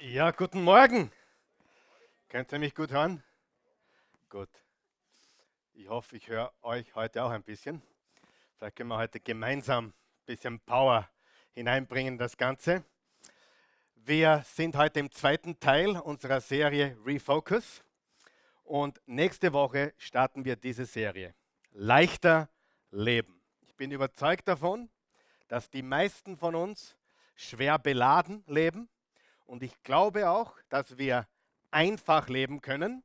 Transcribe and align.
Ja, 0.00 0.32
guten 0.32 0.62
Morgen. 0.62 1.10
Könnt 2.28 2.52
ihr 2.52 2.58
mich 2.58 2.74
gut 2.74 2.90
hören? 2.90 3.22
Gut. 4.28 4.48
Ich 5.72 5.88
hoffe, 5.88 6.16
ich 6.16 6.28
höre 6.28 6.52
euch 6.62 6.94
heute 6.96 7.22
auch 7.22 7.30
ein 7.30 7.44
bisschen. 7.44 7.80
Vielleicht 8.56 8.76
können 8.76 8.88
wir 8.88 8.98
heute 8.98 9.20
gemeinsam 9.20 9.86
ein 9.86 9.94
bisschen 10.26 10.58
Power 10.60 11.08
hineinbringen, 11.52 12.18
das 12.18 12.36
Ganze. 12.36 12.84
Wir 13.94 14.42
sind 14.44 14.76
heute 14.76 14.98
im 14.98 15.12
zweiten 15.12 15.60
Teil 15.60 15.96
unserer 15.96 16.40
Serie 16.40 16.98
Refocus 17.06 17.84
und 18.64 19.00
nächste 19.06 19.52
Woche 19.52 19.94
starten 19.96 20.44
wir 20.44 20.56
diese 20.56 20.86
Serie. 20.86 21.34
Leichter 21.70 22.48
Leben. 22.90 23.40
Ich 23.62 23.74
bin 23.76 23.92
überzeugt 23.92 24.48
davon, 24.48 24.90
dass 25.46 25.70
die 25.70 25.82
meisten 25.82 26.36
von 26.36 26.56
uns 26.56 26.96
schwer 27.36 27.78
beladen 27.78 28.42
leben 28.48 28.88
und 29.44 29.62
ich 29.62 29.82
glaube 29.82 30.28
auch, 30.28 30.56
dass 30.68 30.98
wir 30.98 31.26
einfach 31.70 32.28
leben 32.28 32.60
können. 32.60 33.02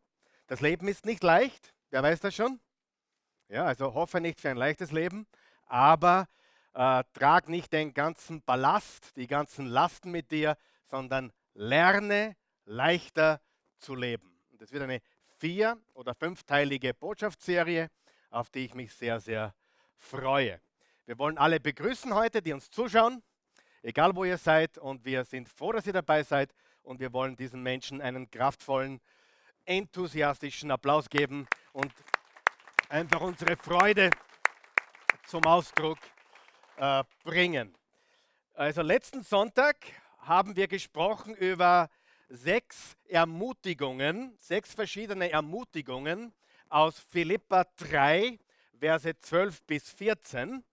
Das 0.48 0.62
Leben 0.62 0.88
ist 0.88 1.05
nicht 1.05 1.23
leicht, 1.23 1.73
wer 1.89 2.03
weiß 2.03 2.20
das 2.20 2.35
schon? 2.35 2.59
Ja, 3.49 3.65
also 3.65 3.93
hoffe 3.93 4.21
nicht 4.21 4.39
für 4.39 4.49
ein 4.49 4.57
leichtes 4.57 4.91
Leben, 4.91 5.27
aber 5.65 6.27
äh, 6.73 7.03
trag 7.13 7.49
nicht 7.49 7.73
den 7.73 7.93
ganzen 7.93 8.41
Ballast, 8.43 9.15
die 9.15 9.27
ganzen 9.27 9.65
Lasten 9.65 10.12
mit 10.12 10.31
dir, 10.31 10.55
sondern 10.85 11.31
lerne 11.53 12.35
leichter 12.65 13.41
zu 13.77 13.95
leben. 13.95 14.40
Und 14.51 14.62
das 14.62 14.71
wird 14.71 14.84
eine 14.84 15.01
vier- 15.40 15.77
oder 15.93 16.13
fünfteilige 16.13 16.93
Botschaftsserie, 16.93 17.90
auf 18.29 18.49
die 18.49 18.65
ich 18.65 18.76
mich 18.76 18.93
sehr, 18.93 19.20
sehr 19.20 19.55
freue. 19.95 20.62
Wir 21.05 21.17
wollen 21.17 21.37
alle 21.37 21.59
begrüßen 21.59 22.13
heute, 22.13 22.41
die 22.41 22.53
uns 22.53 22.70
zuschauen 22.70 23.23
egal 23.83 24.15
wo 24.15 24.23
ihr 24.23 24.38
seid. 24.38 24.77
Und 24.77 25.05
wir 25.05 25.25
sind 25.25 25.49
froh, 25.49 25.71
dass 25.71 25.87
ihr 25.87 25.93
dabei 25.93 26.23
seid. 26.23 26.53
Und 26.83 26.99
wir 26.99 27.13
wollen 27.13 27.35
diesen 27.35 27.61
Menschen 27.61 28.01
einen 28.01 28.29
kraftvollen, 28.29 28.99
enthusiastischen 29.65 30.71
Applaus 30.71 31.09
geben 31.09 31.48
und 31.73 31.93
einfach 32.89 33.21
unsere 33.21 33.55
Freude 33.55 34.09
zum 35.27 35.45
Ausdruck 35.45 35.99
äh, 36.77 37.04
bringen. 37.23 37.76
Also 38.54 38.81
letzten 38.81 39.21
Sonntag 39.21 39.77
haben 40.20 40.55
wir 40.55 40.67
gesprochen 40.67 41.35
über 41.35 41.89
sechs 42.29 42.95
Ermutigungen, 43.05 44.35
sechs 44.39 44.73
verschiedene 44.73 45.32
Ermutigungen 45.32 46.34
aus 46.70 46.99
Philippa 46.99 47.65
3, 47.77 48.39
Verse 48.79 49.20
12 49.20 49.61
bis 49.63 49.89
14. 49.91 50.63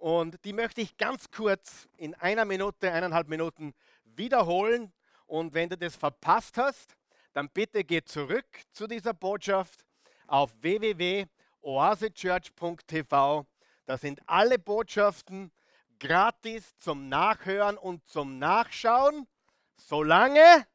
Und 0.00 0.44
die 0.46 0.54
möchte 0.54 0.80
ich 0.80 0.96
ganz 0.96 1.30
kurz 1.30 1.86
in 1.98 2.14
einer 2.14 2.46
Minute, 2.46 2.90
eineinhalb 2.90 3.28
Minuten 3.28 3.74
wiederholen. 4.04 4.90
Und 5.26 5.52
wenn 5.52 5.68
du 5.68 5.76
das 5.76 5.94
verpasst 5.94 6.56
hast, 6.56 6.96
dann 7.34 7.50
bitte 7.50 7.84
geh 7.84 8.02
zurück 8.02 8.46
zu 8.72 8.86
dieser 8.86 9.12
Botschaft 9.12 9.84
auf 10.26 10.52
www.oasechurch.tv. 10.62 13.46
Da 13.84 13.98
sind 13.98 14.22
alle 14.26 14.58
Botschaften 14.58 15.52
gratis 15.98 16.74
zum 16.78 17.10
Nachhören 17.10 17.76
und 17.76 18.08
zum 18.08 18.38
Nachschauen, 18.38 19.28
solange 19.76 20.66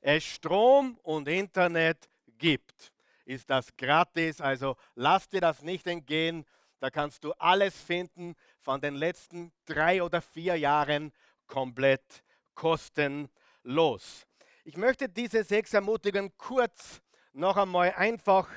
es 0.00 0.22
Strom 0.22 1.00
und 1.02 1.26
Internet 1.26 2.08
gibt. 2.38 2.92
Ist 3.24 3.50
das 3.50 3.76
gratis? 3.76 4.40
Also 4.40 4.76
lass 4.94 5.28
dir 5.28 5.40
das 5.40 5.62
nicht 5.62 5.88
entgehen. 5.88 6.46
Da 6.82 6.90
kannst 6.90 7.22
du 7.22 7.32
alles 7.34 7.80
finden 7.80 8.34
von 8.62 8.80
den 8.80 8.94
letzten 8.94 9.52
drei 9.66 10.02
oder 10.02 10.22
vier 10.22 10.56
Jahren 10.56 11.12
komplett 11.46 12.22
kostenlos. 12.54 14.26
Ich 14.64 14.76
möchte 14.76 15.08
diese 15.08 15.42
sechs 15.44 15.74
Ermutigungen 15.74 16.32
kurz 16.38 17.02
noch 17.32 17.56
einmal 17.56 17.92
einfach 17.96 18.48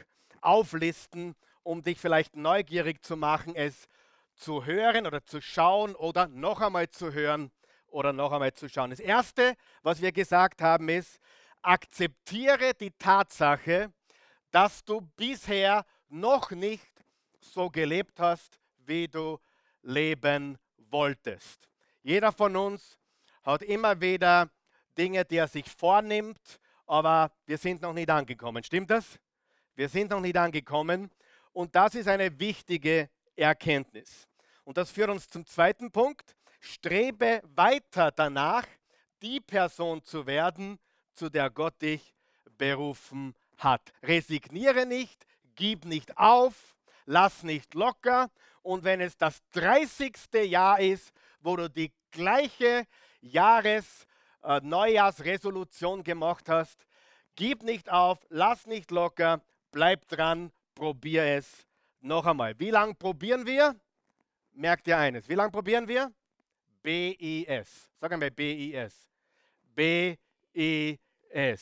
auflisten, 0.42 1.36
um 1.64 1.82
dich 1.82 2.00
vielleicht 2.00 2.36
neugierig 2.36 3.04
zu 3.04 3.18
machen, 3.18 3.56
es 3.56 3.88
zu 4.36 4.66
hören 4.66 5.08
oder 5.08 5.26
zu 5.26 5.42
schauen 5.42 5.96
oder 5.96 6.28
noch 6.28 6.62
einmal 6.62 6.90
zu 6.90 7.12
hören 7.12 7.52
oder 7.88 8.14
noch 8.14 8.32
einmal 8.32 8.54
zu 8.54 8.70
schauen. 8.70 8.92
Das 8.92 9.00
Erste, 9.00 9.56
was 9.82 10.02
wir 10.02 10.12
gesagt 10.12 10.62
haben, 10.62 10.90
ist, 10.90 11.20
akzeptiere 11.62 12.74
die 12.74 12.92
Tatsache, 12.92 13.92
dass 14.52 14.84
du 14.84 15.02
bisher 15.02 15.86
noch 16.10 16.52
nicht 16.52 16.92
so 17.40 17.70
gelebt 17.70 18.20
hast, 18.20 18.60
wie 18.78 19.08
du 19.08 19.40
leben 19.86 20.58
wolltest. 20.90 21.70
Jeder 22.04 22.32
von 22.32 22.56
uns 22.56 22.98
hat 23.44 23.62
immer 23.62 24.00
wieder 24.00 24.50
Dinge, 24.98 25.24
die 25.26 25.38
er 25.38 25.48
sich 25.48 25.70
vornimmt, 25.70 26.60
aber 26.86 27.32
wir 27.46 27.58
sind 27.58 27.82
noch 27.82 27.94
nicht 27.94 28.10
angekommen. 28.10 28.64
Stimmt 28.64 28.90
das? 28.90 29.20
Wir 29.76 29.90
sind 29.90 30.12
noch 30.12 30.20
nicht 30.22 30.38
angekommen 30.38 31.10
und 31.54 31.76
das 31.76 31.96
ist 31.96 32.08
eine 32.08 32.38
wichtige 32.40 33.10
Erkenntnis. 33.36 34.28
Und 34.64 34.78
das 34.78 34.92
führt 34.92 35.10
uns 35.10 35.30
zum 35.30 35.46
zweiten 35.46 35.92
Punkt. 35.92 36.36
Strebe 36.60 37.42
weiter 37.56 38.12
danach, 38.12 38.66
die 39.22 39.40
Person 39.40 40.04
zu 40.04 40.26
werden, 40.26 40.80
zu 41.14 41.30
der 41.30 41.50
Gott 41.50 41.82
dich 41.82 42.14
berufen 42.58 43.36
hat. 43.58 43.94
Resigniere 44.02 44.86
nicht, 44.86 45.26
gib 45.56 45.86
nicht 45.86 46.18
auf, 46.18 46.76
lass 47.06 47.44
nicht 47.44 47.74
locker. 47.74 48.32
Und 48.66 48.84
wenn 48.84 49.00
es 49.00 49.16
das 49.16 49.44
30. 49.52 50.16
Jahr 50.46 50.80
ist, 50.80 51.14
wo 51.40 51.56
du 51.56 51.70
die 51.70 51.94
gleiche 52.10 52.88
Jahres-, 53.22 54.08
äh, 54.42 54.60
Neujahrsresolution 54.64 56.04
gemacht 56.04 56.50
hast, 56.50 56.88
gib 57.36 57.62
nicht 57.62 57.92
auf, 57.92 58.26
lass 58.30 58.66
nicht 58.66 58.90
locker, 58.90 59.42
bleib 59.70 60.08
dran, 60.08 60.52
probier 60.74 61.26
es 61.26 61.68
noch 62.02 62.26
einmal. 62.26 62.60
Wie 62.60 62.72
lange 62.72 62.96
probieren 62.96 63.46
wir? 63.46 63.76
Merkt 64.54 64.88
ihr 64.88 64.98
eines. 64.98 65.30
Wie 65.30 65.36
lange 65.36 65.52
probieren 65.52 65.88
wir? 65.88 66.12
B-I-S. 66.82 67.92
Sagen 68.02 68.20
wir 68.20 68.32
B-I-S. 68.32 69.08
B-I-S. 69.76 71.62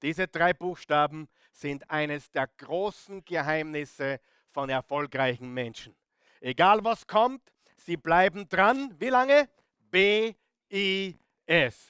Diese 0.00 0.28
drei 0.28 0.54
Buchstaben 0.54 1.28
sind 1.50 1.90
eines 1.90 2.30
der 2.30 2.46
großen 2.46 3.22
Geheimnisse 3.22 4.18
von 4.50 4.70
erfolgreichen 4.70 5.52
Menschen. 5.52 5.94
Egal 6.42 6.82
was 6.82 7.06
kommt, 7.06 7.40
sie 7.76 7.96
bleiben 7.96 8.48
dran. 8.48 8.92
Wie 8.98 9.10
lange? 9.10 9.48
B-I-S. 9.92 11.16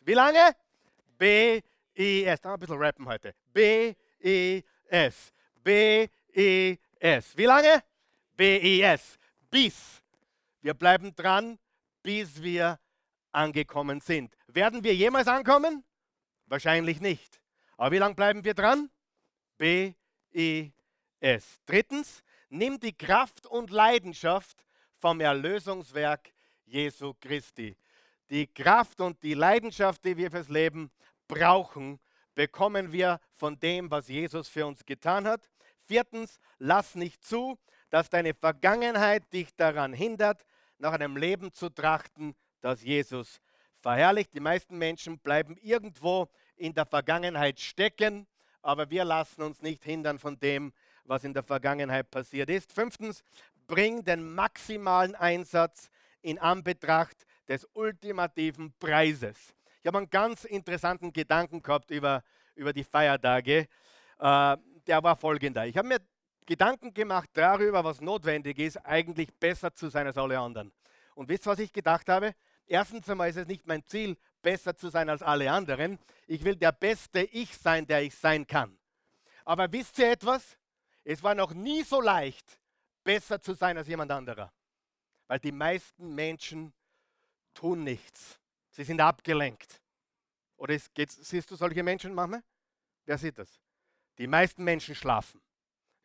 Wie 0.04 0.12
lange? 0.12 0.54
B-I-S. 1.16 2.40
Da 2.42 2.52
ein 2.52 2.60
bisschen 2.60 2.76
rappen 2.76 3.08
heute. 3.08 3.34
B-I-S. 3.54 5.32
B-I-S. 5.64 7.36
Wie 7.36 7.44
lange? 7.44 7.82
B-I-S. 8.36 9.18
Bis. 9.50 10.02
Wir 10.60 10.74
bleiben 10.74 11.14
dran, 11.14 11.58
bis 12.02 12.42
wir 12.42 12.78
angekommen 13.32 14.02
sind. 14.02 14.36
Werden 14.48 14.84
wir 14.84 14.94
jemals 14.94 15.28
ankommen? 15.28 15.82
Wahrscheinlich 16.44 17.00
nicht. 17.00 17.40
Aber 17.78 17.92
wie 17.92 17.98
lange 17.98 18.16
bleiben 18.16 18.44
wir 18.44 18.52
dran? 18.52 18.90
B-I-S. 19.56 20.74
Drittens, 21.64 22.22
nimm 22.52 22.78
die 22.78 22.92
Kraft 22.92 23.46
und 23.46 23.70
Leidenschaft 23.70 24.64
vom 24.98 25.20
Erlösungswerk 25.20 26.32
Jesu 26.66 27.14
Christi. 27.20 27.76
Die 28.30 28.46
Kraft 28.46 29.00
und 29.00 29.22
die 29.22 29.34
Leidenschaft, 29.34 30.04
die 30.04 30.16
wir 30.16 30.30
fürs 30.30 30.48
Leben 30.48 30.90
brauchen, 31.26 31.98
bekommen 32.34 32.92
wir 32.92 33.20
von 33.32 33.58
dem, 33.58 33.90
was 33.90 34.08
Jesus 34.08 34.48
für 34.48 34.66
uns 34.66 34.84
getan 34.84 35.26
hat. 35.26 35.50
Viertens, 35.86 36.38
lass 36.58 36.94
nicht 36.94 37.24
zu, 37.24 37.58
dass 37.90 38.10
deine 38.10 38.34
Vergangenheit 38.34 39.30
dich 39.32 39.54
daran 39.56 39.92
hindert, 39.92 40.46
nach 40.78 40.92
einem 40.92 41.16
Leben 41.16 41.52
zu 41.52 41.68
trachten, 41.68 42.34
das 42.60 42.82
Jesus 42.82 43.40
verherrlicht. 43.80 44.34
Die 44.34 44.40
meisten 44.40 44.78
Menschen 44.78 45.18
bleiben 45.18 45.56
irgendwo 45.56 46.28
in 46.56 46.74
der 46.74 46.86
Vergangenheit 46.86 47.60
stecken, 47.60 48.26
aber 48.62 48.90
wir 48.90 49.04
lassen 49.04 49.42
uns 49.42 49.60
nicht 49.60 49.84
hindern 49.84 50.18
von 50.18 50.38
dem, 50.38 50.72
was 51.04 51.24
in 51.24 51.34
der 51.34 51.42
Vergangenheit 51.42 52.10
passiert 52.10 52.50
ist. 52.50 52.72
Fünftens, 52.72 53.22
bring 53.66 54.04
den 54.04 54.34
maximalen 54.34 55.14
Einsatz 55.14 55.90
in 56.20 56.38
Anbetracht 56.38 57.26
des 57.48 57.66
ultimativen 57.74 58.72
Preises. 58.78 59.54
Ich 59.80 59.86
habe 59.86 59.98
einen 59.98 60.10
ganz 60.10 60.44
interessanten 60.44 61.12
Gedanken 61.12 61.62
gehabt 61.62 61.90
über, 61.90 62.22
über 62.54 62.72
die 62.72 62.84
Feiertage. 62.84 63.68
Äh, 64.18 64.56
der 64.86 65.02
war 65.02 65.16
folgender. 65.16 65.66
Ich 65.66 65.76
habe 65.76 65.88
mir 65.88 65.98
Gedanken 66.46 66.92
gemacht 66.92 67.30
darüber, 67.34 67.84
was 67.84 68.00
notwendig 68.00 68.58
ist, 68.58 68.76
eigentlich 68.78 69.32
besser 69.34 69.74
zu 69.74 69.88
sein 69.88 70.06
als 70.06 70.18
alle 70.18 70.38
anderen. 70.38 70.72
Und 71.14 71.28
wisst 71.28 71.46
ihr, 71.46 71.50
was 71.50 71.58
ich 71.58 71.72
gedacht 71.72 72.08
habe? 72.08 72.34
Erstens 72.66 73.08
einmal 73.08 73.28
ist 73.30 73.36
es 73.36 73.46
nicht 73.46 73.66
mein 73.66 73.84
Ziel, 73.86 74.16
besser 74.40 74.76
zu 74.76 74.88
sein 74.88 75.08
als 75.08 75.22
alle 75.22 75.50
anderen. 75.50 75.98
Ich 76.26 76.44
will 76.44 76.56
der 76.56 76.72
beste 76.72 77.22
Ich 77.22 77.56
sein, 77.56 77.86
der 77.86 78.02
ich 78.02 78.14
sein 78.14 78.46
kann. 78.46 78.76
Aber 79.44 79.70
wisst 79.72 79.98
ihr 79.98 80.10
etwas? 80.10 80.56
Es 81.04 81.22
war 81.22 81.34
noch 81.34 81.52
nie 81.52 81.82
so 81.82 82.00
leicht, 82.00 82.58
besser 83.02 83.40
zu 83.40 83.54
sein 83.54 83.76
als 83.76 83.88
jemand 83.88 84.10
anderer. 84.10 84.52
Weil 85.26 85.40
die 85.40 85.52
meisten 85.52 86.14
Menschen 86.14 86.72
tun 87.54 87.84
nichts. 87.84 88.38
Sie 88.70 88.84
sind 88.84 89.00
abgelenkt. 89.00 89.80
Oder 90.56 90.74
ist, 90.74 90.90
siehst 90.96 91.50
du 91.50 91.56
solche 91.56 91.82
Menschen 91.82 92.14
manchmal? 92.14 92.42
Wer 93.04 93.18
sieht 93.18 93.38
das? 93.38 93.60
Die 94.18 94.26
meisten 94.26 94.62
Menschen 94.62 94.94
schlafen. 94.94 95.40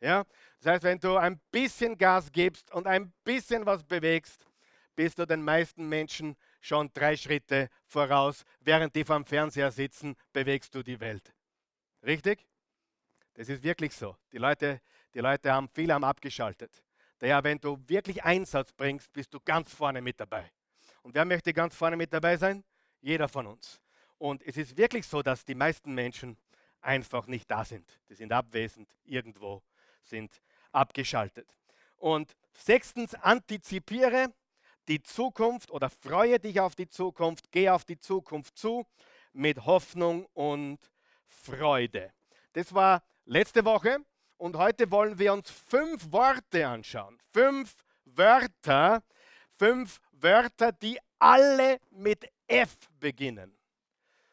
Ja? 0.00 0.24
Das 0.58 0.72
heißt, 0.72 0.82
wenn 0.82 0.98
du 0.98 1.16
ein 1.16 1.40
bisschen 1.50 1.96
Gas 1.96 2.32
gibst 2.32 2.70
und 2.72 2.86
ein 2.86 3.12
bisschen 3.24 3.66
was 3.66 3.84
bewegst, 3.84 4.46
bist 4.96 5.18
du 5.18 5.26
den 5.26 5.44
meisten 5.44 5.88
Menschen 5.88 6.36
schon 6.60 6.92
drei 6.92 7.16
Schritte 7.16 7.68
voraus. 7.86 8.44
Während 8.58 8.96
die 8.96 9.04
vor 9.04 9.16
dem 9.16 9.24
Fernseher 9.24 9.70
sitzen, 9.70 10.16
bewegst 10.32 10.74
du 10.74 10.82
die 10.82 10.98
Welt. 10.98 11.32
Richtig? 12.02 12.47
Das 13.38 13.48
ist 13.48 13.62
wirklich 13.62 13.94
so. 13.94 14.16
Die 14.32 14.38
Leute, 14.38 14.80
die 15.14 15.20
Leute 15.20 15.52
haben, 15.52 15.68
viele 15.72 15.94
haben 15.94 16.02
abgeschaltet. 16.02 16.82
Daher, 17.20 17.44
wenn 17.44 17.60
du 17.60 17.78
wirklich 17.86 18.24
Einsatz 18.24 18.72
bringst, 18.72 19.12
bist 19.12 19.32
du 19.32 19.38
ganz 19.38 19.72
vorne 19.72 20.02
mit 20.02 20.18
dabei. 20.18 20.50
Und 21.02 21.14
wer 21.14 21.24
möchte 21.24 21.52
ganz 21.52 21.76
vorne 21.76 21.96
mit 21.96 22.12
dabei 22.12 22.36
sein? 22.36 22.64
Jeder 23.00 23.28
von 23.28 23.46
uns. 23.46 23.80
Und 24.18 24.42
es 24.42 24.56
ist 24.56 24.76
wirklich 24.76 25.06
so, 25.06 25.22
dass 25.22 25.44
die 25.44 25.54
meisten 25.54 25.94
Menschen 25.94 26.36
einfach 26.80 27.28
nicht 27.28 27.48
da 27.48 27.64
sind. 27.64 27.88
Die 28.08 28.14
sind 28.14 28.32
abwesend 28.32 28.90
irgendwo, 29.04 29.62
sind 30.02 30.42
abgeschaltet. 30.72 31.46
Und 31.94 32.34
sechstens, 32.54 33.14
antizipiere 33.14 34.34
die 34.88 35.00
Zukunft 35.00 35.70
oder 35.70 35.90
freue 35.90 36.40
dich 36.40 36.58
auf 36.58 36.74
die 36.74 36.88
Zukunft, 36.88 37.52
geh 37.52 37.68
auf 37.68 37.84
die 37.84 38.00
Zukunft 38.00 38.58
zu 38.58 38.84
mit 39.32 39.64
Hoffnung 39.64 40.26
und 40.34 40.80
Freude. 41.28 42.12
Das 42.52 42.74
war 42.74 43.04
letzte 43.28 43.62
Woche 43.64 43.98
und 44.38 44.56
heute 44.56 44.90
wollen 44.90 45.18
wir 45.18 45.32
uns 45.34 45.50
fünf 45.50 46.10
Worte 46.10 46.66
anschauen. 46.66 47.18
Fünf 47.32 47.76
Wörter, 48.06 49.02
fünf 49.50 50.00
Wörter, 50.12 50.72
die 50.72 50.98
alle 51.18 51.78
mit 51.90 52.26
F 52.46 52.74
beginnen. 52.98 53.54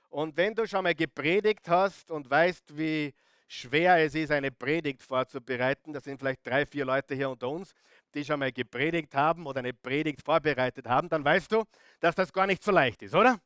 Und 0.10 0.38
wenn 0.38 0.56
du 0.56 0.66
schon 0.66 0.84
mal 0.84 0.96
gepredigt 0.96 1.68
hast 1.68 2.10
und 2.10 2.30
weißt, 2.30 2.78
wie 2.78 3.14
schwer 3.48 3.98
es 3.98 4.16
ist, 4.16 4.32
eine 4.32 4.52
Predigt 4.52 5.04
vorzubereiten, 5.04 5.92
da 5.92 6.00
sind 6.00 6.18
vielleicht 6.18 6.48
drei, 6.48 6.66
vier 6.66 6.86
Leute 6.86 7.16
hier 7.16 7.30
unter 7.30 7.50
uns, 7.50 7.74
die 8.14 8.24
schon 8.24 8.40
mal 8.40 8.52
gepredigt 8.54 9.14
haben 9.14 9.46
oder 9.46 9.60
eine 9.60 9.74
Predigt 9.74 10.22
vorbereitet 10.22 10.88
haben, 10.88 11.10
dann 11.10 11.26
weißt 11.26 11.52
du, 11.52 11.66
dass 12.00 12.16
das 12.16 12.32
gar 12.32 12.48
nicht 12.48 12.64
so 12.64 12.72
leicht 12.72 13.02
ist, 13.02 13.14
oder? 13.14 13.42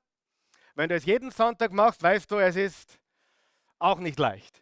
Wenn 0.75 0.89
du 0.89 0.95
es 0.95 1.05
jeden 1.05 1.31
Sonntag 1.31 1.71
machst, 1.73 2.03
weißt 2.03 2.29
du, 2.29 2.37
es 2.37 2.55
ist 2.55 2.99
auch 3.79 3.97
nicht 3.97 4.19
leicht. 4.19 4.61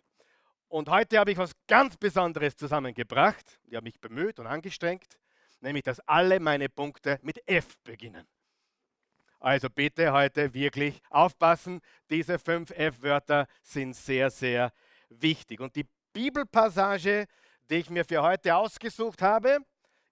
Und 0.69 0.89
heute 0.89 1.17
habe 1.17 1.31
ich 1.31 1.37
was 1.37 1.51
ganz 1.67 1.95
Besonderes 1.95 2.55
zusammengebracht. 2.57 3.59
Ich 3.65 3.75
habe 3.75 3.85
mich 3.85 3.99
bemüht 4.01 4.37
und 4.39 4.47
angestrengt, 4.47 5.17
nämlich 5.61 5.83
dass 5.83 5.99
alle 6.01 6.39
meine 6.39 6.67
Punkte 6.67 7.19
mit 7.21 7.41
F 7.47 7.77
beginnen. 7.83 8.27
Also 9.39 9.69
bitte 9.69 10.11
heute 10.11 10.53
wirklich 10.53 11.01
aufpassen. 11.09 11.79
Diese 12.09 12.37
fünf 12.37 12.71
F-Wörter 12.71 13.47
sind 13.61 13.95
sehr, 13.95 14.29
sehr 14.29 14.73
wichtig. 15.09 15.61
Und 15.61 15.75
die 15.75 15.85
Bibelpassage, 16.11 17.27
die 17.69 17.75
ich 17.75 17.89
mir 17.89 18.03
für 18.03 18.21
heute 18.21 18.55
ausgesucht 18.55 19.21
habe, 19.21 19.59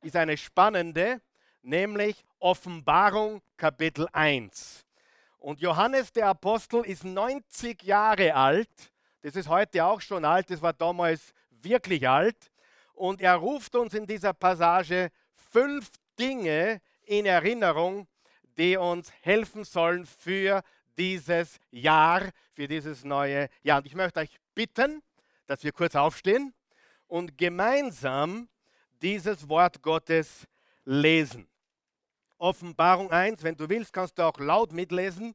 ist 0.02 0.16
eine 0.16 0.38
spannende, 0.38 1.22
nämlich 1.64 2.24
Offenbarung 2.40 3.42
Kapitel 3.58 4.08
1. 4.14 4.86
Und 5.38 5.60
Johannes 5.60 6.14
der 6.14 6.28
Apostel 6.28 6.86
ist 6.86 7.04
90 7.04 7.84
Jahre 7.84 8.36
alt. 8.36 8.94
Das 9.26 9.36
ist 9.36 9.50
heute 9.50 9.84
auch 9.84 10.02
schon 10.02 10.24
alt, 10.24 10.52
das 10.52 10.62
war 10.62 10.74
damals 10.74 11.34
wirklich 11.50 12.08
alt. 12.08 12.52
Und 12.94 13.22
er 13.22 13.34
ruft 13.34 13.76
uns 13.76 13.96
in 13.96 14.06
dieser 14.06 14.34
Passage 14.34 15.10
fünf 15.52 15.90
Dinge 16.20 16.80
in 17.06 17.26
Erinnerung, 17.26 18.08
die 18.56 18.78
uns 18.78 19.12
helfen 19.22 19.64
sollen 19.64 20.06
für 20.06 20.62
dieses 20.96 21.58
Jahr, 21.72 22.30
für 22.54 22.68
dieses 22.68 23.04
neue 23.04 23.50
Jahr. 23.64 23.80
Und 23.80 23.88
ich 23.88 23.96
möchte 23.96 24.20
euch 24.20 24.38
bitten, 24.54 25.02
dass 25.48 25.64
wir 25.64 25.72
kurz 25.72 25.96
aufstehen 25.96 26.54
und 27.08 27.36
gemeinsam 27.36 28.48
dieses 29.02 29.50
Wort 29.50 29.82
Gottes 29.82 30.46
lesen. 30.84 31.48
Offenbarung 32.38 33.10
1, 33.10 33.42
wenn 33.42 33.58
du 33.58 33.68
willst, 33.70 33.92
kannst 33.92 34.20
du 34.20 34.22
auch 34.22 34.38
laut 34.38 34.72
mitlesen. 34.72 35.34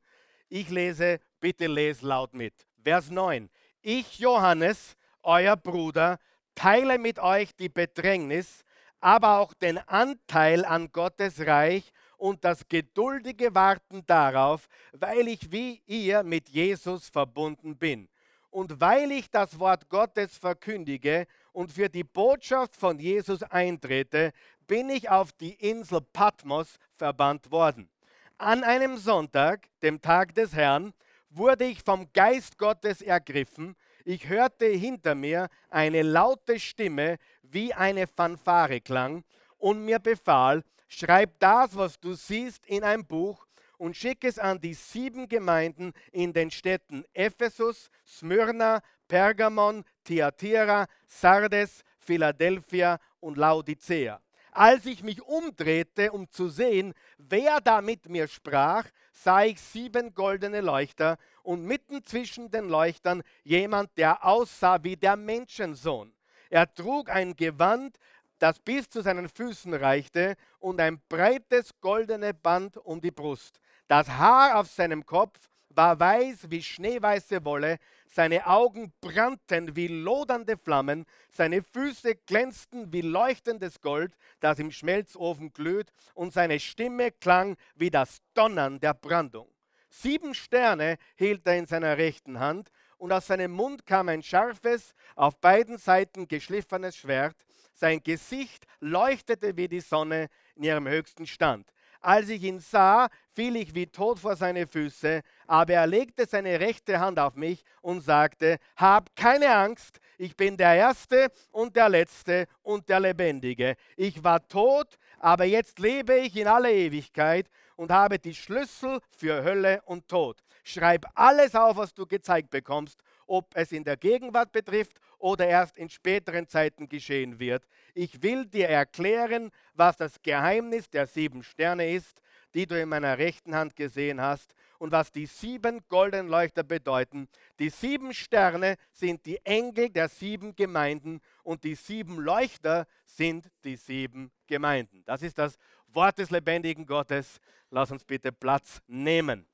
Ich 0.48 0.70
lese, 0.70 1.18
bitte 1.40 1.66
lese 1.66 2.06
laut 2.06 2.34
mit. 2.34 2.54
Vers 2.84 3.10
9. 3.10 3.50
Ich, 3.82 4.18
Johannes, 4.18 4.94
euer 5.22 5.56
Bruder, 5.56 6.18
teile 6.54 6.98
mit 6.98 7.18
euch 7.18 7.56
die 7.56 7.70
Bedrängnis, 7.70 8.62
aber 9.00 9.38
auch 9.38 9.54
den 9.54 9.78
Anteil 9.78 10.66
an 10.66 10.92
Gottes 10.92 11.46
Reich 11.46 11.90
und 12.18 12.44
das 12.44 12.68
geduldige 12.68 13.54
Warten 13.54 14.04
darauf, 14.04 14.68
weil 14.92 15.28
ich 15.28 15.50
wie 15.50 15.80
ihr 15.86 16.22
mit 16.22 16.50
Jesus 16.50 17.08
verbunden 17.08 17.78
bin. 17.78 18.10
Und 18.50 18.82
weil 18.82 19.10
ich 19.12 19.30
das 19.30 19.58
Wort 19.58 19.88
Gottes 19.88 20.36
verkündige 20.36 21.26
und 21.52 21.72
für 21.72 21.88
die 21.88 22.04
Botschaft 22.04 22.76
von 22.76 22.98
Jesus 22.98 23.42
eintrete, 23.44 24.32
bin 24.66 24.90
ich 24.90 25.08
auf 25.08 25.32
die 25.32 25.54
Insel 25.54 26.02
Patmos 26.02 26.76
verbannt 26.96 27.50
worden. 27.50 27.88
An 28.36 28.62
einem 28.62 28.98
Sonntag, 28.98 29.68
dem 29.80 30.02
Tag 30.02 30.34
des 30.34 30.52
Herrn, 30.52 30.92
wurde 31.30 31.64
ich 31.64 31.82
vom 31.82 32.12
Geist 32.12 32.58
Gottes 32.58 33.00
ergriffen. 33.02 33.76
Ich 34.04 34.28
hörte 34.28 34.66
hinter 34.66 35.14
mir 35.14 35.48
eine 35.70 36.02
laute 36.02 36.60
Stimme, 36.60 37.16
wie 37.42 37.72
eine 37.72 38.06
Fanfare 38.06 38.80
klang, 38.80 39.24
und 39.58 39.84
mir 39.84 39.98
befahl, 39.98 40.62
Schreib 40.92 41.38
das, 41.38 41.76
was 41.76 42.00
du 42.00 42.14
siehst, 42.14 42.66
in 42.66 42.82
ein 42.82 43.06
Buch 43.06 43.46
und 43.78 43.96
schick 43.96 44.24
es 44.24 44.40
an 44.40 44.60
die 44.60 44.74
sieben 44.74 45.28
Gemeinden 45.28 45.92
in 46.10 46.32
den 46.32 46.50
Städten 46.50 47.04
Ephesus, 47.14 47.90
Smyrna, 48.04 48.82
Pergamon, 49.06 49.84
Thyatira, 50.02 50.88
Sardes, 51.06 51.84
Philadelphia 52.00 52.98
und 53.20 53.38
Laodicea. 53.38 54.20
Als 54.50 54.84
ich 54.84 55.04
mich 55.04 55.22
umdrehte, 55.22 56.10
um 56.10 56.28
zu 56.28 56.48
sehen, 56.48 56.92
wer 57.18 57.60
da 57.60 57.80
mit 57.80 58.08
mir 58.08 58.26
sprach, 58.26 58.86
sah 59.22 59.44
ich 59.44 59.60
sieben 59.60 60.14
goldene 60.14 60.60
Leuchter 60.60 61.18
und 61.42 61.64
mitten 61.64 62.04
zwischen 62.04 62.50
den 62.50 62.68
Leuchtern 62.68 63.22
jemand, 63.44 63.96
der 63.98 64.24
aussah 64.24 64.82
wie 64.82 64.96
der 64.96 65.16
Menschensohn. 65.16 66.14
Er 66.48 66.72
trug 66.72 67.10
ein 67.10 67.36
Gewand, 67.36 67.98
das 68.38 68.58
bis 68.58 68.88
zu 68.88 69.02
seinen 69.02 69.28
Füßen 69.28 69.74
reichte 69.74 70.36
und 70.58 70.80
ein 70.80 71.00
breites 71.08 71.78
goldene 71.80 72.32
Band 72.32 72.78
um 72.78 73.00
die 73.00 73.10
Brust. 73.10 73.60
Das 73.88 74.08
Haar 74.08 74.58
auf 74.58 74.68
seinem 74.68 75.04
Kopf 75.04 75.49
war 75.70 75.98
weiß 75.98 76.50
wie 76.50 76.62
schneeweiße 76.62 77.44
Wolle, 77.44 77.78
seine 78.08 78.46
Augen 78.46 78.92
brannten 79.00 79.76
wie 79.76 79.88
lodernde 79.88 80.58
Flammen, 80.58 81.06
seine 81.30 81.62
Füße 81.62 82.16
glänzten 82.26 82.92
wie 82.92 83.02
leuchtendes 83.02 83.80
Gold, 83.80 84.16
das 84.40 84.58
im 84.58 84.72
Schmelzofen 84.72 85.52
glüht, 85.52 85.92
und 86.14 86.32
seine 86.32 86.58
Stimme 86.58 87.12
klang 87.12 87.56
wie 87.76 87.90
das 87.90 88.20
Donnern 88.34 88.80
der 88.80 88.94
Brandung. 88.94 89.48
Sieben 89.88 90.34
Sterne 90.34 90.98
hielt 91.16 91.46
er 91.46 91.56
in 91.56 91.66
seiner 91.66 91.96
rechten 91.98 92.40
Hand, 92.40 92.70
und 92.98 93.12
aus 93.12 93.28
seinem 93.28 93.52
Mund 93.52 93.86
kam 93.86 94.08
ein 94.08 94.22
scharfes, 94.22 94.94
auf 95.14 95.40
beiden 95.40 95.78
Seiten 95.78 96.28
geschliffenes 96.28 96.96
Schwert, 96.96 97.36
sein 97.72 98.02
Gesicht 98.02 98.66
leuchtete 98.80 99.56
wie 99.56 99.68
die 99.68 99.80
Sonne 99.80 100.28
in 100.54 100.64
ihrem 100.64 100.86
höchsten 100.86 101.26
Stand. 101.26 101.66
Als 102.00 102.30
ich 102.30 102.42
ihn 102.42 102.60
sah, 102.60 103.08
fiel 103.28 103.56
ich 103.56 103.74
wie 103.74 103.86
tot 103.86 104.18
vor 104.18 104.34
seine 104.34 104.66
Füße, 104.66 105.20
aber 105.46 105.72
er 105.74 105.86
legte 105.86 106.26
seine 106.26 106.58
rechte 106.58 106.98
Hand 106.98 107.18
auf 107.18 107.34
mich 107.34 107.62
und 107.82 108.00
sagte, 108.00 108.56
hab 108.76 109.14
keine 109.14 109.54
Angst, 109.54 110.00
ich 110.16 110.36
bin 110.36 110.56
der 110.56 110.74
Erste 110.74 111.30
und 111.50 111.76
der 111.76 111.88
Letzte 111.88 112.46
und 112.62 112.88
der 112.88 113.00
Lebendige. 113.00 113.74
Ich 113.96 114.24
war 114.24 114.46
tot, 114.48 114.96
aber 115.18 115.44
jetzt 115.44 115.78
lebe 115.78 116.16
ich 116.16 116.36
in 116.36 116.46
aller 116.46 116.70
Ewigkeit 116.70 117.48
und 117.76 117.92
habe 117.92 118.18
die 118.18 118.34
Schlüssel 118.34 119.00
für 119.10 119.42
Hölle 119.44 119.82
und 119.84 120.08
Tod. 120.08 120.42
Schreib 120.64 121.06
alles 121.14 121.54
auf, 121.54 121.76
was 121.76 121.92
du 121.92 122.06
gezeigt 122.06 122.50
bekommst, 122.50 123.02
ob 123.26 123.46
es 123.54 123.72
in 123.72 123.84
der 123.84 123.96
Gegenwart 123.96 124.52
betrifft 124.52 124.98
oder 125.20 125.46
erst 125.46 125.78
in 125.78 125.88
späteren 125.88 126.48
Zeiten 126.48 126.88
geschehen 126.88 127.38
wird. 127.38 127.66
Ich 127.94 128.22
will 128.22 128.46
dir 128.46 128.68
erklären, 128.68 129.50
was 129.74 129.96
das 129.96 130.20
Geheimnis 130.22 130.90
der 130.90 131.06
sieben 131.06 131.42
Sterne 131.42 131.92
ist, 131.92 132.20
die 132.54 132.66
du 132.66 132.80
in 132.80 132.88
meiner 132.88 133.18
rechten 133.18 133.54
Hand 133.54 133.76
gesehen 133.76 134.20
hast 134.20 134.54
und 134.78 134.92
was 134.92 135.12
die 135.12 135.26
sieben 135.26 135.80
goldenen 135.88 136.28
Leuchter 136.28 136.62
bedeuten. 136.62 137.28
Die 137.58 137.70
sieben 137.70 138.12
Sterne 138.12 138.76
sind 138.92 139.24
die 139.26 139.38
Engel 139.44 139.90
der 139.90 140.08
sieben 140.08 140.56
Gemeinden 140.56 141.20
und 141.42 141.64
die 141.64 141.74
sieben 141.74 142.18
Leuchter 142.18 142.86
sind 143.04 143.50
die 143.64 143.76
sieben 143.76 144.32
Gemeinden. 144.46 145.02
Das 145.04 145.22
ist 145.22 145.38
das 145.38 145.56
Wort 145.88 146.18
des 146.18 146.30
lebendigen 146.30 146.86
Gottes. 146.86 147.40
Lass 147.70 147.90
uns 147.90 148.04
bitte 148.04 148.32
Platz 148.32 148.80
nehmen. 148.86 149.46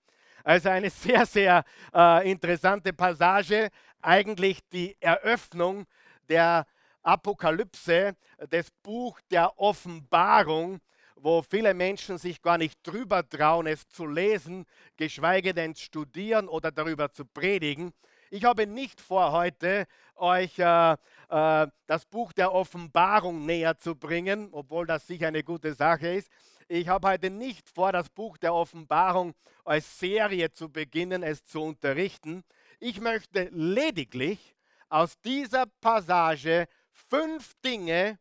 Also 0.46 0.68
eine 0.68 0.90
sehr, 0.90 1.26
sehr 1.26 1.64
äh, 1.92 2.30
interessante 2.30 2.92
Passage, 2.92 3.68
eigentlich 4.00 4.60
die 4.72 4.96
Eröffnung 5.00 5.86
der 6.28 6.66
Apokalypse, 7.02 8.14
des 8.52 8.70
Buch 8.80 9.20
der 9.28 9.58
Offenbarung, 9.58 10.78
wo 11.16 11.42
viele 11.42 11.74
Menschen 11.74 12.16
sich 12.18 12.40
gar 12.40 12.58
nicht 12.58 12.78
drüber 12.84 13.28
trauen, 13.28 13.66
es 13.66 13.88
zu 13.88 14.06
lesen, 14.06 14.66
geschweige 14.96 15.52
denn 15.52 15.74
studieren 15.74 16.46
oder 16.46 16.70
darüber 16.70 17.10
zu 17.10 17.24
predigen. 17.24 17.92
Ich 18.30 18.44
habe 18.44 18.68
nicht 18.68 19.00
vor, 19.00 19.32
heute 19.32 19.88
euch 20.14 20.60
äh, 20.60 20.92
äh, 20.92 21.66
das 21.86 22.04
Buch 22.04 22.32
der 22.32 22.52
Offenbarung 22.52 23.46
näher 23.46 23.78
zu 23.78 23.96
bringen, 23.96 24.50
obwohl 24.52 24.86
das 24.86 25.08
sicher 25.08 25.26
eine 25.26 25.42
gute 25.42 25.74
Sache 25.74 26.06
ist. 26.06 26.30
Ich 26.68 26.88
habe 26.88 27.06
heute 27.06 27.30
nicht 27.30 27.70
vor, 27.70 27.92
das 27.92 28.08
Buch 28.08 28.38
der 28.38 28.52
Offenbarung 28.52 29.34
als 29.64 30.00
Serie 30.00 30.50
zu 30.50 30.68
beginnen, 30.68 31.22
es 31.22 31.44
zu 31.44 31.62
unterrichten. 31.62 32.42
Ich 32.80 33.00
möchte 33.00 33.50
lediglich 33.52 34.56
aus 34.88 35.16
dieser 35.20 35.66
Passage 35.80 36.66
fünf 36.90 37.54
Dinge 37.64 38.18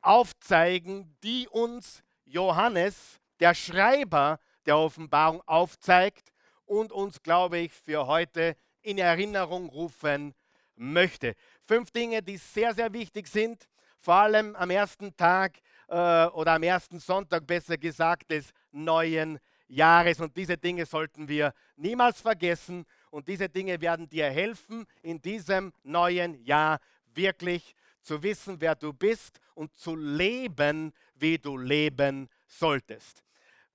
aufzeigen, 0.00 1.16
die 1.24 1.48
uns 1.48 2.04
Johannes, 2.24 3.18
der 3.40 3.52
Schreiber 3.52 4.38
der 4.64 4.78
Offenbarung, 4.78 5.42
aufzeigt 5.48 6.32
und 6.64 6.92
uns, 6.92 7.20
glaube 7.20 7.58
ich, 7.58 7.72
für 7.72 8.06
heute 8.06 8.54
in 8.82 8.98
Erinnerung 8.98 9.68
rufen 9.68 10.34
möchte. 10.76 11.34
Fünf 11.66 11.90
Dinge, 11.90 12.22
die 12.22 12.36
sehr, 12.36 12.74
sehr 12.74 12.92
wichtig 12.92 13.26
sind, 13.26 13.68
vor 13.98 14.14
allem 14.14 14.54
am 14.54 14.70
ersten 14.70 15.16
Tag 15.16 15.58
äh, 15.92 16.26
oder 16.28 16.52
am 16.52 16.62
ersten 16.62 16.98
Sonntag, 16.98 17.46
besser 17.46 17.76
gesagt, 17.76 18.30
des 18.30 18.50
neuen 18.70 19.38
Jahres. 19.68 20.20
Und 20.20 20.34
diese 20.36 20.56
Dinge 20.56 20.86
sollten 20.86 21.28
wir 21.28 21.52
niemals 21.76 22.20
vergessen. 22.20 22.86
Und 23.10 23.28
diese 23.28 23.48
Dinge 23.48 23.78
werden 23.80 24.08
dir 24.08 24.30
helfen, 24.30 24.86
in 25.02 25.20
diesem 25.20 25.72
neuen 25.82 26.42
Jahr 26.44 26.78
wirklich 27.14 27.74
zu 28.00 28.22
wissen, 28.22 28.58
wer 28.58 28.74
du 28.74 28.94
bist 28.94 29.38
und 29.54 29.76
zu 29.76 29.94
leben, 29.94 30.92
wie 31.14 31.36
du 31.38 31.58
leben 31.58 32.28
solltest. 32.46 33.22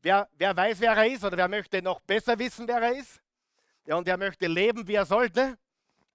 Wer, 0.01 0.27
wer 0.33 0.57
weiß, 0.57 0.79
wer 0.79 0.93
er 0.93 1.05
ist 1.05 1.23
oder 1.23 1.37
wer 1.37 1.47
möchte 1.47 1.81
noch 1.83 2.01
besser 2.01 2.37
wissen, 2.39 2.67
wer 2.67 2.81
er 2.81 2.97
ist? 2.97 3.21
Ja, 3.85 3.95
und 3.95 4.07
er 4.07 4.17
möchte 4.17 4.47
leben, 4.47 4.87
wie 4.87 4.95
er 4.95 5.05
sollte? 5.05 5.57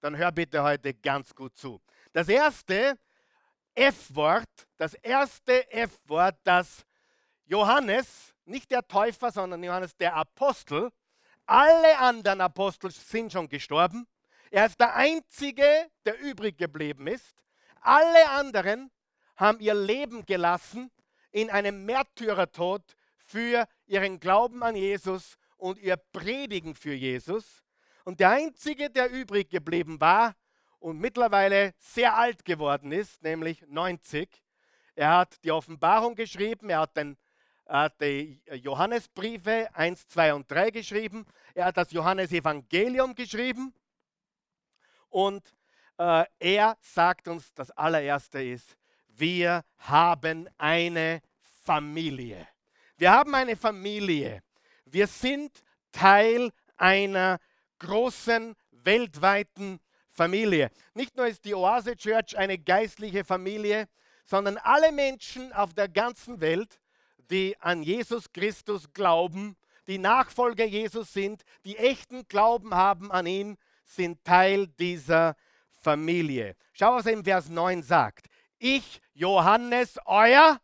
Dann 0.00 0.16
hör 0.16 0.32
bitte 0.32 0.62
heute 0.62 0.94
ganz 0.94 1.32
gut 1.32 1.56
zu. 1.56 1.80
Das 2.12 2.28
erste 2.28 2.98
F-Wort, 3.74 4.48
das 4.76 4.94
erste 4.94 5.70
F-Wort, 5.72 6.36
das 6.44 6.84
Johannes, 7.44 8.34
nicht 8.44 8.70
der 8.70 8.86
Täufer, 8.86 9.30
sondern 9.30 9.62
Johannes 9.62 9.96
der 9.96 10.14
Apostel, 10.14 10.90
alle 11.46 11.98
anderen 11.98 12.40
Apostel 12.40 12.90
sind 12.90 13.32
schon 13.32 13.48
gestorben. 13.48 14.06
Er 14.50 14.66
ist 14.66 14.78
der 14.78 14.94
Einzige, 14.94 15.64
der 16.04 16.20
übrig 16.20 16.56
geblieben 16.58 17.06
ist. 17.06 17.42
Alle 17.80 18.28
anderen 18.30 18.90
haben 19.36 19.60
ihr 19.60 19.74
Leben 19.74 20.24
gelassen 20.24 20.90
in 21.30 21.50
einem 21.50 21.84
Märtyrertod 21.84 22.82
für 23.16 23.66
ihren 23.86 24.20
Glauben 24.20 24.62
an 24.62 24.76
Jesus 24.76 25.36
und 25.56 25.78
ihr 25.78 25.96
Predigen 25.96 26.74
für 26.74 26.92
Jesus. 26.92 27.62
Und 28.04 28.20
der 28.20 28.30
Einzige, 28.30 28.90
der 28.90 29.10
übrig 29.10 29.50
geblieben 29.50 30.00
war 30.00 30.34
und 30.82 30.98
mittlerweile 30.98 31.74
sehr 31.78 32.16
alt 32.16 32.44
geworden 32.44 32.92
ist, 32.92 33.22
nämlich 33.22 33.64
90, 33.68 34.28
er 34.94 35.10
hat 35.10 35.42
die 35.44 35.52
Offenbarung 35.52 36.14
geschrieben, 36.14 36.68
er 36.70 36.80
hat, 36.80 36.96
den, 36.96 37.16
er 37.64 37.88
die 37.88 38.42
Johannesbriefe 38.50 39.68
1, 39.74 40.08
2 40.08 40.34
und 40.34 40.50
3 40.50 40.70
geschrieben, 40.70 41.24
er 41.54 41.66
hat 41.66 41.76
das 41.76 41.92
Johannesevangelium 41.92 43.14
geschrieben 43.14 43.72
und 45.08 45.54
äh, 45.98 46.24
er 46.38 46.76
sagt 46.80 47.28
uns, 47.28 47.54
das 47.54 47.70
allererste 47.70 48.42
ist, 48.42 48.76
wir 49.08 49.62
haben 49.78 50.48
eine 50.58 51.22
Familie. 51.64 52.48
Wir 52.96 53.12
haben 53.12 53.34
eine 53.34 53.56
Familie. 53.56 54.42
Wir 54.84 55.06
sind 55.06 55.62
Teil 55.92 56.50
einer 56.76 57.38
großen 57.78 58.54
weltweiten 58.70 59.80
Familie. 60.12 60.70
Nicht 60.94 61.16
nur 61.16 61.26
ist 61.26 61.44
die 61.44 61.54
Oase 61.54 61.96
Church 61.96 62.36
eine 62.36 62.58
geistliche 62.58 63.24
Familie, 63.24 63.88
sondern 64.24 64.58
alle 64.58 64.92
Menschen 64.92 65.52
auf 65.52 65.74
der 65.74 65.88
ganzen 65.88 66.40
Welt, 66.40 66.80
die 67.30 67.56
an 67.60 67.82
Jesus 67.82 68.32
Christus 68.32 68.92
glauben, 68.92 69.56
die 69.86 69.98
Nachfolger 69.98 70.64
Jesus 70.64 71.12
sind, 71.12 71.42
die 71.64 71.76
echten 71.76 72.28
Glauben 72.28 72.74
haben 72.74 73.10
an 73.10 73.26
ihn, 73.26 73.56
sind 73.84 74.22
Teil 74.22 74.68
dieser 74.68 75.34
Familie. 75.82 76.56
Schau, 76.74 76.94
was 76.94 77.06
er 77.06 77.14
im 77.14 77.24
Vers 77.24 77.48
9 77.48 77.82
sagt. 77.82 78.26
Ich, 78.58 79.00
Johannes, 79.14 79.98
euer, 80.04 80.60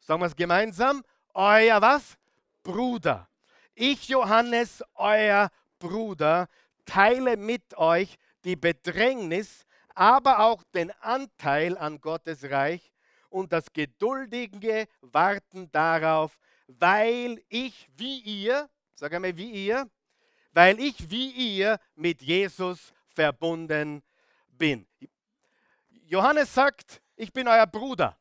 sagen 0.00 0.20
wir 0.20 0.26
es 0.26 0.36
gemeinsam, 0.36 1.02
euer 1.34 1.80
was? 1.80 2.16
Bruder. 2.62 3.28
Ich, 3.74 4.08
Johannes, 4.08 4.84
euer 4.94 5.50
Bruder, 5.78 6.48
teile 6.84 7.36
mit 7.36 7.76
euch 7.76 8.16
die 8.44 8.56
Bedrängnis, 8.56 9.66
aber 9.94 10.40
auch 10.40 10.62
den 10.74 10.90
Anteil 11.00 11.76
an 11.76 12.00
Gottes 12.00 12.44
Reich 12.50 12.92
und 13.28 13.52
das 13.52 13.72
geduldige 13.72 14.86
Warten 15.00 15.70
darauf, 15.70 16.38
weil 16.66 17.42
ich 17.48 17.88
wie 17.96 18.20
ihr, 18.20 18.68
sag 18.94 19.12
einmal 19.14 19.36
wie 19.36 19.50
ihr, 19.50 19.88
weil 20.52 20.78
ich 20.80 21.10
wie 21.10 21.30
ihr 21.30 21.78
mit 21.94 22.22
Jesus 22.22 22.92
verbunden 23.06 24.02
bin. 24.48 24.86
Johannes 26.04 26.52
sagt, 26.52 27.00
ich 27.16 27.32
bin 27.32 27.46
euer 27.46 27.66
Bruder 27.66 28.18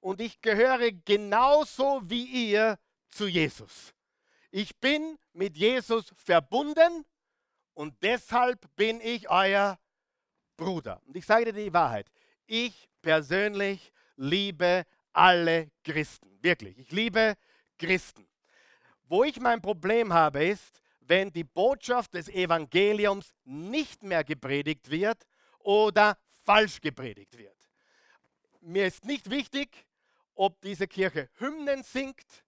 und 0.00 0.20
ich 0.20 0.40
gehöre 0.40 0.90
genauso 0.92 2.00
wie 2.04 2.50
ihr 2.50 2.78
zu 3.10 3.26
Jesus. 3.26 3.94
Ich 4.50 4.76
bin 4.78 5.18
mit 5.32 5.56
Jesus 5.56 6.12
verbunden 6.16 7.06
und 7.74 7.94
deshalb 8.02 8.74
bin 8.76 9.00
ich 9.00 9.30
euer 9.30 9.78
Bruder. 10.56 11.00
Und 11.06 11.16
ich 11.16 11.26
sage 11.26 11.46
dir 11.46 11.52
die 11.52 11.72
Wahrheit. 11.72 12.10
Ich 12.46 12.88
persönlich 13.00 13.92
liebe 14.16 14.84
alle 15.12 15.70
Christen. 15.84 16.38
Wirklich. 16.42 16.78
Ich 16.78 16.90
liebe 16.90 17.34
Christen. 17.78 18.28
Wo 19.08 19.24
ich 19.24 19.40
mein 19.40 19.60
Problem 19.60 20.12
habe, 20.12 20.44
ist, 20.44 20.82
wenn 21.00 21.32
die 21.32 21.44
Botschaft 21.44 22.14
des 22.14 22.28
Evangeliums 22.28 23.34
nicht 23.44 24.02
mehr 24.02 24.24
gepredigt 24.24 24.90
wird 24.90 25.26
oder 25.58 26.16
falsch 26.44 26.80
gepredigt 26.80 27.36
wird. 27.36 27.56
Mir 28.60 28.86
ist 28.86 29.04
nicht 29.04 29.28
wichtig, 29.28 29.86
ob 30.34 30.60
diese 30.60 30.86
Kirche 30.86 31.28
Hymnen 31.38 31.82
singt 31.82 32.44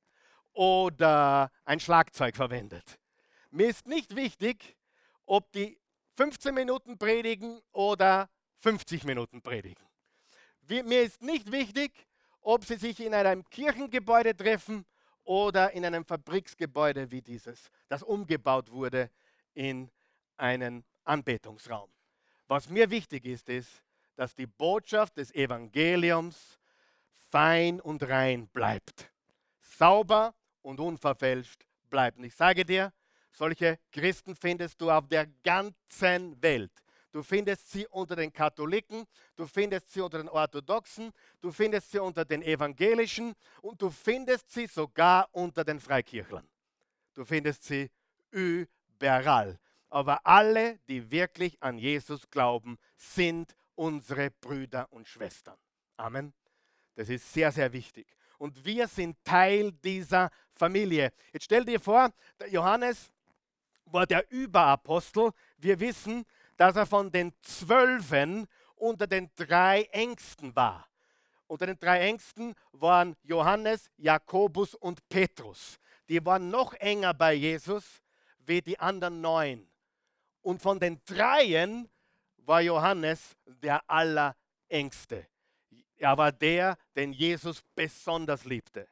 oder 0.53 1.51
ein 1.65 1.81
Schlagzeug 1.81 2.37
verwendet. 2.37 2.99
Mir 3.51 3.69
ist 3.69 3.87
nicht 3.87 4.17
wichtig, 4.17 4.77
ob 5.27 5.53
die 5.53 5.79
15 6.17 6.55
Minuten 6.55 6.99
predigen 6.99 7.61
oder 7.73 8.31
50 8.59 9.05
Minuten 9.05 9.43
predigen. 9.43 9.85
Mir 10.69 11.03
ist 11.03 11.23
nicht 11.23 11.53
wichtig, 11.53 11.93
ob 12.41 12.65
sie 12.65 12.77
sich 12.77 13.01
in 13.01 13.15
einem 13.15 13.45
Kirchengebäude 13.51 14.37
treffen 14.37 14.87
oder 15.25 15.73
in 15.73 15.85
einem 15.85 16.05
Fabriksgebäude 16.05 17.11
wie 17.11 17.23
dieses, 17.23 17.71
das 17.89 18.03
umgebaut 18.03 18.71
wurde 18.71 19.11
in 19.55 19.91
einen 20.37 20.85
Anbetungsraum. 21.05 21.91
Was 22.47 22.69
mir 22.69 22.91
wichtig 22.91 23.25
ist, 23.25 23.49
ist, 23.49 23.83
dass 24.17 24.35
die 24.35 24.47
Botschaft 24.47 25.17
des 25.17 25.35
Evangeliums 25.35 26.59
fein 27.31 27.81
und 27.81 28.03
rein 28.09 28.49
bleibt. 28.49 29.11
Sauber 29.61 30.35
und 30.63 30.79
unverfälscht 30.81 31.65
bleibt. 31.91 32.19
Und 32.19 32.25
ich 32.25 32.35
sage 32.35 32.65
dir, 32.65 32.93
solche 33.35 33.79
Christen 33.93 34.35
findest 34.35 34.81
du 34.81 34.91
auf 34.91 35.09
der 35.09 35.27
ganzen 35.43 36.41
Welt. 36.43 36.73
Du 37.13 37.23
findest 37.23 37.71
sie 37.71 37.87
unter 37.87 38.17
den 38.17 38.33
Katholiken, 38.33 39.05
du 39.37 39.47
findest 39.47 39.93
sie 39.93 40.01
unter 40.01 40.19
den 40.19 40.29
Orthodoxen, 40.29 41.13
du 41.41 41.53
findest 41.53 41.93
sie 41.93 42.01
unter 42.01 42.25
den 42.25 42.43
Evangelischen 42.43 43.35
und 43.61 43.81
du 43.81 43.91
findest 43.91 44.51
sie 44.51 44.67
sogar 44.67 45.29
unter 45.33 45.65
den 45.65 45.79
Freikirchlern. 45.79 46.49
Du 47.15 47.25
findest 47.25 47.65
sie 47.65 47.91
überall 48.33 49.59
aber 49.95 50.27
alle, 50.27 50.81
die 50.89 51.09
wirklich 51.13 51.63
an 51.63 51.79
Jesus 51.79 52.29
glauben, 52.29 52.79
sind 52.97 53.55
unsere 53.77 54.33
Brüder 54.33 54.93
und 54.93 55.07
Schwestern. 55.07 55.57
Amen. 55.97 56.35
Das 56.97 57.09
ist 57.09 57.33
sehr, 57.33 57.53
sehr 57.53 57.73
wichtig. 57.73 58.05
Und 58.39 58.65
wir 58.65 58.89
sind 58.89 59.17
Teil 59.23 59.71
dieser 59.71 60.33
Familie. 60.53 61.13
Jetzt 61.33 61.45
stell 61.45 61.65
dir 61.65 61.79
vor, 61.79 62.13
Johannes 62.51 63.13
war 63.87 64.07
der 64.07 64.31
Überapostel. 64.31 65.31
Wir 65.59 65.79
wissen, 65.81 66.25
dass 66.57 66.77
er 66.77 66.87
von 66.87 67.11
den 67.11 67.33
Zwölfen 67.43 68.47
unter 68.77 69.07
den 69.07 69.31
drei 69.37 69.83
Ängsten 69.93 70.55
war. 70.55 70.89
Unter 71.47 71.67
den 71.67 71.79
drei 71.79 72.01
Ängsten 72.01 72.55
waren 72.73 73.17
Johannes, 73.23 73.91
Jakobus 73.97 74.75
und 74.75 75.09
Petrus. 75.09 75.79
Die 76.09 76.25
waren 76.25 76.51
noch 76.51 76.75
enger 76.75 77.15
bei 77.15 77.35
Jesus 77.35 78.03
wie 78.39 78.61
die 78.61 78.79
anderen 78.79 79.21
neun. 79.21 79.67
Und 80.43 80.61
von 80.61 80.79
den 80.79 81.01
dreien 81.07 81.89
war 82.39 82.61
Johannes 82.61 83.37
der 83.47 83.83
Allerängste. 83.89 85.27
Er 85.97 86.19
war 86.19 86.33
der, 86.33 86.77
den 86.95 87.13
Jesus 87.13 87.63
besonders 87.75 88.45
liebte. 88.45 88.87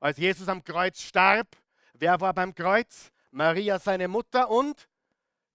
Als 0.00 0.18
Jesus 0.18 0.48
am 0.48 0.62
Kreuz 0.62 1.00
starb, 1.00 1.48
wer 1.94 2.20
war 2.20 2.32
beim 2.32 2.54
Kreuz? 2.54 3.10
Maria, 3.34 3.80
seine 3.80 4.06
Mutter 4.06 4.48
und 4.48 4.88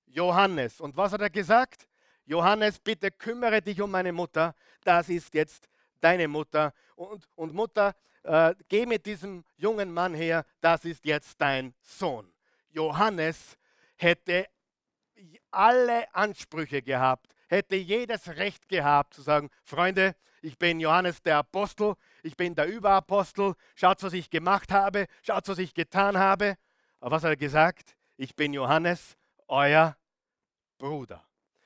Johannes. 0.06 0.82
Und 0.82 0.98
was 0.98 1.14
hat 1.14 1.22
er 1.22 1.30
gesagt? 1.30 1.88
Johannes, 2.26 2.78
bitte 2.78 3.10
kümmere 3.10 3.62
dich 3.62 3.80
um 3.82 3.90
meine 3.90 4.12
Mutter. 4.12 4.54
Das 4.84 5.08
ist 5.08 5.34
jetzt 5.34 5.70
deine 6.02 6.28
Mutter. 6.28 6.74
Und, 6.96 7.26
und 7.36 7.54
Mutter, 7.54 7.96
äh, 8.24 8.54
geh 8.68 8.86
mit 8.86 9.06
diesem 9.06 9.46
jungen 9.56 9.94
Mann 9.94 10.14
her. 10.14 10.46
Das 10.60 10.84
ist 10.84 11.06
jetzt 11.06 11.40
dein 11.40 11.74
Sohn. 11.82 12.30
Johannes 12.70 13.58
hätte 13.96 14.48
alle 15.50 16.14
Ansprüche 16.14 16.82
gehabt, 16.82 17.34
hätte 17.48 17.78
jedes 17.78 18.28
Recht 18.28 18.68
gehabt 18.68 19.14
zu 19.14 19.22
sagen, 19.22 19.50
Freunde, 19.64 20.16
ich 20.42 20.58
bin 20.58 20.82
Johannes 20.82 21.22
der 21.22 21.38
Apostel, 21.38 21.96
ich 22.24 22.36
bin 22.36 22.56
der 22.56 22.68
Überapostel, 22.68 23.56
schaut, 23.76 24.04
was 24.04 24.12
ich 24.12 24.30
gemacht 24.30 24.72
habe, 24.72 25.08
schaut, 25.24 25.48
was 25.48 25.60
ich 25.60 25.74
getan 25.74 26.18
habe. 26.18 26.58
Aber 27.00 27.16
was 27.16 27.24
hat 27.24 27.32
er 27.32 27.38
gesagt? 27.38 27.96
Ich 28.18 28.36
bin 28.36 28.54
Johannes, 28.54 29.18
euer 29.48 29.98
Bruder. 30.78 31.26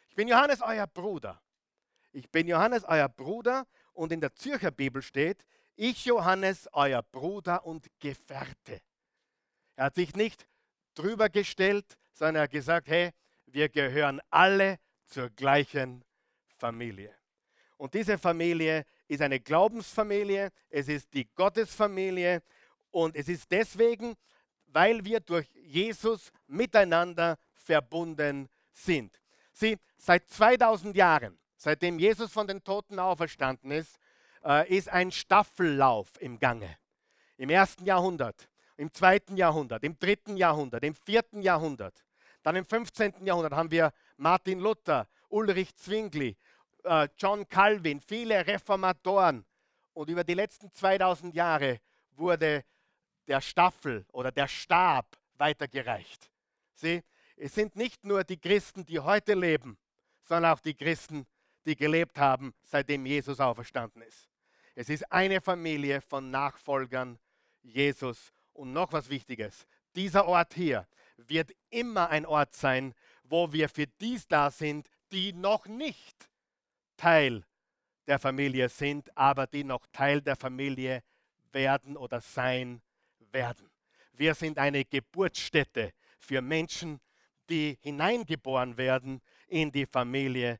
Ich 0.10 0.16
bin 0.16 0.28
Johannes, 0.28 0.62
euer 0.62 0.88
Bruder. 0.88 1.42
Ich 2.12 2.30
bin 2.30 2.48
Johannes, 2.48 2.84
euer 2.84 3.10
Bruder. 3.10 3.66
Und 3.94 4.12
in 4.12 4.22
der 4.22 4.34
Zürcher 4.36 4.72
Bibel 4.72 5.02
steht, 5.02 5.46
ich 5.76 6.06
Johannes, 6.06 6.70
euer 6.72 7.02
Bruder 7.02 7.66
und 7.66 7.88
Gefährte. 8.00 8.82
Er 9.76 9.86
hat 9.86 9.96
sich 9.96 10.16
nicht 10.16 10.48
drüber 10.94 11.30
gestellt, 11.30 11.98
sondern 12.14 12.36
er 12.36 12.42
hat 12.44 12.52
gesagt, 12.52 12.88
hey, 12.88 13.12
wir 13.48 13.70
gehören 13.70 14.22
alle 14.30 14.80
zur 15.08 15.30
gleichen 15.32 16.04
Familie. 16.58 17.14
Und 17.78 17.94
diese 17.96 18.18
Familie 18.18 18.86
ist 19.08 19.22
eine 19.22 19.40
Glaubensfamilie, 19.40 20.52
es 20.70 20.88
ist 20.88 21.14
die 21.14 21.28
Gottesfamilie 21.34 22.42
und 22.92 23.16
es 23.16 23.28
ist 23.28 23.52
deswegen, 23.52 24.16
weil 24.74 25.06
wir 25.06 25.20
durch 25.20 25.50
Jesus 25.56 26.32
miteinander 26.48 27.38
verbunden 27.54 28.50
sind. 28.72 29.20
Sie, 29.54 29.78
seit 29.98 30.30
2000 30.30 30.96
Jahren, 30.96 31.38
seitdem 31.56 32.00
Jesus 32.00 32.32
von 32.32 32.48
den 32.48 32.64
Toten 32.64 33.00
auferstanden 33.00 33.72
ist, 33.72 34.00
äh, 34.44 34.68
ist 34.76 34.90
ein 34.90 35.12
Staffellauf 35.12 36.10
im 36.20 36.40
Gange. 36.40 36.78
Im 37.38 37.50
ersten 37.50 37.86
Jahrhundert, 37.86 38.50
im 38.78 38.92
zweiten 38.92 39.38
Jahrhundert, 39.38 39.84
im 39.84 39.98
dritten 39.98 40.38
Jahrhundert, 40.38 40.84
im 40.84 40.96
vierten 40.96 41.42
Jahrhundert. 41.42 42.04
Dann 42.42 42.56
im 42.56 42.66
15. 42.66 43.26
Jahrhundert 43.26 43.54
haben 43.54 43.72
wir 43.72 43.94
Martin 44.18 44.60
Luther, 44.60 45.08
Ulrich 45.30 45.76
Zwingli, 45.76 46.36
äh, 46.84 47.08
John 47.18 47.48
Calvin, 47.48 48.02
viele 48.02 48.46
Reformatoren. 48.46 49.46
Und 49.94 50.10
über 50.10 50.24
die 50.24 50.34
letzten 50.34 50.72
2000 50.72 51.34
Jahre 51.36 51.80
wurde 52.16 52.66
der 53.28 53.42
Staffel 53.42 54.06
oder 54.12 54.32
der 54.32 54.48
Stab 54.48 55.18
weitergereicht. 55.38 56.30
Sie, 56.74 57.04
es 57.38 57.56
sind 57.56 57.76
nicht 57.76 58.04
nur 58.06 58.24
die 58.24 58.40
Christen, 58.40 58.86
die 58.86 59.00
heute 59.00 59.34
leben, 59.34 59.78
sondern 60.24 60.54
auch 60.54 60.60
die 60.60 60.76
Christen, 60.76 61.26
die 61.66 61.76
gelebt 61.76 62.18
haben, 62.20 62.54
seitdem 62.64 63.06
Jesus 63.06 63.40
auferstanden 63.40 64.02
ist. 64.02 64.30
Es 64.76 64.90
ist 64.90 65.12
eine 65.12 65.42
Familie 65.42 66.02
von 66.02 66.32
Nachfolgern 66.32 67.20
Jesus. 67.62 68.34
Und 68.54 68.74
noch 68.74 68.92
was 68.92 69.10
Wichtiges, 69.10 69.66
dieser 69.96 70.28
Ort 70.28 70.54
hier 70.54 70.88
wird 71.18 71.52
immer 71.70 72.10
ein 72.10 72.26
Ort 72.26 72.54
sein, 72.54 72.94
wo 73.24 73.52
wir 73.52 73.70
für 73.70 73.88
dies 73.88 74.28
da 74.28 74.52
sind, 74.52 74.90
die 75.12 75.34
noch 75.34 75.66
nicht 75.66 76.30
Teil 76.98 77.46
der 78.08 78.20
Familie 78.20 78.70
sind, 78.70 79.16
aber 79.18 79.48
die 79.48 79.64
noch 79.64 79.86
Teil 79.92 80.22
der 80.22 80.36
Familie 80.36 81.04
werden 81.52 81.98
oder 81.98 82.22
sein 82.22 82.82
werden. 83.34 83.70
Wir 84.14 84.36
sind 84.36 84.58
eine 84.60 84.86
Geburtsstätte 84.86 85.94
für 86.20 86.42
Menschen, 86.42 87.02
die 87.50 87.78
hineingeboren 87.82 88.78
werden 88.78 89.22
in 89.48 89.72
die 89.72 89.86
Familie 89.86 90.60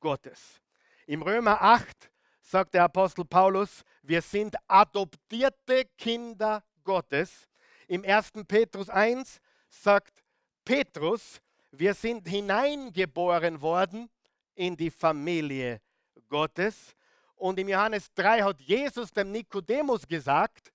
Gottes. 0.00 0.60
Im 1.06 1.22
Römer 1.22 1.60
8 1.60 2.10
sagt 2.40 2.74
der 2.74 2.84
Apostel 2.84 3.24
Paulus, 3.24 3.84
wir 4.02 4.22
sind 4.22 4.56
adoptierte 4.66 5.84
Kinder 5.96 6.64
Gottes. 6.82 7.48
Im 7.86 8.04
1. 8.04 8.32
Petrus 8.48 8.88
1 8.88 9.40
sagt 9.68 10.24
Petrus, 10.64 11.40
wir 11.70 11.94
sind 11.94 12.28
hineingeboren 12.28 13.60
worden 13.60 14.08
in 14.54 14.76
die 14.76 14.90
Familie 14.90 15.80
Gottes. 16.28 16.94
Und 17.36 17.58
im 17.58 17.68
Johannes 17.68 18.12
3 18.14 18.42
hat 18.42 18.60
Jesus 18.60 19.12
dem 19.12 19.32
Nikodemus 19.32 20.06
gesagt, 20.06 20.72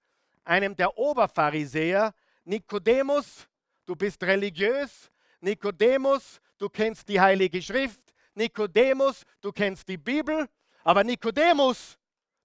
einem 0.50 0.76
der 0.76 0.98
Oberpharisäer, 0.98 2.14
Nikodemus, 2.44 3.48
du 3.86 3.96
bist 3.96 4.22
religiös, 4.24 5.12
Nikodemus, 5.42 6.42
du 6.58 6.68
kennst 6.70 7.08
die 7.08 7.22
Heilige 7.22 7.62
Schrift, 7.62 8.02
Nikodemus, 8.34 9.24
du 9.42 9.52
kennst 9.52 9.88
die 9.88 9.98
Bibel, 9.98 10.48
aber 10.84 11.04
Nikodemus, 11.04 11.98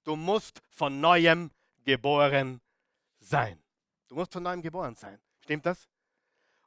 du 0.04 0.16
musst 0.16 0.60
von 0.68 1.00
neuem 1.00 1.50
geboren 1.82 2.60
sein. 3.20 3.58
Du 4.08 4.16
musst 4.16 4.32
von 4.32 4.42
neuem 4.42 4.60
geboren 4.60 4.94
sein. 4.94 5.18
Stimmt 5.40 5.64
das? 5.64 5.88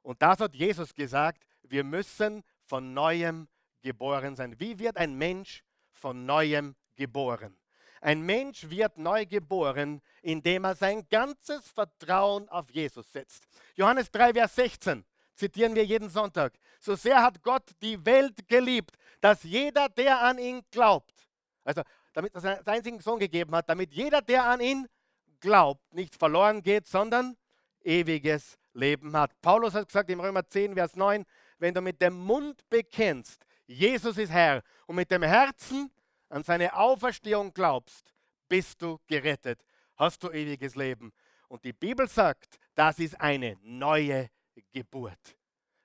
Und 0.01 0.21
das 0.21 0.39
hat 0.39 0.55
Jesus 0.55 0.93
gesagt, 0.93 1.45
wir 1.63 1.83
müssen 1.83 2.43
von 2.63 2.93
neuem 2.93 3.47
geboren 3.81 4.35
sein. 4.35 4.59
Wie 4.59 4.79
wird 4.79 4.97
ein 4.97 5.15
Mensch 5.15 5.63
von 5.91 6.25
neuem 6.25 6.75
geboren? 6.95 7.55
Ein 8.01 8.21
Mensch 8.21 8.69
wird 8.69 8.97
neu 8.97 9.25
geboren, 9.25 10.01
indem 10.21 10.65
er 10.65 10.75
sein 10.75 11.07
ganzes 11.09 11.69
Vertrauen 11.69 12.47
auf 12.49 12.69
Jesus 12.69 13.11
setzt. 13.11 13.47
Johannes 13.75 14.11
3, 14.11 14.33
Vers 14.33 14.55
16 14.55 15.03
zitieren 15.35 15.75
wir 15.75 15.85
jeden 15.85 16.09
Sonntag. 16.09 16.53
So 16.79 16.95
sehr 16.95 17.21
hat 17.21 17.41
Gott 17.41 17.69
die 17.81 18.03
Welt 18.05 18.47
geliebt, 18.47 18.97
dass 19.21 19.43
jeder, 19.43 19.89
der 19.89 20.21
an 20.21 20.39
ihn 20.39 20.61
glaubt, 20.71 21.27
also 21.63 21.81
damit 22.13 22.33
er 22.33 22.41
seinen 22.41 22.67
einzigen 22.67 22.99
Sohn 22.99 23.19
gegeben 23.19 23.55
hat, 23.55 23.69
damit 23.69 23.93
jeder, 23.93 24.21
der 24.21 24.45
an 24.45 24.59
ihn 24.59 24.87
glaubt, 25.39 25.93
nicht 25.93 26.15
verloren 26.15 26.63
geht, 26.63 26.87
sondern 26.87 27.37
ewiges 27.83 28.57
Leben 28.73 29.15
hat. 29.15 29.39
Paulus 29.41 29.73
hat 29.73 29.87
gesagt 29.87 30.09
im 30.09 30.19
Römer 30.19 30.47
10, 30.47 30.73
Vers 30.73 30.95
9, 30.95 31.23
wenn 31.59 31.73
du 31.73 31.81
mit 31.81 32.01
dem 32.01 32.13
Mund 32.17 32.61
bekennst, 32.69 33.45
Jesus 33.65 34.17
ist 34.17 34.31
Herr, 34.31 34.63
und 34.85 34.95
mit 34.95 35.11
dem 35.11 35.23
Herzen 35.23 35.91
an 36.29 36.43
seine 36.43 36.75
Auferstehung 36.75 37.53
glaubst, 37.53 38.13
bist 38.47 38.81
du 38.81 38.99
gerettet, 39.07 39.63
hast 39.95 40.23
du 40.23 40.29
ewiges 40.29 40.75
Leben. 40.75 41.11
Und 41.47 41.63
die 41.63 41.73
Bibel 41.73 42.07
sagt, 42.07 42.59
das 42.75 42.99
ist 42.99 43.19
eine 43.19 43.57
neue 43.61 44.29
Geburt. 44.71 45.37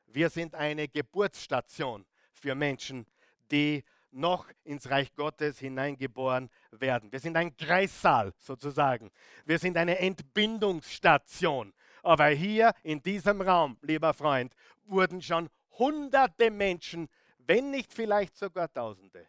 Wir 0.07 0.29
sind 0.29 0.55
eine 0.55 0.89
Geburtsstation 0.89 2.05
für 2.33 2.55
Menschen, 2.55 3.07
die 3.51 3.85
noch 4.11 4.47
ins 4.65 4.91
Reich 4.91 5.15
Gottes 5.15 5.59
hineingeboren 5.59 6.51
werden. 6.71 7.11
Wir 7.11 7.21
sind 7.21 7.37
ein 7.37 7.57
Kreissaal 7.57 8.33
sozusagen. 8.39 9.11
Wir 9.45 9.59
sind 9.59 9.77
eine 9.77 9.99
Entbindungsstation. 9.99 11.73
Aber 12.03 12.27
hier 12.29 12.73
in 12.83 13.03
diesem 13.03 13.41
Raum, 13.41 13.79
lieber 13.81 14.13
Freund, 14.13 14.55
wurden 14.85 15.23
schon 15.23 15.49
hunderte 15.79 16.51
Menschen, 16.51 17.09
wenn 17.39 17.71
nicht 17.71 17.93
vielleicht 17.93 18.37
sogar 18.37 18.71
tausende, 18.73 19.27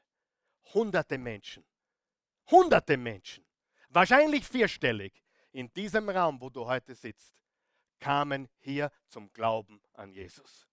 hunderte 0.73 1.17
Menschen, 1.17 1.63
hunderte 2.49 2.97
Menschen, 2.97 3.45
wahrscheinlich 3.89 4.45
vierstellig, 4.45 5.13
in 5.51 5.71
diesem 5.73 6.09
Raum, 6.09 6.41
wo 6.41 6.49
du 6.49 6.65
heute 6.65 6.95
sitzt, 6.95 7.35
kamen 7.99 8.49
hier 8.59 8.91
zum 9.07 9.31
Glauben 9.31 9.81
an 9.93 10.11
Jesus. 10.11 10.67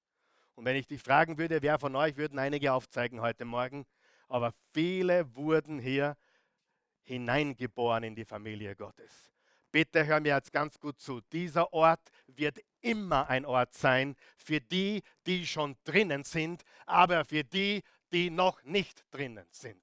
Und 0.54 0.64
wenn 0.64 0.76
ich 0.76 0.86
dich 0.86 1.00
fragen 1.00 1.38
würde, 1.38 1.62
wer 1.62 1.78
von 1.78 1.94
euch 1.96 2.16
würden 2.16 2.38
einige 2.38 2.72
aufzeigen 2.72 3.20
heute 3.20 3.44
Morgen, 3.44 3.86
aber 4.28 4.52
viele 4.72 5.34
wurden 5.36 5.78
hier 5.78 6.16
hineingeboren 7.02 8.04
in 8.04 8.14
die 8.14 8.24
Familie 8.24 8.74
Gottes. 8.74 9.32
Bitte 9.72 10.04
hör 10.04 10.20
mir 10.20 10.34
jetzt 10.34 10.52
ganz 10.52 10.78
gut 10.78 11.00
zu. 11.00 11.20
Dieser 11.32 11.72
Ort 11.72 12.10
wird 12.26 12.58
immer 12.80 13.28
ein 13.28 13.44
Ort 13.44 13.74
sein 13.74 14.16
für 14.36 14.60
die, 14.60 15.02
die 15.26 15.46
schon 15.46 15.76
drinnen 15.84 16.24
sind, 16.24 16.62
aber 16.86 17.24
für 17.24 17.44
die, 17.44 17.82
die 18.12 18.30
noch 18.30 18.62
nicht 18.64 19.04
drinnen 19.10 19.46
sind. 19.50 19.82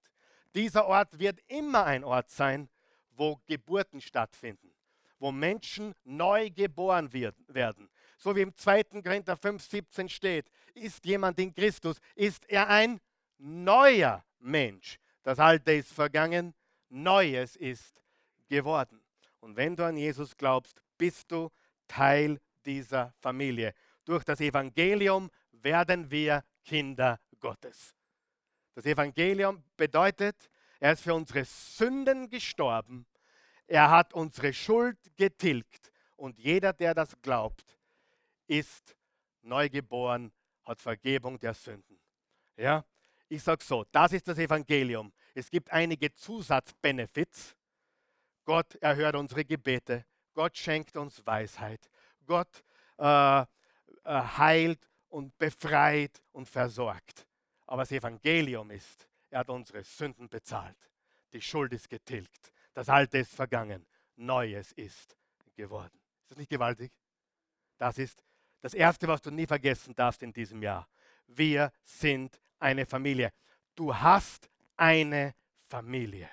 Dieser 0.56 0.86
Ort 0.88 1.20
wird 1.20 1.40
immer 1.48 1.86
ein 1.86 2.04
Ort 2.04 2.30
sein, 2.30 2.70
wo 3.12 3.40
Geburten 3.46 4.02
stattfinden 4.02 4.72
wo 5.20 5.32
Menschen 5.32 5.94
neu 6.04 6.50
geboren 6.50 7.12
werden. 7.12 7.90
So 8.18 8.36
wie 8.36 8.42
im 8.42 8.56
2. 8.56 8.84
Korinther 9.04 9.36
5,17 9.36 10.10
steht, 10.10 10.50
ist 10.74 11.06
jemand 11.06 11.40
in 11.40 11.54
Christus, 11.54 11.98
ist 12.16 12.48
er 12.50 12.68
ein 12.68 13.00
neuer 13.38 14.24
Mensch. 14.40 15.00
Das 15.24 15.40
Alte 15.40 15.74
ist 15.74 15.92
vergangen, 15.92 16.54
Neues 16.90 17.56
ist 17.56 18.02
geworden. 18.48 19.02
Und 19.40 19.56
wenn 19.56 19.76
du 19.76 19.86
an 19.86 19.98
Jesus 19.98 20.36
glaubst, 20.36 20.82
bist 20.98 21.32
du 21.32 21.50
Teil 21.88 22.40
dieser 22.66 23.14
Familie. 23.20 23.74
Durch 24.06 24.24
das 24.24 24.40
Evangelium 24.40 25.30
werden 25.52 26.10
wir 26.10 26.44
Kinder 26.64 27.20
Gottes. 27.40 27.97
Das 28.78 28.86
Evangelium 28.86 29.64
bedeutet, 29.76 30.36
er 30.80 30.94
ist 30.94 31.02
für 31.02 31.16
unsere 31.16 31.44
Sünden 31.46 32.30
gestorben 32.30 33.08
er 33.68 33.92
hat 33.92 34.14
unsere 34.14 34.54
Schuld 34.54 34.98
getilgt 35.18 35.92
Und 36.16 36.40
jeder, 36.40 36.74
der 36.74 36.96
das 36.96 37.20
glaubt, 37.22 37.78
ist 38.48 38.96
neugeboren, 39.42 40.32
hat 40.64 40.82
Vergebung 40.82 41.38
der 41.40 41.54
Sünden. 41.54 42.00
Ja, 42.56 42.84
ich 43.30 43.44
sage 43.44 43.64
so, 43.64 43.86
das 43.92 44.14
ist 44.14 44.28
das 44.28 44.40
Evangelium. 44.40 45.12
Es 45.36 45.52
gibt 45.52 45.70
einige 45.72 46.12
Zusatzbenefits. 46.14 47.56
Gott 48.46 48.76
erhört 48.76 49.16
unsere 49.16 49.46
Gebete. 49.46 50.06
Gott 50.34 50.58
schenkt 50.58 50.98
uns 50.98 51.24
Weisheit. 51.26 51.88
Gott 52.26 52.64
äh, 52.98 53.42
äh, 53.42 53.46
heilt 54.06 54.90
und 55.10 55.38
befreit 55.38 56.24
und 56.32 56.48
versorgt. 56.48 57.28
Aber 57.68 57.84
das 57.84 57.92
Evangelium 57.92 58.72
ist, 58.72 59.08
er 59.30 59.40
hat 59.40 59.50
unsere 59.50 59.84
Sünden 59.84 60.30
bezahlt. 60.30 60.78
Die 61.34 61.42
Schuld 61.42 61.74
ist 61.74 61.90
getilgt. 61.90 62.52
Das 62.74 62.90
Alte 62.90 63.20
ist 63.20 63.34
vergangen. 63.34 63.86
Neues 64.16 64.72
ist 64.72 65.16
geworden. 65.56 66.00
Ist 66.22 66.32
das 66.32 66.38
nicht 66.38 66.50
gewaltig? 66.50 66.92
Das 67.78 67.98
ist 67.98 68.24
das 68.62 68.74
Erste, 68.74 69.08
was 69.08 69.22
du 69.22 69.30
nie 69.30 69.46
vergessen 69.46 69.94
darfst 69.96 70.24
in 70.24 70.34
diesem 70.34 70.64
Jahr. 70.64 70.88
Wir 71.28 71.72
sind 71.84 72.40
eine 72.60 72.86
Familie. 72.86 73.32
Du 73.76 73.94
hast 73.94 74.50
eine 74.76 75.36
Familie. 75.68 76.30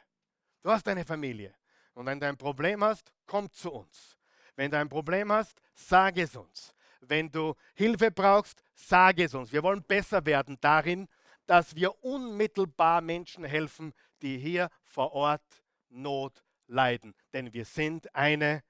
Du 0.63 0.71
hast 0.71 0.87
eine 0.89 1.05
Familie. 1.05 1.55
Und 1.95 2.07
wenn 2.07 2.19
du 2.19 2.27
ein 2.27 2.37
Problem 2.37 2.83
hast, 2.83 3.13
komm 3.27 3.51
zu 3.53 3.73
uns. 3.73 4.17
Wenn 4.57 4.71
du 4.71 4.79
ein 4.79 4.89
Problem 4.89 5.31
hast, 5.33 5.61
sag 5.75 6.17
es 6.17 6.37
uns. 6.37 6.75
Wenn 7.01 7.31
du 7.31 7.55
Hilfe 7.75 8.11
brauchst, 8.11 8.63
sag 8.75 9.19
es 9.19 9.35
uns. 9.35 9.53
Wir 9.53 9.63
wollen 9.63 9.83
besser 9.83 10.25
werden 10.25 10.57
darin, 10.61 11.09
dass 11.47 11.75
wir 11.75 12.03
unmittelbar 12.05 13.01
Menschen 13.01 13.45
helfen, 13.45 13.93
die 14.23 14.39
hier 14.39 14.71
vor 14.83 15.13
Ort 15.13 15.63
Not 15.89 16.43
leiden. 16.67 17.15
Denn 17.33 17.53
wir 17.53 17.65
sind 17.65 18.15
eine 18.15 18.63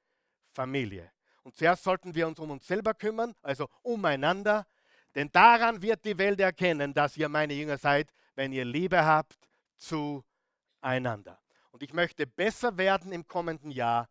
Familie. 0.53 1.11
Und 1.43 1.57
zuerst 1.57 1.85
sollten 1.85 2.15
wir 2.15 2.27
uns 2.27 2.39
um 2.39 2.51
uns 2.51 2.67
selber 2.67 2.95
kümmern, 2.95 3.35
also 3.43 3.69
umeinander. 3.83 4.67
Denn 5.15 5.31
daran 5.31 5.83
wird 5.83 6.05
die 6.05 6.19
Welt 6.19 6.41
erkennen, 6.41 6.93
dass 6.95 7.17
ihr 7.17 7.29
meine 7.29 7.55
Jünger 7.55 7.79
seid, 7.79 8.13
wenn 8.35 8.53
ihr 8.53 8.65
Liebe 8.65 9.05
habt 9.05 9.39
zueinander. 9.77 11.41
Und 11.71 11.83
ich 11.83 11.93
möchte 11.93 12.27
besser 12.27 12.77
werden 12.79 13.13
im 13.13 13.27
kommenden 13.27 13.71
Jahr, 13.71 14.09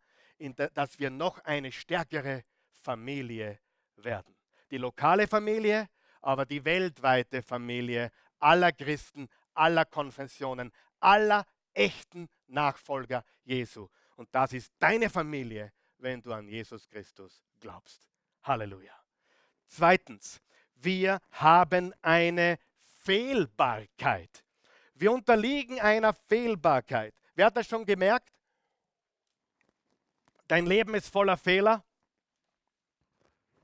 dass 0.74 0.98
wir 0.98 1.10
noch 1.10 1.38
eine 1.44 1.72
stärkere 1.72 2.44
Familie 2.82 3.58
werden. 3.96 4.36
Die 4.70 4.78
lokale 4.78 5.26
Familie, 5.26 5.88
aber 6.20 6.46
die 6.46 6.64
weltweite 6.64 7.42
Familie 7.42 8.10
aller 8.44 8.72
Christen, 8.72 9.28
aller 9.54 9.86
Konfessionen, 9.86 10.70
aller 11.00 11.46
echten 11.72 12.28
Nachfolger 12.46 13.24
Jesu. 13.44 13.88
Und 14.16 14.28
das 14.34 14.52
ist 14.52 14.72
deine 14.78 15.08
Familie, 15.08 15.72
wenn 15.98 16.20
du 16.20 16.32
an 16.32 16.46
Jesus 16.46 16.86
Christus 16.88 17.42
glaubst. 17.58 18.06
Halleluja. 18.42 18.94
Zweitens, 19.66 20.42
wir 20.74 21.20
haben 21.30 21.94
eine 22.02 22.58
Fehlbarkeit. 23.02 24.44
Wir 24.94 25.10
unterliegen 25.10 25.80
einer 25.80 26.12
Fehlbarkeit. 26.12 27.14
Wer 27.34 27.46
hat 27.46 27.56
das 27.56 27.66
schon 27.66 27.86
gemerkt? 27.86 28.30
Dein 30.46 30.66
Leben 30.66 30.94
ist 30.94 31.08
voller 31.08 31.38
Fehler. 31.38 31.82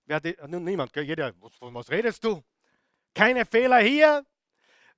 Wer, 0.06 0.20
niemand, 0.48 0.96
jeder, 0.96 1.34
was, 1.40 1.52
was 1.60 1.90
redest 1.90 2.24
du? 2.24 2.42
Keine 3.14 3.44
Fehler 3.44 3.78
hier. 3.80 4.24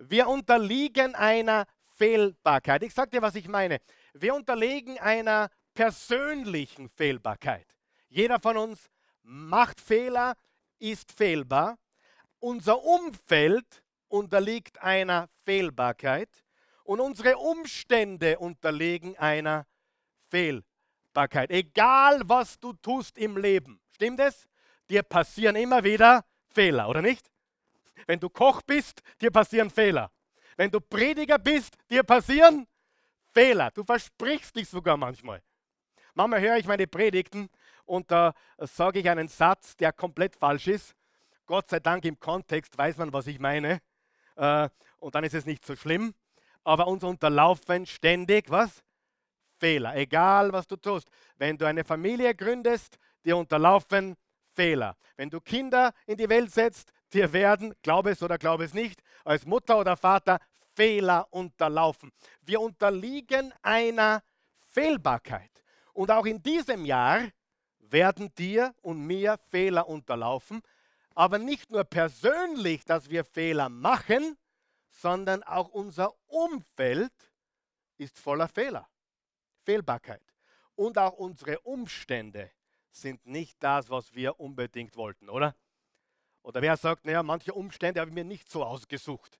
Wir 0.08 0.28
unterliegen 0.28 1.14
einer 1.14 1.66
Fehlbarkeit. 1.96 2.82
Ich 2.82 2.94
sage 2.94 3.10
dir, 3.10 3.22
was 3.22 3.34
ich 3.34 3.48
meine. 3.48 3.80
Wir 4.14 4.34
unterliegen 4.34 4.98
einer 4.98 5.48
persönlichen 5.74 6.88
Fehlbarkeit. 6.88 7.66
Jeder 8.08 8.40
von 8.40 8.56
uns 8.56 8.90
macht 9.22 9.80
Fehler, 9.80 10.36
ist 10.78 11.12
fehlbar. 11.12 11.78
Unser 12.40 12.82
Umfeld 12.82 13.82
unterliegt 14.08 14.82
einer 14.82 15.28
Fehlbarkeit 15.44 16.28
und 16.84 17.00
unsere 17.00 17.38
Umstände 17.38 18.38
unterliegen 18.38 19.16
einer 19.16 19.66
Fehlbarkeit. 20.28 21.50
Egal 21.50 22.22
was 22.24 22.58
du 22.58 22.72
tust 22.72 23.16
im 23.16 23.36
Leben, 23.36 23.80
stimmt 23.94 24.20
es? 24.20 24.48
Dir 24.90 25.04
passieren 25.04 25.56
immer 25.56 25.84
wieder 25.84 26.24
Fehler, 26.48 26.88
oder 26.88 27.00
nicht? 27.00 27.31
Wenn 28.06 28.20
du 28.20 28.28
Koch 28.28 28.62
bist, 28.62 29.02
dir 29.20 29.30
passieren 29.30 29.70
Fehler. 29.70 30.10
Wenn 30.56 30.70
du 30.70 30.80
Prediger 30.80 31.38
bist, 31.38 31.76
dir 31.90 32.02
passieren 32.02 32.66
Fehler. 33.32 33.70
Du 33.70 33.84
versprichst 33.84 34.54
dich 34.54 34.68
sogar 34.68 34.96
manchmal. 34.96 35.42
Manchmal 36.14 36.40
höre 36.40 36.56
ich 36.58 36.66
meine 36.66 36.86
Predigten 36.86 37.48
und 37.84 38.10
da 38.10 38.34
sage 38.58 39.00
ich 39.00 39.08
einen 39.08 39.28
Satz, 39.28 39.76
der 39.76 39.92
komplett 39.92 40.36
falsch 40.36 40.68
ist. 40.68 40.94
Gott 41.46 41.70
sei 41.70 41.80
Dank 41.80 42.04
im 42.04 42.18
Kontext 42.18 42.76
weiß 42.76 42.98
man, 42.98 43.12
was 43.12 43.26
ich 43.26 43.38
meine. 43.38 43.80
Äh, 44.36 44.68
und 44.98 45.14
dann 45.14 45.24
ist 45.24 45.34
es 45.34 45.46
nicht 45.46 45.64
so 45.64 45.74
schlimm. 45.74 46.14
Aber 46.64 46.86
uns 46.86 47.02
unterlaufen 47.02 47.86
ständig, 47.86 48.50
was? 48.50 48.82
Fehler. 49.58 49.96
Egal, 49.96 50.52
was 50.52 50.66
du 50.66 50.76
tust. 50.76 51.08
Wenn 51.36 51.56
du 51.56 51.66
eine 51.66 51.84
Familie 51.84 52.34
gründest, 52.34 52.98
dir 53.24 53.36
unterlaufen 53.36 54.16
Fehler. 54.54 54.96
Wenn 55.16 55.30
du 55.30 55.40
Kinder 55.40 55.92
in 56.06 56.16
die 56.16 56.28
Welt 56.28 56.52
setzt, 56.52 56.92
dir 57.12 57.32
werden, 57.32 57.74
glaube 57.82 58.10
es 58.10 58.22
oder 58.22 58.38
glaube 58.38 58.64
es 58.64 58.74
nicht, 58.74 59.02
als 59.24 59.46
Mutter 59.46 59.78
oder 59.78 59.96
Vater 59.96 60.38
Fehler 60.74 61.26
unterlaufen. 61.30 62.10
Wir 62.42 62.60
unterliegen 62.60 63.52
einer 63.62 64.22
Fehlbarkeit. 64.70 65.50
Und 65.92 66.10
auch 66.10 66.26
in 66.26 66.42
diesem 66.42 66.84
Jahr 66.84 67.28
werden 67.78 68.34
dir 68.34 68.74
und 68.80 69.06
mir 69.06 69.38
Fehler 69.50 69.86
unterlaufen, 69.88 70.62
aber 71.14 71.38
nicht 71.38 71.70
nur 71.70 71.84
persönlich, 71.84 72.84
dass 72.84 73.10
wir 73.10 73.24
Fehler 73.24 73.68
machen, 73.68 74.38
sondern 74.90 75.42
auch 75.42 75.68
unser 75.68 76.14
Umfeld 76.26 77.12
ist 77.98 78.18
voller 78.18 78.48
Fehler, 78.48 78.88
Fehlbarkeit. 79.64 80.22
Und 80.74 80.96
auch 80.96 81.14
unsere 81.14 81.60
Umstände 81.60 82.50
sind 82.90 83.26
nicht 83.26 83.62
das, 83.62 83.90
was 83.90 84.14
wir 84.14 84.40
unbedingt 84.40 84.96
wollten, 84.96 85.28
oder? 85.28 85.54
Oder 86.42 86.60
wer 86.62 86.76
sagt, 86.76 87.04
naja, 87.04 87.22
manche 87.22 87.52
Umstände 87.52 88.00
habe 88.00 88.10
ich 88.10 88.14
mir 88.14 88.24
nicht 88.24 88.50
so 88.50 88.64
ausgesucht. 88.64 89.38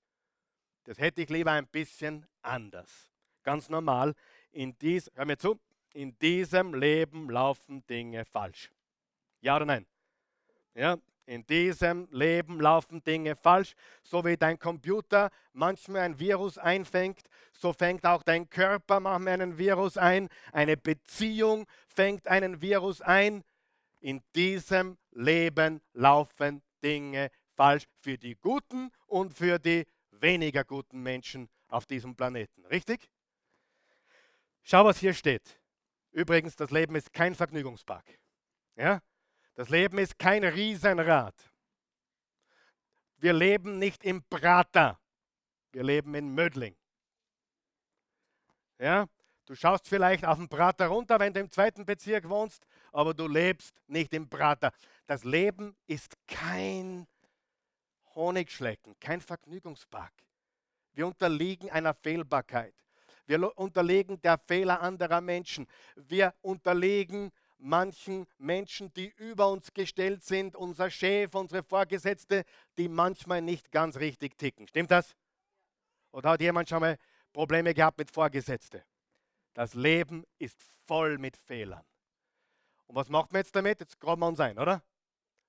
Das 0.85 0.97
hätte 0.97 1.21
ich 1.21 1.29
lieber 1.29 1.51
ein 1.51 1.67
bisschen 1.67 2.25
anders. 2.41 3.09
Ganz 3.43 3.69
normal. 3.69 4.13
In 4.51 4.77
dies, 4.79 5.11
hör 5.15 5.25
mir 5.25 5.37
zu, 5.37 5.59
in 5.93 6.17
diesem 6.19 6.73
Leben 6.73 7.29
laufen 7.29 7.85
Dinge 7.87 8.25
falsch. 8.25 8.71
Ja 9.41 9.55
oder 9.57 9.65
nein? 9.65 9.85
Ja, 10.73 10.97
in 11.25 11.45
diesem 11.45 12.07
Leben 12.11 12.59
laufen 12.59 13.03
Dinge 13.03 13.35
falsch. 13.35 13.75
So 14.01 14.25
wie 14.25 14.37
dein 14.37 14.59
Computer 14.59 15.29
manchmal 15.53 16.01
ein 16.01 16.19
Virus 16.19 16.57
einfängt, 16.57 17.29
so 17.53 17.71
fängt 17.73 18.05
auch 18.05 18.23
dein 18.23 18.49
Körper 18.49 18.99
manchmal 18.99 19.33
einen 19.33 19.57
Virus 19.57 19.97
ein. 19.97 20.29
Eine 20.51 20.77
Beziehung 20.77 21.65
fängt 21.87 22.27
einen 22.27 22.61
Virus 22.61 23.01
ein. 23.01 23.43
In 24.01 24.21
diesem 24.35 24.97
Leben 25.11 25.81
laufen 25.93 26.61
Dinge 26.83 27.29
falsch 27.55 27.85
für 27.99 28.17
die 28.17 28.35
guten 28.35 28.91
und 29.07 29.33
für 29.33 29.59
die 29.59 29.85
weniger 30.11 30.63
guten 30.63 31.01
Menschen 31.01 31.49
auf 31.67 31.85
diesem 31.85 32.15
Planeten. 32.15 32.65
Richtig? 32.65 33.09
Schau, 34.63 34.85
was 34.85 34.97
hier 34.97 35.13
steht. 35.13 35.59
Übrigens, 36.11 36.55
das 36.55 36.71
Leben 36.71 36.95
ist 36.95 37.11
kein 37.11 37.35
Vergnügungspark. 37.35 38.05
Ja? 38.75 39.01
Das 39.55 39.69
Leben 39.69 39.97
ist 39.97 40.17
kein 40.17 40.43
Riesenrad. 40.43 41.35
Wir 43.17 43.33
leben 43.33 43.79
nicht 43.79 44.03
im 44.03 44.23
Prater. 44.23 44.99
Wir 45.71 45.83
leben 45.83 46.13
in 46.15 46.33
Mödling. 46.33 46.75
Ja? 48.79 49.07
Du 49.45 49.55
schaust 49.55 49.87
vielleicht 49.87 50.23
auf 50.25 50.37
den 50.37 50.47
Prater 50.47 50.87
runter, 50.87 51.19
wenn 51.19 51.33
du 51.33 51.41
im 51.41 51.51
zweiten 51.51 51.85
Bezirk 51.85 52.29
wohnst, 52.29 52.65
aber 52.93 53.13
du 53.13 53.27
lebst 53.27 53.75
nicht 53.87 54.13
im 54.13 54.29
Prater. 54.29 54.71
Das 55.05 55.23
Leben 55.23 55.75
ist 55.87 56.15
kein 56.27 57.07
Honigschlecken, 58.15 58.95
kein 58.99 59.21
Vergnügungspark. 59.21 60.13
Wir 60.93 61.07
unterliegen 61.07 61.69
einer 61.69 61.93
Fehlbarkeit. 61.93 62.73
Wir 63.25 63.57
unterliegen 63.57 64.21
der 64.21 64.37
Fehler 64.37 64.81
anderer 64.81 65.21
Menschen. 65.21 65.67
Wir 65.95 66.33
unterliegen 66.41 67.31
manchen 67.57 68.27
Menschen, 68.37 68.93
die 68.93 69.13
über 69.17 69.49
uns 69.49 69.73
gestellt 69.73 70.23
sind, 70.23 70.55
unser 70.55 70.89
Chef, 70.89 71.33
unsere 71.33 71.63
Vorgesetzte, 71.63 72.43
die 72.77 72.89
manchmal 72.89 73.41
nicht 73.41 73.71
ganz 73.71 73.97
richtig 73.97 74.37
ticken. 74.37 74.67
Stimmt 74.67 74.91
das? 74.91 75.15
Oder 76.11 76.31
hat 76.31 76.41
jemand 76.41 76.69
schon 76.69 76.81
mal 76.81 76.97
Probleme 77.31 77.73
gehabt 77.73 77.97
mit 77.97 78.11
Vorgesetzte? 78.11 78.83
Das 79.53 79.73
Leben 79.73 80.25
ist 80.37 80.61
voll 80.85 81.17
mit 81.17 81.37
Fehlern. 81.37 81.85
Und 82.85 82.95
was 82.95 83.09
macht 83.09 83.31
man 83.31 83.39
jetzt 83.39 83.55
damit? 83.55 83.79
Jetzt 83.79 83.99
graben 83.99 84.21
wir 84.21 84.27
uns 84.27 84.39
ein, 84.39 84.59
oder? 84.59 84.83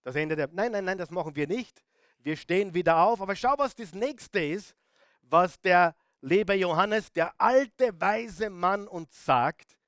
Das 0.05 0.15
Ende 0.15 0.37
der. 0.37 0.49
Nein, 0.53 0.71
nein, 0.71 0.85
nein, 0.85 0.99
das 0.99 1.11
machen 1.11 1.35
wir 1.35 1.49
nicht. 1.49 1.83
Wir 2.19 2.37
stehen 2.37 2.73
wieder 2.75 2.99
auf. 2.99 3.21
Aber 3.21 3.35
schau, 3.35 3.55
was 3.57 3.75
das 3.75 3.93
nächste 3.95 4.39
ist, 4.39 4.77
was 5.23 5.61
der 5.61 5.97
Leber 6.21 6.55
Johannes, 6.55 7.11
der 7.13 7.33
alte 7.39 7.99
weise 8.01 8.51
Mann, 8.51 8.87
uns 8.87 9.25
sagt. 9.25 9.79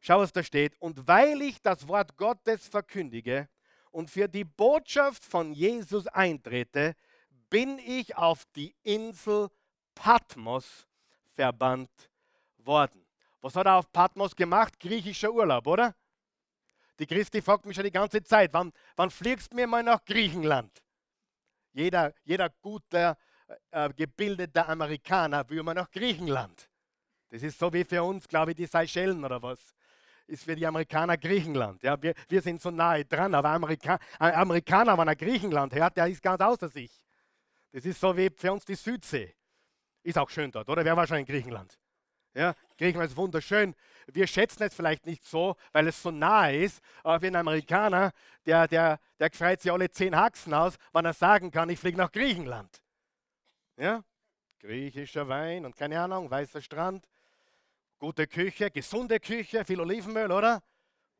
Schau, 0.00 0.20
was 0.20 0.32
da 0.32 0.42
steht. 0.42 0.80
Und 0.80 1.06
weil 1.06 1.42
ich 1.42 1.60
das 1.60 1.86
Wort 1.86 2.16
Gottes 2.16 2.66
verkündige 2.68 3.48
und 3.90 4.08
für 4.08 4.28
die 4.28 4.44
Botschaft 4.44 5.24
von 5.24 5.52
Jesus 5.52 6.06
eintrete, 6.06 6.94
bin 7.50 7.78
ich 7.78 8.16
auf 8.16 8.44
die 8.54 8.74
Insel 8.82 9.48
Patmos 9.94 10.86
verbannt 11.34 12.10
worden. 12.58 13.04
Was 13.40 13.56
hat 13.56 13.66
er 13.66 13.76
auf 13.76 13.92
Patmos 13.92 14.36
gemacht? 14.36 14.78
Griechischer 14.78 15.32
Urlaub, 15.32 15.66
oder? 15.66 15.94
Die 17.00 17.06
Christi 17.06 17.40
fragt 17.40 17.64
mich 17.64 17.74
schon 17.74 17.84
die 17.84 17.90
ganze 17.90 18.22
Zeit, 18.22 18.52
wann, 18.52 18.72
wann 18.94 19.10
fliegst 19.10 19.52
du 19.52 19.56
mir 19.56 19.66
mal 19.66 19.82
nach 19.82 20.04
Griechenland? 20.04 20.82
Jeder, 21.72 22.12
jeder 22.24 22.50
gute, 22.60 23.16
äh, 23.70 23.88
gebildeter 23.94 24.68
Amerikaner 24.68 25.48
will 25.48 25.62
mal 25.62 25.72
nach 25.72 25.90
Griechenland. 25.90 26.68
Das 27.30 27.42
ist 27.42 27.58
so 27.58 27.72
wie 27.72 27.84
für 27.84 28.02
uns, 28.02 28.28
glaube 28.28 28.50
ich, 28.50 28.58
die 28.58 28.66
Seychellen 28.66 29.24
oder 29.24 29.42
was. 29.42 29.74
Ist 30.26 30.44
für 30.44 30.54
die 30.54 30.66
Amerikaner 30.66 31.16
Griechenland. 31.16 31.82
Ja, 31.82 32.00
wir, 32.02 32.12
wir 32.28 32.42
sind 32.42 32.60
so 32.60 32.70
nahe 32.70 33.06
dran, 33.06 33.34
aber 33.34 33.48
Amerika 33.48 33.98
ein 34.18 34.34
Amerikaner, 34.34 34.98
wenn 34.98 35.08
er 35.08 35.16
Griechenland 35.16 35.74
hört, 35.74 35.96
der 35.96 36.06
ist 36.06 36.22
ganz 36.22 36.40
außer 36.42 36.68
sich. 36.68 37.02
Das 37.72 37.84
ist 37.86 37.98
so 37.98 38.14
wie 38.14 38.30
für 38.36 38.52
uns 38.52 38.66
die 38.66 38.74
Südsee. 38.74 39.34
Ist 40.02 40.18
auch 40.18 40.28
schön 40.28 40.50
dort, 40.50 40.68
oder? 40.68 40.84
Wer 40.84 40.96
war 40.96 41.06
schon 41.06 41.18
in 41.18 41.24
Griechenland? 41.24 41.78
Ja, 42.34 42.54
Griechenland 42.78 43.10
ist 43.10 43.16
wunderschön. 43.16 43.74
Wir 44.06 44.26
schätzen 44.26 44.62
es 44.62 44.74
vielleicht 44.74 45.06
nicht 45.06 45.24
so, 45.24 45.56
weil 45.72 45.88
es 45.88 46.00
so 46.00 46.10
nahe 46.10 46.56
ist, 46.56 46.80
aber 47.02 47.22
wie 47.22 47.26
ein 47.26 47.36
Amerikaner, 47.36 48.12
der, 48.46 48.68
der, 48.68 49.00
der 49.18 49.30
freut 49.32 49.60
sich 49.60 49.70
alle 49.70 49.90
zehn 49.90 50.16
Haxen 50.16 50.54
aus, 50.54 50.76
wenn 50.92 51.04
er 51.04 51.12
sagen 51.12 51.50
kann, 51.50 51.68
ich 51.70 51.78
fliege 51.78 51.98
nach 51.98 52.12
Griechenland. 52.12 52.82
Ja, 53.76 54.04
griechischer 54.60 55.28
Wein 55.28 55.64
und 55.64 55.76
keine 55.76 56.00
Ahnung, 56.00 56.30
weißer 56.30 56.62
Strand, 56.62 57.06
gute 57.98 58.26
Küche, 58.26 58.70
gesunde 58.70 59.18
Küche, 59.18 59.64
viel 59.64 59.80
Olivenöl, 59.80 60.30
oder? 60.30 60.62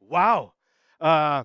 Wow. 0.00 0.52
Äh, 0.98 1.44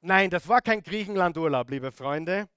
nein, 0.00 0.30
das 0.30 0.46
war 0.46 0.60
kein 0.60 0.82
Griechenlandurlaub, 0.82 1.70
liebe 1.70 1.90
Freunde. 1.90 2.48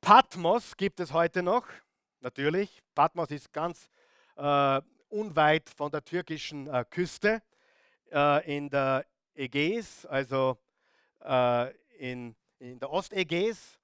Patmos 0.00 0.76
gibt 0.76 1.00
es 1.00 1.12
heute 1.12 1.42
noch, 1.42 1.66
natürlich. 2.22 2.82
Patmos 2.94 3.30
ist 3.30 3.52
ganz 3.52 3.90
äh, 4.36 4.80
unweit 5.08 5.68
von 5.70 5.90
der 5.90 6.04
türkischen 6.04 6.66
äh, 6.66 6.84
Küste 6.88 7.42
äh, 8.10 8.56
in 8.56 8.70
der 8.70 9.06
Ägäis, 9.34 10.06
also 10.06 10.58
äh, 11.20 11.70
in, 11.98 12.34
in 12.58 12.78
der 12.78 12.90
Ostägäis. 12.90 13.78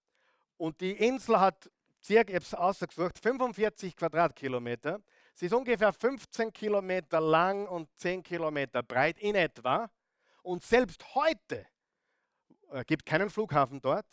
Und 0.56 0.80
die 0.80 0.92
Insel 0.92 1.38
hat 1.38 1.70
circa, 2.02 2.30
ich 2.30 2.36
habe 2.36 2.44
es 2.44 2.54
ausgesucht, 2.54 3.18
45 3.18 3.96
Quadratkilometer. 3.96 5.00
Sie 5.34 5.46
ist 5.46 5.52
ungefähr 5.52 5.92
15 5.92 6.52
Kilometer 6.52 7.20
lang 7.20 7.66
und 7.66 7.88
10 7.98 8.22
Kilometer 8.22 8.82
breit 8.82 9.18
in 9.18 9.34
etwa. 9.34 9.90
Und 10.42 10.62
selbst 10.62 11.14
heute 11.14 11.66
äh, 12.70 12.84
gibt 12.84 13.04
keinen 13.04 13.28
Flughafen 13.28 13.80
dort. 13.80 14.06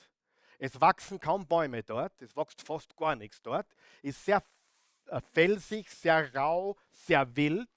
Es 0.63 0.79
wachsen 0.79 1.19
kaum 1.19 1.45
Bäume 1.45 1.83
dort, 1.83 2.21
es 2.21 2.37
wächst 2.37 2.61
fast 2.61 2.95
gar 2.95 3.17
nichts 3.17 3.41
dort, 3.41 3.67
ist 4.01 4.23
sehr 4.23 4.41
äh, 5.07 5.19
felsig, 5.33 5.89
sehr 5.89 6.33
rau, 6.33 6.77
sehr 6.89 7.35
wild. 7.35 7.67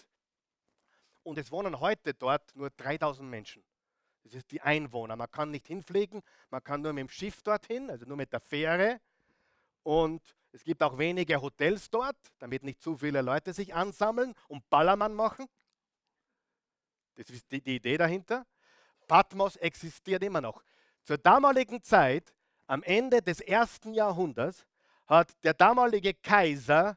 Und 1.24 1.36
es 1.36 1.50
wohnen 1.50 1.80
heute 1.80 2.14
dort 2.14 2.54
nur 2.54 2.70
3000 2.70 3.28
Menschen. 3.28 3.64
Das 4.22 4.34
ist 4.34 4.52
die 4.52 4.60
Einwohner. 4.60 5.16
Man 5.16 5.28
kann 5.28 5.50
nicht 5.50 5.66
hinfliegen, 5.66 6.22
man 6.48 6.62
kann 6.62 6.80
nur 6.80 6.92
mit 6.92 7.00
dem 7.00 7.08
Schiff 7.08 7.42
dorthin, 7.42 7.90
also 7.90 8.06
nur 8.06 8.16
mit 8.16 8.32
der 8.32 8.38
Fähre. 8.38 9.00
Und 9.82 10.22
es 10.52 10.62
gibt 10.62 10.80
auch 10.80 10.96
wenige 10.96 11.42
Hotels 11.42 11.90
dort, 11.90 12.16
damit 12.38 12.62
nicht 12.62 12.80
zu 12.80 12.98
viele 12.98 13.20
Leute 13.20 13.52
sich 13.52 13.74
ansammeln 13.74 14.32
und 14.46 14.70
Ballermann 14.70 15.12
machen. 15.12 15.48
Das 17.16 17.30
ist 17.30 17.50
die, 17.50 17.60
die 17.60 17.74
Idee 17.74 17.96
dahinter. 17.96 18.46
Patmos 19.08 19.56
existiert 19.56 20.22
immer 20.22 20.40
noch. 20.40 20.62
Zur 21.02 21.18
damaligen 21.18 21.82
Zeit 21.82 22.32
am 22.66 22.82
Ende 22.82 23.22
des 23.22 23.40
ersten 23.40 23.94
Jahrhunderts 23.94 24.66
hat 25.06 25.32
der 25.44 25.54
damalige 25.54 26.14
Kaiser 26.14 26.96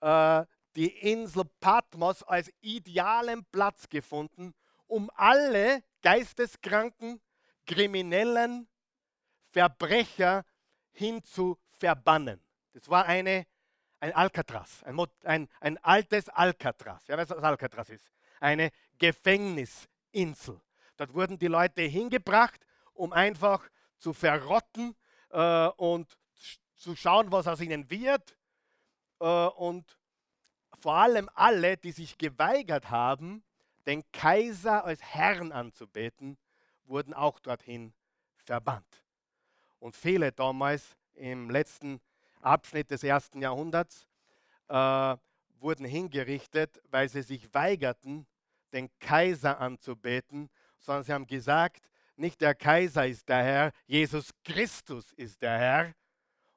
äh, 0.00 0.44
die 0.76 0.88
Insel 0.88 1.44
Patmos 1.60 2.22
als 2.24 2.50
idealen 2.60 3.44
Platz 3.46 3.88
gefunden, 3.88 4.54
um 4.86 5.10
alle 5.14 5.82
geisteskranken, 6.02 7.20
kriminellen 7.66 8.68
Verbrecher 9.50 10.44
hin 10.90 11.22
zu 11.22 11.58
verbannen. 11.70 12.40
Das 12.72 12.88
war 12.88 13.06
eine, 13.06 13.46
ein 14.00 14.12
Alcatraz, 14.12 14.82
ein, 14.82 14.98
ein, 15.22 15.48
ein 15.60 15.78
altes 15.78 16.28
Alcatraz. 16.28 17.06
Ja, 17.06 17.16
weißt 17.16 17.30
du, 17.30 17.36
was 17.36 17.44
Alcatraz 17.44 17.90
ist? 17.90 18.10
Eine 18.40 18.70
Gefängnisinsel. 18.98 20.60
Dort 20.96 21.14
wurden 21.14 21.38
die 21.38 21.46
Leute 21.46 21.82
hingebracht, 21.82 22.66
um 22.92 23.12
einfach 23.12 23.68
zu 23.98 24.12
verrotten, 24.12 24.96
äh, 25.34 25.68
und 25.76 26.16
zu 26.76 26.96
schauen, 26.96 27.30
was 27.30 27.46
aus 27.46 27.60
ihnen 27.60 27.90
wird. 27.90 28.36
Äh, 29.20 29.26
und 29.26 29.98
vor 30.80 30.94
allem 30.94 31.28
alle, 31.34 31.76
die 31.76 31.92
sich 31.92 32.16
geweigert 32.16 32.90
haben, 32.90 33.42
den 33.86 34.02
Kaiser 34.12 34.84
als 34.84 35.02
Herrn 35.02 35.52
anzubeten, 35.52 36.38
wurden 36.84 37.12
auch 37.12 37.38
dorthin 37.40 37.92
verbannt. 38.36 39.04
Und 39.78 39.96
viele 39.96 40.32
damals 40.32 40.96
im 41.14 41.50
letzten 41.50 42.00
Abschnitt 42.40 42.90
des 42.90 43.02
ersten 43.02 43.40
Jahrhunderts 43.40 44.06
äh, 44.68 45.16
wurden 45.58 45.84
hingerichtet, 45.84 46.80
weil 46.90 47.08
sie 47.08 47.22
sich 47.22 47.52
weigerten, 47.52 48.26
den 48.72 48.90
Kaiser 48.98 49.60
anzubeten, 49.60 50.50
sondern 50.78 51.04
sie 51.04 51.12
haben 51.12 51.26
gesagt, 51.26 51.88
nicht 52.16 52.40
der 52.40 52.54
Kaiser 52.54 53.06
ist 53.06 53.28
der 53.28 53.42
Herr, 53.42 53.72
Jesus 53.86 54.30
Christus 54.44 55.12
ist 55.12 55.40
der 55.42 55.58
Herr. 55.58 55.94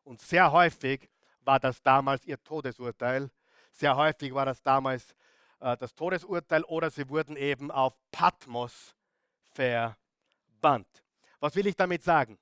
Und 0.04 0.22
sehr 0.22 0.52
häufig 0.52 1.10
war 1.42 1.60
das 1.60 1.82
damals 1.82 2.26
ihr 2.26 2.42
Todesurteil. 2.44 3.30
Sehr 3.72 3.96
häufig 3.96 4.34
war 4.34 4.46
das 4.46 4.62
damals 4.62 5.16
äh, 5.60 5.76
das 5.78 5.94
Todesurteil 5.96 6.64
oder 6.64 6.90
sie 6.90 7.10
wurden 7.10 7.36
eben 7.36 7.72
auf 7.72 7.94
Patmos 8.12 8.96
verbannt. 9.50 11.04
Was 11.40 11.56
will 11.56 11.68
ich 11.68 11.76
damit 11.76 12.04
sagen? 12.04 12.38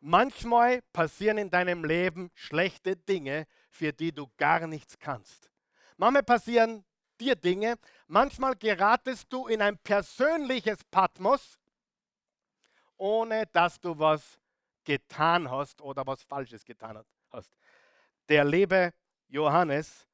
Manchmal 0.00 0.82
passieren 0.92 1.38
in 1.38 1.50
deinem 1.50 1.84
Leben 1.84 2.30
schlechte 2.34 2.96
Dinge, 2.96 3.46
für 3.70 3.92
die 3.92 4.12
du 4.12 4.30
gar 4.36 4.66
nichts 4.66 4.98
kannst. 4.98 5.50
Manchmal 5.96 6.22
passieren 6.22 6.84
dir 7.18 7.34
Dinge, 7.34 7.76
manchmal 8.06 8.54
geratest 8.56 9.32
du 9.32 9.46
in 9.46 9.62
ein 9.62 9.78
persönliches 9.78 10.84
Patmos, 10.84 11.58
ohne 12.96 13.46
dass 13.46 13.80
du 13.80 13.98
was 13.98 14.38
getan 14.84 15.50
hast 15.50 15.80
oder 15.80 16.06
was 16.06 16.22
Falsches 16.22 16.64
getan 16.64 17.02
hast. 17.30 17.52
Der 18.28 18.44
liebe 18.44 18.92
Johannes 19.28 20.06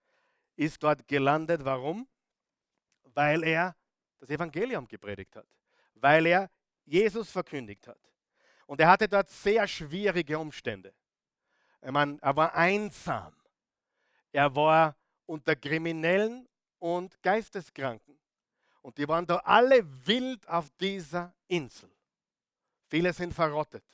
ist 0.57 0.83
dort 0.83 1.07
gelandet. 1.07 1.64
Warum? 1.64 2.09
Weil 3.05 3.45
er 3.45 3.77
das 4.18 4.31
Evangelium 4.31 4.87
gepredigt 4.87 5.37
hat, 5.37 5.47
weil 5.95 6.27
er 6.27 6.51
Jesus 6.85 7.31
verkündigt 7.31 7.87
hat. 7.87 7.99
Und 8.66 8.81
er 8.81 8.88
hatte 8.88 9.09
dort 9.09 9.29
sehr 9.29 9.66
schwierige 9.66 10.38
Umstände. 10.38 10.95
Ich 11.83 11.90
meine, 11.90 12.18
er 12.23 12.37
war 12.37 12.55
einsam. 12.55 13.35
Er 14.31 14.55
war 14.55 14.97
unter 15.27 15.57
Kriminellen 15.57 16.49
und 16.79 17.21
Geisteskranken. 17.23 18.18
Und 18.81 18.99
die 18.99 19.07
waren 19.07 19.27
da 19.27 19.37
alle 19.38 19.85
wild 20.07 20.49
auf 20.49 20.71
dieser 20.81 21.35
Insel. 21.49 21.90
Viele 22.92 23.14
sind 23.14 23.33
verrottet, 23.33 23.87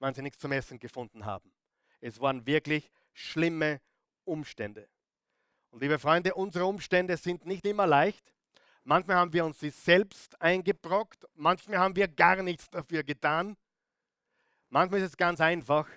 weil 0.00 0.12
sie 0.12 0.20
nichts 0.20 0.40
zum 0.40 0.50
Essen 0.50 0.80
gefunden 0.80 1.24
haben. 1.24 1.54
Es 2.00 2.20
waren 2.20 2.44
wirklich 2.44 2.90
schlimme 3.12 3.80
Umstände. 4.24 4.88
Und 5.70 5.82
liebe 5.82 6.00
Freunde, 6.00 6.34
unsere 6.34 6.66
Umstände 6.66 7.16
sind 7.16 7.46
nicht 7.46 7.64
immer 7.64 7.86
leicht. 7.86 8.34
Manchmal 8.82 9.18
haben 9.18 9.32
wir 9.32 9.44
uns 9.44 9.60
sie 9.60 9.70
selbst 9.70 10.42
eingebrockt, 10.42 11.24
manchmal 11.36 11.78
haben 11.78 11.94
wir 11.94 12.08
gar 12.08 12.42
nichts 12.42 12.68
dafür 12.68 13.04
getan. 13.04 13.56
Manchmal 14.68 15.02
ist 15.02 15.10
es 15.10 15.16
ganz 15.16 15.40
einfach, 15.40 15.88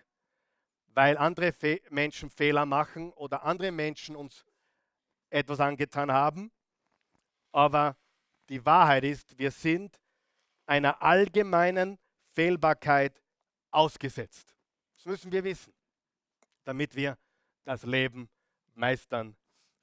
weil 0.90 1.18
andere 1.18 1.52
Fe 1.52 1.82
Menschen 1.90 2.30
Fehler 2.30 2.68
machen 2.68 3.14
oder 3.14 3.46
andere 3.46 3.72
Menschen 3.72 4.16
uns 4.16 4.46
etwas 5.32 5.60
angetan 5.60 6.12
haben. 6.12 6.52
Aber 7.52 7.98
die 8.50 8.64
Wahrheit 8.64 9.06
ist, 9.06 9.40
wir 9.40 9.50
sind 9.50 10.00
einer 10.68 11.02
allgemeinen 11.02 11.98
Fehlbarkeit 12.38 13.20
ausgesetzt. 13.72 14.56
Das 14.94 15.06
müssen 15.06 15.32
wir 15.32 15.44
wissen, 15.44 15.74
damit 16.66 16.96
wir 16.96 17.18
das 17.64 17.82
Leben 17.82 18.30
meistern 18.76 19.36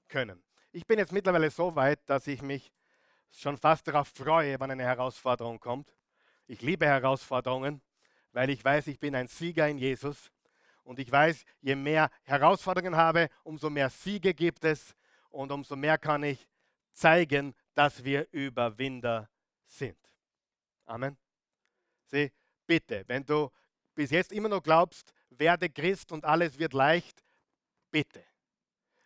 können. 0.07 0.40
Ich 0.71 0.87
bin 0.87 1.01
jetzt 1.01 1.11
mittlerweile 1.11 1.51
so 1.51 1.75
weit, 1.75 1.99
dass 2.07 2.29
ich 2.29 2.43
mich 2.43 2.73
schon 3.33 3.59
fast 3.59 3.88
darauf 3.88 4.07
freue, 4.07 4.61
wenn 4.61 4.71
eine 4.71 4.85
Herausforderung 4.85 5.59
kommt. 5.59 5.93
Ich 6.47 6.62
liebe 6.62 6.87
Herausforderungen, 6.87 7.83
weil 8.31 8.51
ich 8.51 8.64
weiß, 8.64 8.87
ich 8.87 9.01
bin 9.01 9.17
ein 9.17 9.27
Sieger 9.27 9.69
in 9.69 9.79
Jesus. 9.79 10.31
Und 10.85 11.01
ich 11.01 11.11
weiß, 11.11 11.45
je 11.61 11.75
mehr 11.75 12.09
Herausforderungen 12.23 12.95
habe, 12.95 13.31
umso 13.43 13.69
mehr 13.69 13.90
Siege 13.90 14.33
gibt 14.33 14.62
es 14.62 14.95
und 15.31 15.51
umso 15.51 15.75
mehr 15.75 15.99
kann 15.99 16.23
ich 16.23 16.47
zeigen, 16.93 17.53
dass 17.75 18.05
wir 18.05 18.29
Überwinder 18.31 19.29
sind. 19.67 19.99
Amen. 20.87 21.17
Sieh, 22.05 22.31
bitte, 22.66 23.05
wenn 23.07 23.24
du 23.24 23.50
bis 23.94 24.11
jetzt 24.11 24.33
immer 24.33 24.48
noch 24.48 24.62
glaubst, 24.62 25.12
werde 25.31 25.68
Christ 25.68 26.12
und 26.12 26.24
alles 26.24 26.59
wird 26.59 26.72
leicht, 26.72 27.22
bitte, 27.90 28.24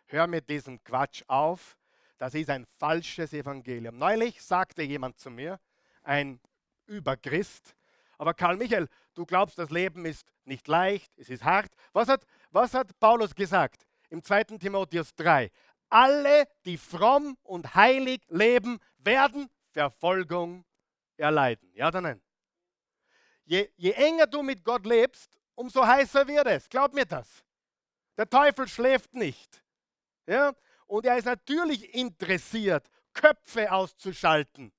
hör 0.07 0.27
mir 0.27 0.41
diesen 0.41 0.83
Quatsch 0.83 1.23
auf. 1.27 1.77
Das 2.17 2.33
ist 2.33 2.49
ein 2.49 2.65
falsches 2.77 3.31
Evangelium. 3.33 3.97
Neulich 3.97 4.41
sagte 4.41 4.83
jemand 4.83 5.17
zu 5.19 5.29
mir, 5.29 5.59
ein 6.03 6.41
Überchrist, 6.85 7.75
aber 8.19 8.33
Karl 8.33 8.57
Michael, 8.57 8.89
du 9.13 9.25
glaubst, 9.25 9.57
das 9.57 9.69
Leben 9.69 10.05
ist 10.05 10.27
nicht 10.43 10.67
leicht, 10.67 11.17
es 11.17 11.29
ist 11.29 11.43
hart. 11.43 11.71
Was 11.93 12.09
hat, 12.09 12.25
was 12.51 12.73
hat 12.73 12.99
Paulus 12.99 13.33
gesagt 13.33 13.85
im 14.09 14.21
2. 14.21 14.43
Timotheus 14.59 15.15
3? 15.15 15.49
Alle, 15.89 16.45
die 16.65 16.77
fromm 16.77 17.37
und 17.43 17.73
heilig 17.75 18.21
leben, 18.27 18.79
werden 18.97 19.49
Verfolgung 19.71 20.65
erleiden. 21.15 21.71
Ja 21.73 21.87
oder 21.87 22.01
nein? 22.01 22.21
Je, 23.49 23.67
je 23.77 23.91
enger 23.93 24.27
du 24.27 24.43
mit 24.43 24.63
Gott 24.63 24.85
lebst, 24.85 25.39
umso 25.55 25.83
heißer 25.83 26.27
wird 26.27 26.45
es. 26.45 26.69
Glaub 26.69 26.93
mir 26.93 27.05
das. 27.05 27.43
Der 28.15 28.29
Teufel 28.29 28.67
schläft 28.67 29.11
nicht. 29.15 29.63
Ja? 30.27 30.53
Und 30.85 31.07
er 31.07 31.17
ist 31.17 31.25
natürlich 31.25 31.91
interessiert, 31.95 32.87
Köpfe 33.11 33.71
auszuschalten. 33.71 34.71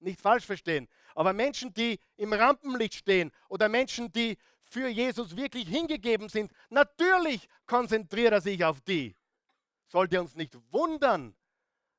Nicht 0.00 0.20
falsch 0.20 0.44
verstehen. 0.44 0.88
Aber 1.14 1.32
Menschen, 1.32 1.72
die 1.72 1.98
im 2.16 2.34
Rampenlicht 2.34 2.96
stehen 2.96 3.32
oder 3.48 3.70
Menschen, 3.70 4.12
die 4.12 4.36
für 4.60 4.88
Jesus 4.88 5.34
wirklich 5.34 5.66
hingegeben 5.66 6.28
sind, 6.28 6.52
natürlich 6.68 7.48
konzentriert 7.64 8.32
er 8.32 8.42
sich 8.42 8.62
auf 8.62 8.82
die. 8.82 9.16
Sollte 9.86 10.20
uns 10.20 10.36
nicht 10.36 10.54
wundern, 10.70 11.34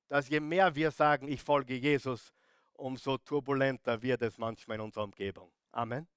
dass 0.07 0.29
je 0.29 0.39
mehr 0.39 0.75
wir 0.75 0.91
sagen, 0.91 1.27
ich 1.27 1.41
folge 1.41 1.73
Jesus, 1.73 2.33
umso 2.73 3.17
turbulenter 3.17 3.99
wird 4.03 4.21
es 4.21 4.37
manchmal 4.37 4.75
in 4.75 4.81
unserer 4.81 5.05
Umgebung. 5.05 5.51
Amen. 5.71 6.07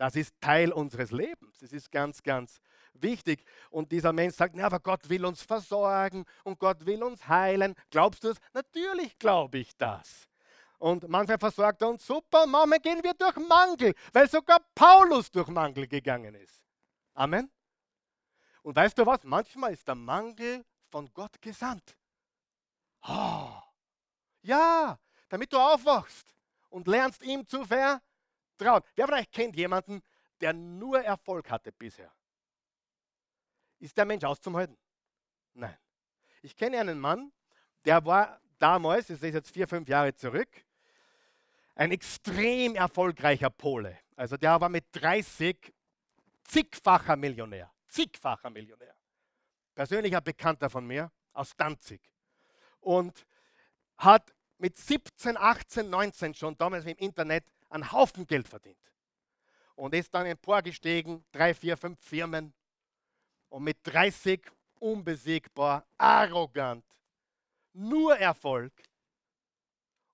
Das 0.00 0.16
ist 0.16 0.34
Teil 0.40 0.72
unseres 0.72 1.10
Lebens. 1.10 1.58
Das 1.58 1.74
ist 1.74 1.92
ganz, 1.92 2.22
ganz 2.22 2.58
wichtig. 2.94 3.44
Und 3.68 3.92
dieser 3.92 4.14
Mensch 4.14 4.34
sagt, 4.34 4.56
ja, 4.56 4.64
aber 4.64 4.80
Gott 4.80 5.06
will 5.10 5.26
uns 5.26 5.42
versorgen 5.42 6.24
und 6.42 6.58
Gott 6.58 6.86
will 6.86 7.02
uns 7.02 7.28
heilen. 7.28 7.74
Glaubst 7.90 8.24
du 8.24 8.28
es? 8.28 8.38
Natürlich 8.54 9.18
glaube 9.18 9.58
ich 9.58 9.76
das. 9.76 10.26
Und 10.78 11.06
manchmal 11.06 11.38
versorgt 11.38 11.82
er 11.82 11.90
uns 11.90 12.06
super, 12.06 12.46
manchmal 12.46 12.80
gehen 12.80 13.04
wir 13.04 13.12
durch 13.12 13.36
Mangel, 13.46 13.94
weil 14.14 14.26
sogar 14.26 14.60
Paulus 14.74 15.30
durch 15.30 15.48
Mangel 15.48 15.86
gegangen 15.86 16.34
ist. 16.34 16.62
Amen. 17.12 17.50
Und 18.62 18.76
weißt 18.76 18.96
du 18.96 19.04
was? 19.04 19.22
Manchmal 19.22 19.74
ist 19.74 19.86
der 19.86 19.96
Mangel 19.96 20.64
von 20.88 21.12
Gott 21.12 21.42
gesandt. 21.42 21.94
Oh, 23.06 23.52
ja, 24.40 24.98
damit 25.28 25.52
du 25.52 25.58
aufwachst 25.58 26.34
und 26.70 26.86
lernst 26.86 27.22
ihm 27.22 27.46
zu 27.46 27.66
vertrauen. 27.66 28.00
Wer 28.60 29.06
von 29.06 29.14
euch 29.14 29.30
kennt 29.30 29.56
jemanden, 29.56 30.02
der 30.40 30.52
nur 30.52 31.00
Erfolg 31.02 31.50
hatte 31.50 31.72
bisher? 31.72 32.12
Ist 33.78 33.96
der 33.96 34.04
Mensch 34.04 34.24
auszuhalten? 34.24 34.76
Nein. 35.54 35.76
Ich 36.42 36.56
kenne 36.56 36.78
einen 36.78 36.98
Mann, 36.98 37.32
der 37.84 38.04
war 38.04 38.40
damals, 38.58 39.08
das 39.08 39.22
ist 39.22 39.34
jetzt 39.34 39.50
vier, 39.50 39.66
fünf 39.66 39.88
Jahre 39.88 40.14
zurück, 40.14 40.48
ein 41.74 41.92
extrem 41.92 42.74
erfolgreicher 42.74 43.50
Pole. 43.50 43.98
Also 44.16 44.36
der 44.36 44.60
war 44.60 44.68
mit 44.68 44.84
30 44.92 45.72
zigfacher 46.44 47.16
Millionär. 47.16 47.72
Zigfacher 47.88 48.50
Millionär. 48.50 48.94
Persönlicher 49.74 50.20
Bekannter 50.20 50.68
von 50.68 50.86
mir 50.86 51.10
aus 51.32 51.56
Danzig. 51.56 52.02
Und 52.80 53.26
hat 53.96 54.34
mit 54.58 54.76
17, 54.76 55.36
18, 55.36 55.88
19 55.88 56.34
schon 56.34 56.56
damals 56.58 56.84
im 56.84 56.96
Internet 56.98 57.44
einen 57.70 57.90
Haufen 57.90 58.26
Geld 58.26 58.48
verdient. 58.48 58.76
Und 59.74 59.94
ist 59.94 60.12
dann 60.12 60.26
emporgestiegen, 60.26 61.24
drei, 61.32 61.54
vier, 61.54 61.76
fünf 61.76 61.98
Firmen. 62.00 62.52
Und 63.48 63.64
mit 63.64 63.78
30 63.84 64.42
unbesiegbar, 64.78 65.86
arrogant, 65.98 66.84
nur 67.72 68.16
Erfolg. 68.16 68.72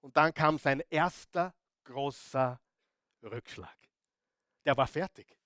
Und 0.01 0.17
dann 0.17 0.33
kam 0.33 0.59
sein 0.59 0.83
erster 0.89 1.55
großer 1.85 2.61
Rückschlag. 3.23 3.77
Der 4.65 4.77
war 4.77 4.87
fertig. 4.87 5.37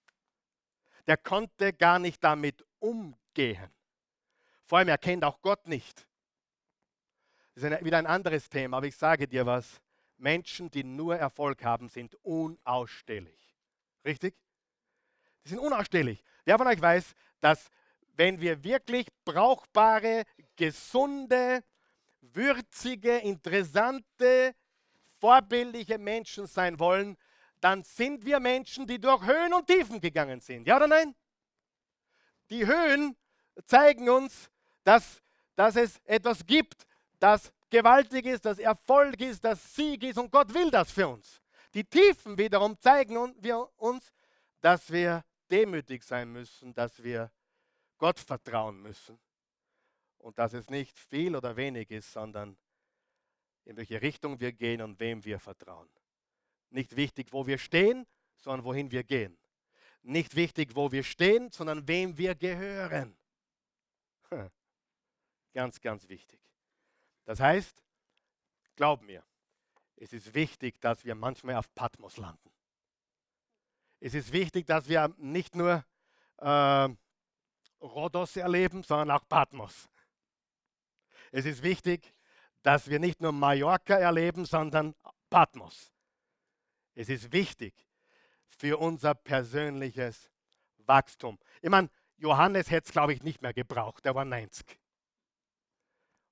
Der 1.06 1.16
konnte 1.16 1.72
gar 1.72 1.98
nicht 1.98 2.22
damit 2.22 2.64
umgehen. 2.78 3.70
Vor 4.66 4.78
allem, 4.78 4.88
er 4.88 4.98
kennt 4.98 5.24
auch 5.24 5.40
Gott 5.42 5.66
nicht. 5.66 6.06
Das 7.54 7.64
ist 7.64 7.84
wieder 7.84 7.98
ein 7.98 8.06
anderes 8.06 8.48
Thema, 8.48 8.78
aber 8.78 8.86
ich 8.86 8.96
sage 8.96 9.26
dir 9.26 9.44
was. 9.44 9.80
Menschen, 10.20 10.70
die 10.70 10.84
nur 10.84 11.16
Erfolg 11.16 11.64
haben, 11.64 11.88
sind 11.88 12.14
unausstehlich. 12.22 13.56
Richtig? 14.04 14.34
Die 15.44 15.50
sind 15.50 15.58
unausstehlich. 15.58 16.22
Wer 16.44 16.58
von 16.58 16.66
euch 16.66 16.80
weiß, 16.80 17.14
dass 17.40 17.70
wenn 18.16 18.40
wir 18.40 18.62
wirklich 18.62 19.06
brauchbare, 19.24 20.24
gesunde, 20.56 21.64
würzige, 22.20 23.16
interessante, 23.18 24.54
vorbildliche 25.20 25.98
Menschen 25.98 26.46
sein 26.46 26.78
wollen, 26.78 27.16
dann 27.60 27.82
sind 27.82 28.24
wir 28.24 28.40
Menschen, 28.40 28.86
die 28.86 29.00
durch 29.00 29.26
Höhen 29.26 29.52
und 29.52 29.66
Tiefen 29.66 30.00
gegangen 30.00 30.40
sind. 30.40 30.66
Ja 30.66 30.76
oder 30.76 30.86
nein? 30.86 31.14
Die 32.50 32.66
Höhen 32.66 33.16
zeigen 33.64 34.08
uns, 34.08 34.50
dass, 34.84 35.22
dass 35.56 35.76
es 35.76 35.98
etwas 36.04 36.44
gibt, 36.46 36.86
das 37.18 37.52
gewaltig 37.70 38.26
ist, 38.26 38.44
das 38.44 38.58
Erfolg 38.58 39.20
ist, 39.20 39.44
das 39.44 39.74
Sieg 39.74 40.02
ist 40.02 40.18
und 40.18 40.30
Gott 40.30 40.52
will 40.52 40.70
das 40.70 40.90
für 40.90 41.08
uns. 41.08 41.40
Die 41.72 41.84
Tiefen 41.84 42.36
wiederum 42.36 42.78
zeigen 42.80 43.34
wir 43.40 43.68
uns, 43.76 44.12
dass 44.60 44.90
wir 44.90 45.24
demütig 45.50 46.02
sein 46.02 46.30
müssen, 46.32 46.74
dass 46.74 47.02
wir 47.02 47.30
Gott 47.98 48.18
vertrauen 48.18 48.80
müssen 48.82 49.18
und 50.18 50.38
dass 50.38 50.52
es 50.52 50.68
nicht 50.68 50.98
viel 50.98 51.36
oder 51.36 51.56
wenig 51.56 51.90
ist, 51.90 52.12
sondern 52.12 52.56
in 53.64 53.76
welche 53.76 54.02
Richtung 54.02 54.40
wir 54.40 54.52
gehen 54.52 54.82
und 54.82 54.98
wem 55.00 55.24
wir 55.24 55.38
vertrauen. 55.38 55.88
Nicht 56.70 56.96
wichtig, 56.96 57.32
wo 57.32 57.46
wir 57.46 57.58
stehen, 57.58 58.06
sondern 58.36 58.64
wohin 58.64 58.90
wir 58.90 59.04
gehen. 59.04 59.36
Nicht 60.02 60.34
wichtig, 60.34 60.74
wo 60.74 60.90
wir 60.92 61.04
stehen, 61.04 61.50
sondern 61.50 61.86
wem 61.86 62.16
wir 62.16 62.34
gehören. 62.34 63.16
Ganz, 65.52 65.80
ganz 65.80 66.08
wichtig. 66.08 66.40
Das 67.24 67.40
heißt, 67.40 67.82
glaub 68.76 69.02
mir, 69.02 69.24
es 69.96 70.12
ist 70.12 70.34
wichtig, 70.34 70.80
dass 70.80 71.04
wir 71.04 71.14
manchmal 71.14 71.56
auf 71.56 71.72
Patmos 71.74 72.16
landen. 72.16 72.50
Es 74.00 74.14
ist 74.14 74.32
wichtig, 74.32 74.66
dass 74.66 74.88
wir 74.88 75.14
nicht 75.18 75.54
nur 75.54 75.84
äh, 76.38 76.88
Rhodos 77.82 78.36
erleben, 78.36 78.82
sondern 78.82 79.10
auch 79.10 79.28
Patmos. 79.28 79.88
Es 81.32 81.44
ist 81.44 81.62
wichtig, 81.62 82.14
dass 82.62 82.88
wir 82.88 82.98
nicht 82.98 83.20
nur 83.20 83.32
Mallorca 83.32 83.94
erleben, 83.94 84.44
sondern 84.44 84.94
Patmos. 85.28 85.92
Es 86.94 87.08
ist 87.08 87.32
wichtig 87.32 87.74
für 88.48 88.78
unser 88.78 89.14
persönliches 89.14 90.30
Wachstum. 90.78 91.38
Ich 91.62 91.70
meine, 91.70 91.88
Johannes 92.16 92.70
hätte 92.70 92.88
es, 92.88 92.92
glaube 92.92 93.14
ich, 93.14 93.22
nicht 93.22 93.40
mehr 93.40 93.54
gebraucht. 93.54 94.04
Er 94.04 94.14
war 94.14 94.24
90. 94.24 94.78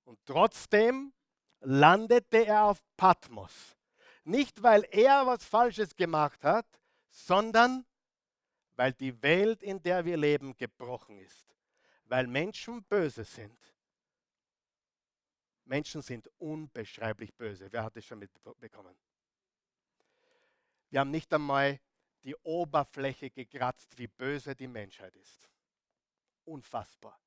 Und 0.08 0.18
trotzdem 0.24 1.12
landete 1.60 2.46
er 2.46 2.64
auf 2.64 2.82
Patmos. 2.96 3.76
Nicht, 4.24 4.62
weil 4.62 4.84
er 4.90 5.26
was 5.26 5.44
Falsches 5.44 5.94
gemacht 5.94 6.42
hat, 6.44 6.66
sondern 7.10 7.84
weil 8.76 8.92
die 8.92 9.22
Welt, 9.22 9.62
in 9.62 9.82
der 9.82 10.04
wir 10.04 10.16
leben, 10.16 10.56
gebrochen 10.56 11.18
ist. 11.18 11.54
Weil 12.04 12.26
Menschen 12.26 12.82
böse 12.84 13.24
sind 13.24 13.58
Menschen 15.68 16.00
sind 16.00 16.28
unbeschreiblich 16.38 17.34
böse. 17.34 17.70
Wer 17.70 17.84
hat 17.84 17.94
das 17.94 18.04
schon 18.04 18.18
mitbekommen? 18.18 18.96
Wir 20.88 21.00
haben 21.00 21.10
nicht 21.10 21.32
einmal 21.32 21.78
die 22.24 22.34
Oberfläche 22.36 23.30
gekratzt, 23.30 23.98
wie 23.98 24.06
böse 24.06 24.56
die 24.56 24.66
Menschheit 24.66 25.14
ist. 25.16 25.50
Unfassbar. 26.44 27.20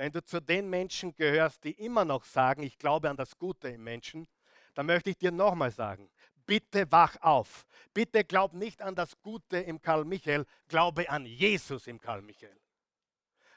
Wenn 0.00 0.12
du 0.12 0.24
zu 0.24 0.40
den 0.40 0.70
Menschen 0.70 1.14
gehörst, 1.14 1.62
die 1.62 1.72
immer 1.72 2.06
noch 2.06 2.24
sagen, 2.24 2.62
ich 2.62 2.78
glaube 2.78 3.10
an 3.10 3.18
das 3.18 3.36
Gute 3.36 3.68
im 3.68 3.84
Menschen, 3.84 4.26
dann 4.72 4.86
möchte 4.86 5.10
ich 5.10 5.18
dir 5.18 5.30
nochmal 5.30 5.70
sagen, 5.70 6.10
bitte 6.46 6.90
wach 6.90 7.18
auf. 7.20 7.66
Bitte 7.92 8.24
glaub 8.24 8.54
nicht 8.54 8.80
an 8.80 8.94
das 8.94 9.20
Gute 9.20 9.58
im 9.58 9.82
Karl 9.82 10.06
Michael, 10.06 10.46
glaube 10.68 11.10
an 11.10 11.26
Jesus 11.26 11.86
im 11.86 12.00
Karl 12.00 12.22
Michael. 12.22 12.58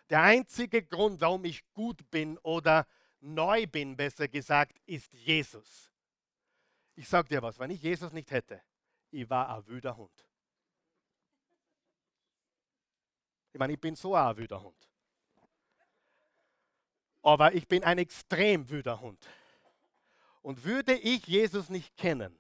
Der 0.10 0.22
einzige 0.22 0.84
Grund, 0.84 1.22
warum 1.22 1.46
ich 1.46 1.64
gut 1.72 2.12
bin 2.12 2.38
oder 2.40 2.88
neu 3.22 3.66
bin, 3.66 3.96
besser 3.96 4.28
gesagt, 4.28 4.78
ist 4.86 5.14
Jesus. 5.14 5.90
Ich 6.96 7.08
sage 7.08 7.30
dir 7.30 7.42
was, 7.42 7.58
wenn 7.58 7.72
ich 7.72 7.82
Jesus 7.82 8.12
nicht 8.12 8.32
hätte, 8.32 8.62
ich 9.12 9.30
war 9.30 9.48
ein 9.48 9.66
wüder 9.66 9.96
Hund. 9.96 10.28
Ich 13.54 13.60
meine, 13.60 13.72
ich 13.72 13.80
bin 13.80 13.96
so 13.96 14.14
ein 14.14 14.36
wüder 14.36 14.62
Hund. 14.62 14.93
Aber 17.24 17.54
ich 17.54 17.68
bin 17.68 17.84
ein 17.84 17.98
extrem 17.98 18.70
wüder 18.70 19.00
Hund. 19.00 19.26
Und 20.42 20.66
würde 20.66 20.94
ich 20.94 21.26
Jesus 21.26 21.70
nicht 21.70 21.96
kennen, 21.98 22.38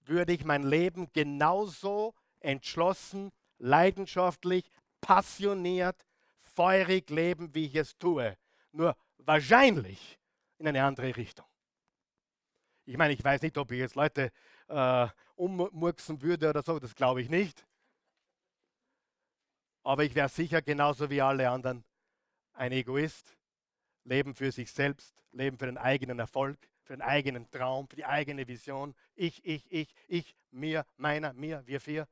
würde 0.00 0.32
ich 0.32 0.44
mein 0.44 0.64
Leben 0.64 1.10
genauso 1.12 2.14
entschlossen, 2.40 3.30
leidenschaftlich, 3.58 4.68
passioniert, 5.00 6.04
feurig 6.54 7.08
leben, 7.08 7.54
wie 7.54 7.66
ich 7.66 7.76
es 7.76 7.96
tue. 7.96 8.36
Nur 8.72 8.96
wahrscheinlich 9.18 10.18
in 10.58 10.68
eine 10.68 10.84
andere 10.84 11.16
Richtung. 11.16 11.46
Ich 12.86 12.96
meine, 12.96 13.14
ich 13.14 13.24
weiß 13.24 13.42
nicht, 13.42 13.56
ob 13.56 13.70
ich 13.70 13.78
jetzt 13.78 13.94
Leute 13.94 14.30
äh, 14.68 15.08
ummurksen 15.36 16.20
würde 16.20 16.50
oder 16.50 16.62
so, 16.62 16.78
das 16.78 16.94
glaube 16.94 17.22
ich 17.22 17.30
nicht. 17.30 17.64
Aber 19.82 20.04
ich 20.04 20.14
wäre 20.14 20.28
sicher 20.28 20.62
genauso 20.62 21.08
wie 21.10 21.20
alle 21.20 21.48
anderen 21.48 21.84
ein 22.54 22.72
Egoist, 22.72 23.36
leben 24.04 24.34
für 24.34 24.52
sich 24.52 24.70
selbst, 24.72 25.14
leben 25.32 25.58
für 25.58 25.66
den 25.66 25.78
eigenen 25.78 26.18
Erfolg, 26.18 26.58
für 26.82 26.94
den 26.94 27.02
eigenen 27.02 27.50
Traum, 27.50 27.88
für 27.88 27.96
die 27.96 28.04
eigene 28.04 28.46
Vision. 28.46 28.94
Ich, 29.14 29.44
ich, 29.44 29.70
ich, 29.72 29.94
ich, 30.06 30.36
mir, 30.50 30.86
meiner, 30.96 31.32
mir, 31.32 31.66
wir 31.66 31.80
vier. 31.80 32.06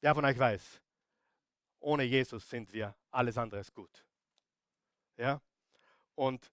Wer 0.00 0.14
von 0.14 0.24
euch 0.24 0.38
weiß, 0.38 0.80
ohne 1.80 2.02
Jesus 2.04 2.48
sind 2.48 2.72
wir 2.72 2.94
alles 3.14 3.38
andere 3.38 3.60
ist 3.60 3.72
gut. 3.72 4.04
Ja? 5.16 5.40
Und 6.14 6.50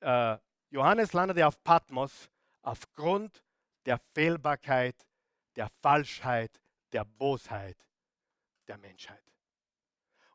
äh, 0.00 0.36
Johannes 0.70 1.12
landete 1.12 1.46
auf 1.46 1.62
Patmos 1.62 2.28
aufgrund 2.62 3.44
der 3.86 3.98
Fehlbarkeit, 4.14 5.06
der 5.56 5.70
Falschheit, 5.80 6.60
der 6.92 7.04
Bosheit 7.04 7.78
der 8.66 8.78
Menschheit. 8.78 9.22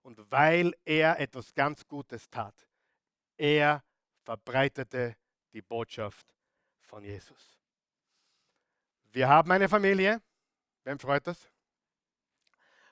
Und 0.06 0.20
weil 0.30 0.72
er 0.86 1.20
etwas 1.20 1.52
ganz 1.56 1.88
Gutes 1.88 2.30
tat, 2.30 2.54
er 3.38 3.84
verbreitete 4.24 5.18
die 5.52 5.64
Botschaft 5.64 6.28
von 6.80 7.04
Jesus. 7.04 7.58
Wir 9.12 9.28
haben 9.28 9.52
eine 9.52 9.68
Familie, 9.68 10.22
wem 10.84 11.00
freut 11.00 11.26
das? 11.26 11.50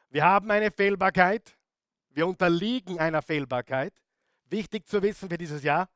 Wir 0.09 0.25
haben 0.25 0.49
eine 0.49 0.71
Fehlbarkeit, 0.71 1.55
wir 2.09 2.25
unterliegen 2.25 2.97
einer 2.97 3.21
Fehlbarkeit. 3.21 3.93
Wichtig 4.45 4.87
zu 4.87 5.03
wissen 5.03 5.29
für 5.29 5.37
dieses 5.37 5.61
Jahr, 5.61 5.89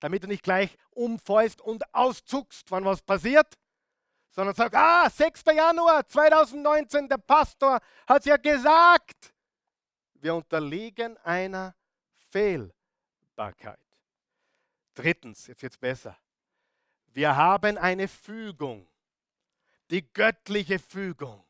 damit 0.00 0.24
du 0.24 0.26
nicht 0.26 0.42
gleich 0.42 0.76
umfäust 0.90 1.62
und 1.62 1.82
auszuckst, 1.94 2.70
wann 2.70 2.84
was 2.84 3.00
passiert, 3.00 3.54
sondern 4.28 4.54
sagst, 4.54 4.74
ah, 4.74 5.08
6. 5.08 5.44
Januar 5.46 6.06
2019, 6.06 7.08
der 7.08 7.16
Pastor 7.16 7.80
hat 8.06 8.20
es 8.20 8.26
ja 8.26 8.36
gesagt. 8.36 9.32
Wir 10.20 10.34
unterliegen 10.34 11.16
einer 11.18 11.74
Fehlbarkeit. 12.30 13.78
Drittens, 14.94 15.46
jetzt 15.46 15.62
wird 15.62 15.72
es 15.72 15.78
besser. 15.78 16.16
Wir 17.06 17.36
haben 17.36 17.78
eine 17.78 18.08
Fügung, 18.08 18.88
die 19.90 20.12
göttliche 20.12 20.78
Fügung. 20.78 21.44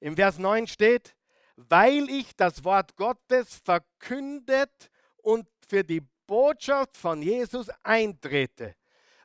Im 0.00 0.16
Vers 0.16 0.38
9 0.38 0.66
steht, 0.66 1.16
weil 1.56 2.08
ich 2.08 2.34
das 2.36 2.64
Wort 2.64 2.96
Gottes 2.96 3.56
verkündet 3.64 4.90
und 5.22 5.48
für 5.66 5.82
die 5.82 6.02
Botschaft 6.26 6.96
von 6.96 7.22
Jesus 7.22 7.68
eintrete. 7.82 8.76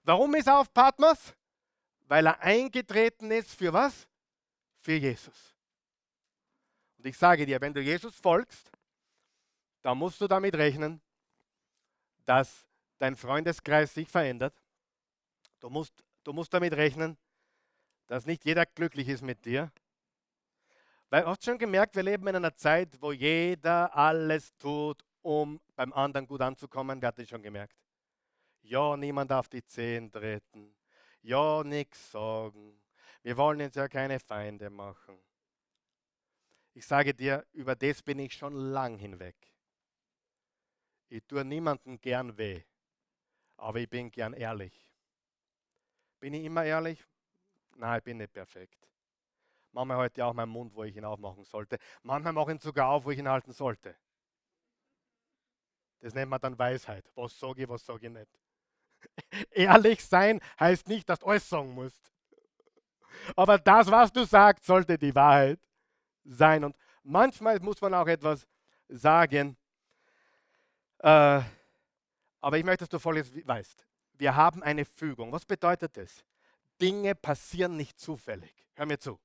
Warum 0.04 0.34
ist 0.36 0.48
er 0.48 0.60
auf 0.60 0.74
Patmos? 0.74 1.34
Weil 2.08 2.26
er 2.26 2.40
eingetreten 2.40 3.32
ist 3.32 3.54
für 3.54 3.72
was? 3.72 4.08
Für 4.80 4.94
Jesus. 4.94 5.59
Und 7.00 7.06
ich 7.06 7.18
sage 7.18 7.46
dir, 7.46 7.62
wenn 7.62 7.74
du 7.74 7.80
Jesus 7.80 8.14
folgst, 8.18 8.70
dann 9.82 9.98
musst 9.98 10.20
du 10.20 10.28
damit 10.28 10.54
rechnen, 10.56 11.00
dass 12.26 12.68
dein 12.98 13.16
Freundeskreis 13.16 13.94
sich 13.94 14.10
verändert. 14.10 14.54
Du 15.62 15.70
musst, 15.70 16.04
du 16.26 16.34
musst 16.34 16.54
damit 16.54 16.74
rechnen, 16.74 17.18
dass 18.08 18.26
nicht 18.26 18.44
jeder 18.44 18.66
glücklich 18.66 19.08
ist 19.08 19.22
mit 19.22 19.46
dir. 19.46 19.72
Weil 21.10 21.26
hast 21.26 21.42
du 21.48 21.52
schon 21.52 21.58
gemerkt, 21.58 21.96
wir 21.96 22.04
leben 22.04 22.28
in 22.28 22.36
einer 22.36 22.54
Zeit, 22.54 23.02
wo 23.02 23.14
jeder 23.14 23.96
alles 23.96 24.54
tut, 24.58 25.02
um 25.22 25.62
beim 25.78 25.94
anderen 25.94 26.28
gut 26.28 26.42
anzukommen. 26.42 27.02
Wer 27.02 27.08
hat 27.08 27.18
das 27.18 27.30
schon 27.30 27.42
gemerkt? 27.42 27.78
Ja, 28.62 28.98
niemand 28.98 29.32
auf 29.32 29.48
die 29.48 29.64
Zehen 29.64 30.12
treten. 30.12 30.76
Ja, 31.22 31.64
nichts 31.64 32.12
sagen. 32.12 32.78
Wir 33.24 33.38
wollen 33.38 33.62
jetzt 33.62 33.78
ja 33.78 33.88
keine 33.88 34.20
Feinde 34.20 34.70
machen. 34.70 35.18
Ich 36.74 36.86
sage 36.86 37.14
dir, 37.14 37.46
über 37.52 37.76
das 37.76 38.02
bin 38.02 38.20
ich 38.20 38.34
schon 38.34 38.54
lang 38.54 38.98
hinweg. 38.98 39.36
Ich 41.10 41.24
tue 41.26 41.44
niemandem 41.44 42.00
gern 42.00 42.38
weh, 42.38 42.64
aber 43.58 43.80
ich 43.80 43.90
bin 43.90 44.12
gern 44.12 44.34
ehrlich. 44.34 44.88
Bin 46.20 46.34
ich 46.34 46.44
immer 46.44 46.64
ehrlich? 46.64 47.04
Nein, 47.76 47.98
ich 47.98 48.04
bin 48.04 48.18
nicht 48.18 48.34
perfekt. 48.34 48.88
Manchmal 49.72 49.98
heute 49.98 50.26
auch 50.26 50.34
meinen 50.34 50.50
Mund, 50.50 50.74
wo 50.74 50.84
ich 50.84 50.96
ihn 50.96 51.06
aufmachen 51.06 51.44
sollte. 51.46 51.78
Manchmal 52.04 52.34
mache 52.34 52.52
ich 52.52 52.58
ihn 52.58 52.62
sogar 52.62 52.90
auf, 52.90 53.06
wo 53.06 53.12
ich 53.12 53.20
ihn 53.20 53.30
halten 53.30 53.52
sollte. 53.52 53.96
Das 56.00 56.14
nennt 56.14 56.30
man 56.30 56.40
dann 56.40 56.58
Weisheit. 56.58 57.10
Was 57.16 57.38
sage 57.38 57.64
ich, 57.64 57.70
was 57.70 57.86
sage 57.86 58.08
ich 58.08 58.14
nicht. 58.14 58.40
Ehrlich 59.52 60.06
sein 60.06 60.40
heißt 60.60 60.88
nicht, 60.88 61.10
dass 61.10 61.20
du 61.20 61.28
alles 61.28 61.48
sagen 61.48 61.74
musst. 61.74 62.12
Aber 63.36 63.58
das, 63.58 63.90
was 63.90 64.12
du 64.12 64.24
sagst, 64.24 64.66
sollte 64.66 64.98
die 64.98 65.14
Wahrheit 65.14 65.60
sein. 66.24 66.64
Und 66.64 66.76
manchmal 67.04 67.60
muss 67.60 67.82
man 67.82 67.94
auch 67.94 68.08
etwas 68.08 68.48
sagen. 68.88 69.58
Äh, 71.00 71.42
aber 72.42 72.58
ich 72.58 72.64
möchte, 72.64 72.86
dass 72.86 72.90
du 72.90 73.00
Folgendes 73.00 73.32
weißt. 73.48 73.86
Wir 74.14 74.36
haben 74.36 74.64
eine 74.64 74.86
Fügung. 74.86 75.32
Was 75.32 75.46
bedeutet 75.46 75.96
das? 75.98 76.24
Dinge 76.82 77.16
passieren 77.16 77.78
nicht 77.78 78.00
zufällig. 78.00 78.54
Hör 78.76 78.86
mir 78.86 79.00
zu. 79.00 79.20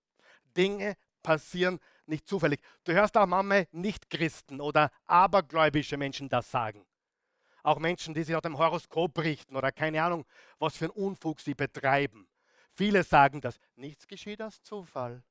Dinge 0.57 0.97
passieren 1.23 1.81
nicht 2.07 2.29
zufällig. 2.29 2.61
Du 2.85 2.93
hörst 2.93 3.17
auch 3.17 3.27
manchmal 3.27 3.67
Nicht-Christen 3.73 4.61
oder 4.61 4.91
abergläubische 5.07 5.97
Menschen 5.97 6.29
das 6.29 6.51
sagen. 6.51 6.87
Auch 7.63 7.79
Menschen, 7.79 8.13
die 8.15 8.23
sich 8.23 8.37
aus 8.37 8.43
dem 8.43 8.59
Horoskop 8.59 9.19
richten 9.19 9.57
oder 9.57 9.73
keine 9.73 10.03
Ahnung, 10.03 10.27
was 10.59 10.77
für 10.77 10.85
einen 10.85 10.93
Unfug 10.93 11.41
sie 11.41 11.55
betreiben. 11.55 12.29
Viele 12.71 13.03
sagen 13.03 13.41
das. 13.41 13.59
Nichts 13.77 14.07
geschieht 14.07 14.43
aus 14.43 14.63
Zufall. 14.63 15.23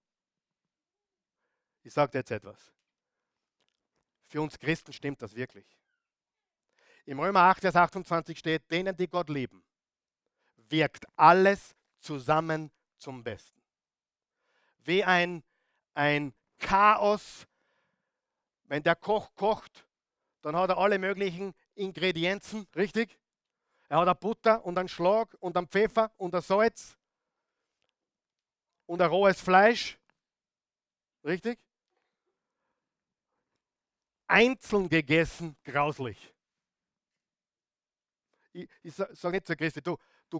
Ich 1.84 1.94
sage 1.94 2.18
jetzt 2.18 2.32
etwas. 2.32 2.72
Für 4.24 4.42
uns 4.42 4.58
Christen 4.58 4.94
stimmt 4.94 5.22
das 5.22 5.36
wirklich. 5.36 5.68
Im 7.06 7.20
Römer 7.20 7.42
8, 7.42 7.62
Vers 7.62 7.76
28 7.76 8.40
steht, 8.40 8.72
denen, 8.72 8.96
die 8.96 9.08
Gott 9.08 9.30
lieben, 9.30 9.64
wirkt 10.56 11.06
alles 11.18 11.76
zusammen 12.00 12.72
zum 12.98 13.24
Besten. 13.24 13.62
Wie 14.80 15.04
ein, 15.04 15.44
ein 15.94 16.34
Chaos. 16.58 17.46
Wenn 18.64 18.82
der 18.82 18.96
Koch 18.96 19.36
kocht, 19.36 19.86
dann 20.42 20.56
hat 20.56 20.70
er 20.70 20.78
alle 20.78 20.98
möglichen 20.98 21.54
Ingredienzen, 21.76 22.66
richtig? 22.76 23.20
Er 23.90 23.98
hat 23.98 24.08
eine 24.08 24.16
Butter 24.16 24.66
und 24.66 24.78
einen 24.78 24.88
Schlag 24.88 25.36
und 25.40 25.56
einen 25.58 25.68
Pfeffer 25.68 26.12
und 26.18 26.34
ein 26.34 26.42
Salz 26.42 26.98
und 28.86 29.02
ein 29.02 29.10
rohes 29.10 29.40
Fleisch, 29.40 30.00
richtig? 31.24 31.63
Einzeln 34.28 34.90
gegessen, 34.90 35.56
grauslich. 35.64 36.34
Ich, 38.54 38.70
ich 38.84 38.94
sage 38.94 39.32
nicht 39.32 39.48
zu 39.48 39.56
Christi, 39.56 39.82
du, 39.82 39.98
du, 40.30 40.40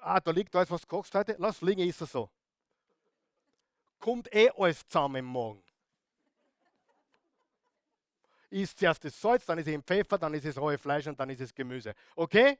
ah, 0.00 0.20
da 0.20 0.30
liegt 0.30 0.54
alles, 0.54 0.70
was 0.70 0.82
du 0.82 0.86
kochst 0.86 1.14
heute, 1.14 1.36
lass 1.38 1.60
liegen, 1.60 1.88
ist 1.88 2.00
es 2.00 2.12
so 2.12 2.30
kommt 4.02 4.34
eh 4.34 4.50
alles 4.50 4.86
zusammen 4.86 5.16
im 5.16 5.24
Morgen. 5.24 5.62
Ist 8.50 8.78
zuerst 8.78 9.02
das 9.02 9.18
Salz, 9.18 9.46
dann 9.46 9.58
ist 9.58 9.66
es 9.66 9.72
im 9.72 9.82
Pfeffer, 9.82 10.18
dann 10.18 10.34
ist 10.34 10.44
es 10.44 10.58
rohe 10.58 10.76
Fleisch 10.76 11.06
und 11.06 11.18
dann 11.18 11.30
ist 11.30 11.40
es 11.40 11.54
Gemüse. 11.54 11.94
Okay? 12.14 12.58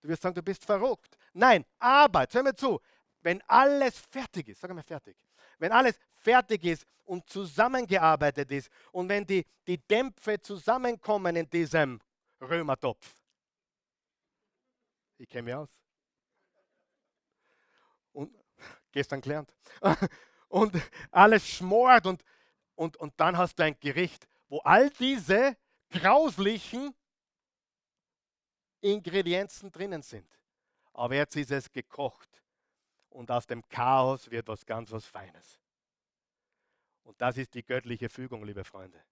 Du 0.00 0.08
wirst 0.08 0.22
sagen, 0.22 0.34
du 0.34 0.42
bist 0.42 0.64
verrückt. 0.64 1.16
Nein, 1.32 1.64
aber, 1.78 2.26
hör 2.28 2.42
mir 2.42 2.56
zu, 2.56 2.80
wenn 3.20 3.40
alles 3.42 3.98
fertig 4.10 4.48
ist, 4.48 4.60
sag 4.60 4.74
mal 4.74 4.82
fertig, 4.82 5.16
wenn 5.58 5.72
alles 5.72 5.98
fertig 6.14 6.64
ist 6.64 6.86
und 7.04 7.28
zusammengearbeitet 7.28 8.50
ist 8.50 8.70
und 8.92 9.08
wenn 9.08 9.26
die, 9.26 9.44
die 9.66 9.78
Dämpfe 9.78 10.40
zusammenkommen 10.40 11.36
in 11.36 11.48
diesem 11.48 12.00
Römertopf, 12.40 13.14
ich 15.18 15.28
kenne 15.28 15.42
mich 15.42 15.54
aus. 15.54 15.68
Und 18.12 18.34
gestern 18.92 19.20
gelernt. 19.20 19.52
und 20.48 20.74
alles 21.10 21.46
schmort 21.46 22.06
und, 22.06 22.22
und, 22.74 22.96
und 22.96 23.12
dann 23.16 23.36
hast 23.36 23.58
du 23.58 23.64
ein 23.64 23.78
Gericht, 23.80 24.28
wo 24.48 24.58
all 24.60 24.90
diese 24.90 25.56
grauslichen 25.90 26.94
Ingredienzen 28.80 29.72
drinnen 29.72 30.02
sind. 30.02 30.30
Aber 30.92 31.14
jetzt 31.14 31.36
ist 31.36 31.50
es 31.50 31.70
gekocht 31.70 32.37
und 33.18 33.32
aus 33.32 33.48
dem 33.48 33.68
Chaos 33.68 34.30
wird 34.30 34.46
was 34.46 34.64
ganz 34.64 34.92
was 34.92 35.04
Feines. 35.04 35.58
Und 37.02 37.20
das 37.20 37.36
ist 37.36 37.52
die 37.52 37.64
göttliche 37.64 38.08
Fügung, 38.08 38.44
liebe 38.44 38.62
Freunde. 38.62 39.02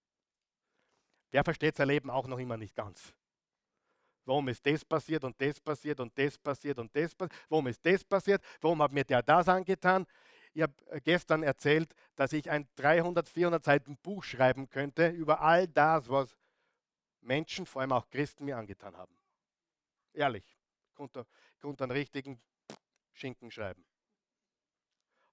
Wer 1.32 1.42
versteht 1.42 1.74
sein 1.74 1.88
Leben 1.88 2.09
auch 2.09 2.28
noch 2.28 2.38
immer 2.38 2.57
nicht 2.57 2.76
ganz? 2.76 3.12
Warum 4.24 4.46
ist 4.46 4.64
das 4.64 4.84
passiert 4.84 5.24
und 5.24 5.40
das 5.40 5.59
passiert 5.59 5.98
und 5.98 6.16
das 6.16 6.38
passiert 6.38 6.78
und 6.78 6.94
das 6.94 7.16
passiert? 7.16 7.46
Warum 7.48 7.66
ist 7.66 7.84
das 7.84 8.04
passiert? 8.04 8.44
Warum 8.61 8.80
hat 8.80 8.92
mir 8.92 9.02
der 9.02 9.22
das 9.24 9.48
angetan? 9.48 10.07
Ich 10.54 10.62
habe 10.62 10.74
äh, 10.90 11.00
gestern 11.00 11.42
erzählt, 11.42 11.92
dass 12.14 12.32
ich 12.32 12.48
ein 12.48 12.68
300, 12.76 13.28
400 13.28 13.64
Seiten 13.64 13.96
Buch 13.96 14.22
schreiben 14.22 14.68
könnte 14.68 15.09
über 15.09 15.40
all 15.40 15.66
das, 15.66 16.09
was 16.09 16.38
Menschen, 17.22 17.66
vor 17.66 17.82
allem 17.82 17.90
auch 17.90 18.09
Christen, 18.09 18.44
mir 18.44 18.57
angetan 18.57 18.96
haben. 18.96 19.18
Ehrlich, 20.12 20.57
ich 20.86 20.94
konnte, 20.94 21.26
konnte 21.61 21.82
einen 21.82 21.90
richtigen 21.90 22.40
Schinken 23.12 23.50
schreiben. 23.50 23.84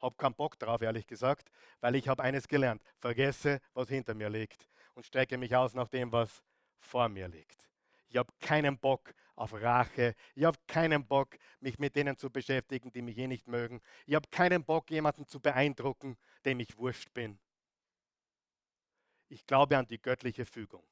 Habe 0.04 0.16
keinen 0.18 0.36
Bock 0.36 0.60
drauf, 0.60 0.82
ehrlich 0.82 1.08
gesagt, 1.08 1.50
weil 1.80 1.96
ich 1.96 2.10
habe 2.10 2.22
eines 2.22 2.48
gelernt. 2.48 2.84
Vergesse, 3.00 3.62
was 3.74 3.88
hinter 3.88 4.14
mir 4.14 4.30
liegt 4.30 4.68
und 4.96 5.06
strecke 5.06 5.38
mich 5.38 5.56
aus 5.56 5.74
nach 5.74 5.88
dem, 5.88 6.12
was 6.12 6.44
vor 6.78 7.08
mir 7.08 7.30
liegt. 7.30 7.70
Ich 8.10 8.18
habe 8.18 8.32
keinen 8.42 8.78
Bock 8.78 9.14
auf 9.36 9.54
Rache. 9.54 10.14
Ich 10.36 10.44
habe 10.44 10.58
keinen 10.68 11.08
Bock, 11.08 11.38
mich 11.62 11.80
mit 11.80 11.96
denen 11.96 12.18
zu 12.18 12.30
beschäftigen, 12.30 12.92
die 12.92 13.02
mich 13.02 13.18
eh 13.18 13.28
nicht 13.28 13.48
mögen. 13.48 13.82
Ich 14.06 14.14
habe 14.14 14.28
keinen 14.30 14.64
Bock, 14.66 14.92
jemanden 14.92 15.26
zu 15.26 15.40
beeindrucken, 15.40 16.18
dem 16.46 16.60
ich 16.60 16.78
wurscht 16.78 17.14
bin. 17.14 17.40
Ich 19.30 19.48
glaube 19.48 19.78
an 19.78 19.88
die 19.88 20.02
göttliche 20.02 20.46
Fügung. 20.46 20.86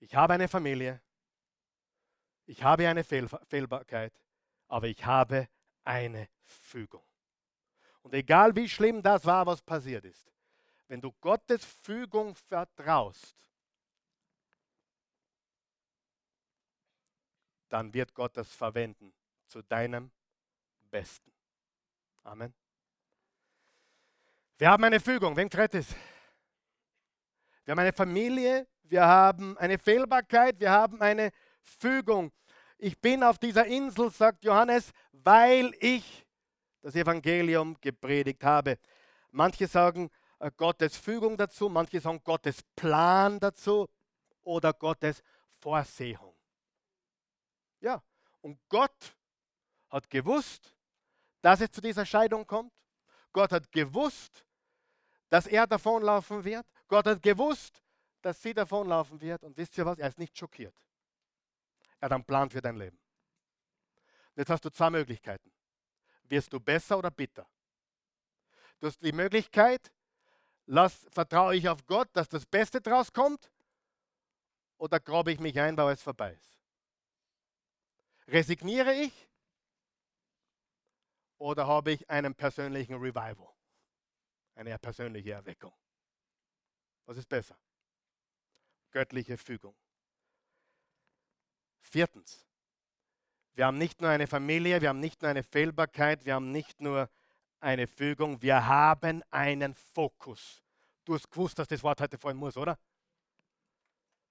Ich 0.00 0.14
habe 0.14 0.34
eine 0.34 0.48
Familie. 0.48 1.00
Ich 2.46 2.64
habe 2.64 2.88
eine 2.88 3.04
Fehl 3.04 3.28
Fehlbarkeit. 3.48 4.12
Aber 4.66 4.88
ich 4.88 5.06
habe 5.06 5.48
eine 5.84 6.28
Fügung. 6.44 7.04
Und 8.02 8.14
egal 8.14 8.54
wie 8.56 8.68
schlimm 8.68 9.02
das 9.02 9.24
war, 9.24 9.46
was 9.46 9.62
passiert 9.62 10.04
ist, 10.04 10.30
wenn 10.88 11.00
du 11.00 11.12
Gottes 11.20 11.64
Fügung 11.64 12.34
vertraust, 12.34 13.36
dann 17.68 17.94
wird 17.94 18.12
Gott 18.14 18.36
das 18.36 18.52
verwenden 18.52 19.12
zu 19.46 19.62
deinem 19.62 20.10
Besten. 20.90 21.32
Amen. 22.24 22.52
Wir 24.58 24.70
haben 24.70 24.84
eine 24.84 25.00
Fügung. 25.00 25.36
Wen 25.36 25.48
tritt 25.48 25.74
es? 25.74 25.94
Wir 27.64 27.72
haben 27.72 27.78
eine 27.78 27.92
Familie, 27.92 28.66
wir 28.82 29.06
haben 29.06 29.56
eine 29.58 29.78
Fehlbarkeit, 29.78 30.58
wir 30.58 30.70
haben 30.70 31.00
eine 31.00 31.30
Fügung. 31.62 32.32
Ich 32.82 32.98
bin 32.98 33.22
auf 33.22 33.38
dieser 33.38 33.66
Insel, 33.66 34.10
sagt 34.10 34.42
Johannes, 34.42 34.92
weil 35.12 35.74
ich 35.80 36.26
das 36.80 36.94
Evangelium 36.94 37.76
gepredigt 37.78 38.42
habe. 38.42 38.78
Manche 39.32 39.66
sagen 39.66 40.10
äh, 40.38 40.50
Gottes 40.56 40.96
Fügung 40.96 41.36
dazu, 41.36 41.68
manche 41.68 42.00
sagen 42.00 42.22
Gottes 42.24 42.62
Plan 42.74 43.38
dazu 43.38 43.86
oder 44.44 44.72
Gottes 44.72 45.22
Vorsehung. 45.50 46.34
Ja, 47.80 48.02
und 48.40 48.58
Gott 48.70 49.14
hat 49.90 50.08
gewusst, 50.08 50.74
dass 51.42 51.60
es 51.60 51.70
zu 51.70 51.82
dieser 51.82 52.06
Scheidung 52.06 52.46
kommt. 52.46 52.72
Gott 53.34 53.52
hat 53.52 53.70
gewusst, 53.70 54.46
dass 55.28 55.46
er 55.46 55.66
davonlaufen 55.66 56.42
wird. 56.44 56.66
Gott 56.88 57.04
hat 57.06 57.22
gewusst, 57.22 57.82
dass 58.22 58.40
sie 58.40 58.54
davonlaufen 58.54 59.20
wird. 59.20 59.44
Und 59.44 59.54
wisst 59.58 59.76
ihr 59.76 59.84
was? 59.84 59.98
Er 59.98 60.08
ist 60.08 60.18
nicht 60.18 60.36
schockiert. 60.38 60.74
Er 62.00 62.06
hat 62.06 62.12
einen 62.12 62.24
Plan 62.24 62.50
für 62.50 62.60
dein 62.60 62.76
Leben. 62.76 62.98
Jetzt 64.34 64.50
hast 64.50 64.64
du 64.64 64.70
zwei 64.70 64.90
Möglichkeiten. 64.90 65.52
Wirst 66.24 66.52
du 66.52 66.58
besser 66.58 66.98
oder 66.98 67.10
bitter? 67.10 67.46
Du 68.78 68.86
hast 68.86 69.02
die 69.02 69.12
Möglichkeit, 69.12 69.92
lass, 70.66 71.06
vertraue 71.10 71.54
ich 71.56 71.68
auf 71.68 71.84
Gott, 71.86 72.08
dass 72.14 72.28
das 72.28 72.46
Beste 72.46 72.80
draus 72.80 73.12
kommt, 73.12 73.50
oder 74.78 74.98
grabe 74.98 75.30
ich 75.30 75.40
mich 75.40 75.60
ein, 75.60 75.76
weil 75.76 75.92
es 75.92 76.02
vorbei 76.02 76.32
ist? 76.32 76.58
Resigniere 78.28 78.94
ich 78.94 79.28
oder 81.36 81.66
habe 81.66 81.92
ich 81.92 82.08
einen 82.08 82.34
persönlichen 82.34 82.94
Revival? 82.94 83.52
Eine 84.54 84.78
persönliche 84.78 85.32
Erweckung. 85.32 85.74
Was 87.04 87.18
ist 87.18 87.28
besser? 87.28 87.58
Göttliche 88.90 89.36
Fügung. 89.36 89.76
Viertens. 91.80 92.46
Wir 93.54 93.66
haben 93.66 93.78
nicht 93.78 94.00
nur 94.00 94.10
eine 94.10 94.26
Familie, 94.26 94.80
wir 94.80 94.88
haben 94.88 95.00
nicht 95.00 95.20
nur 95.22 95.30
eine 95.30 95.42
Fehlbarkeit, 95.42 96.24
wir 96.24 96.34
haben 96.34 96.50
nicht 96.52 96.80
nur 96.80 97.10
eine 97.60 97.86
Fügung, 97.86 98.40
wir 98.40 98.66
haben 98.66 99.22
einen 99.30 99.74
Fokus. 99.74 100.62
Du 101.04 101.14
hast 101.14 101.30
gewusst, 101.30 101.58
dass 101.58 101.68
das 101.68 101.82
Wort 101.82 102.00
heute 102.00 102.16
fallen 102.16 102.36
muss, 102.36 102.56
oder? 102.56 102.78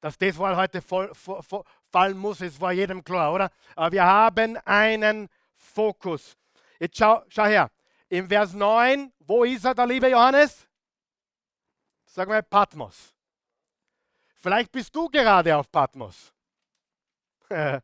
Dass 0.01 0.17
das 0.17 0.37
Wort 0.37 0.55
heute 0.55 0.81
voll, 0.81 1.13
voll, 1.13 1.43
voll, 1.43 1.63
fallen 1.91 2.17
muss, 2.17 2.41
ist 2.41 2.59
war 2.59 2.71
jedem 2.71 3.03
klar, 3.03 3.33
oder? 3.33 3.51
Aber 3.75 3.91
wir 3.91 4.03
haben 4.03 4.57
einen 4.65 5.29
Fokus. 5.55 6.37
Jetzt 6.79 6.97
schau, 6.97 7.23
schau 7.27 7.45
her. 7.45 7.69
Im 8.07 8.27
Vers 8.27 8.53
9, 8.53 9.11
wo 9.19 9.43
ist 9.43 9.65
er, 9.65 9.75
der 9.75 9.85
liebe 9.85 10.07
Johannes? 10.07 10.67
Sag 12.05 12.27
mal 12.29 12.41
Patmos. 12.41 13.13
Vielleicht 14.35 14.71
bist 14.71 14.95
du 14.95 15.09
gerade 15.09 15.55
auf 15.55 15.69
Patmos. 15.69 16.33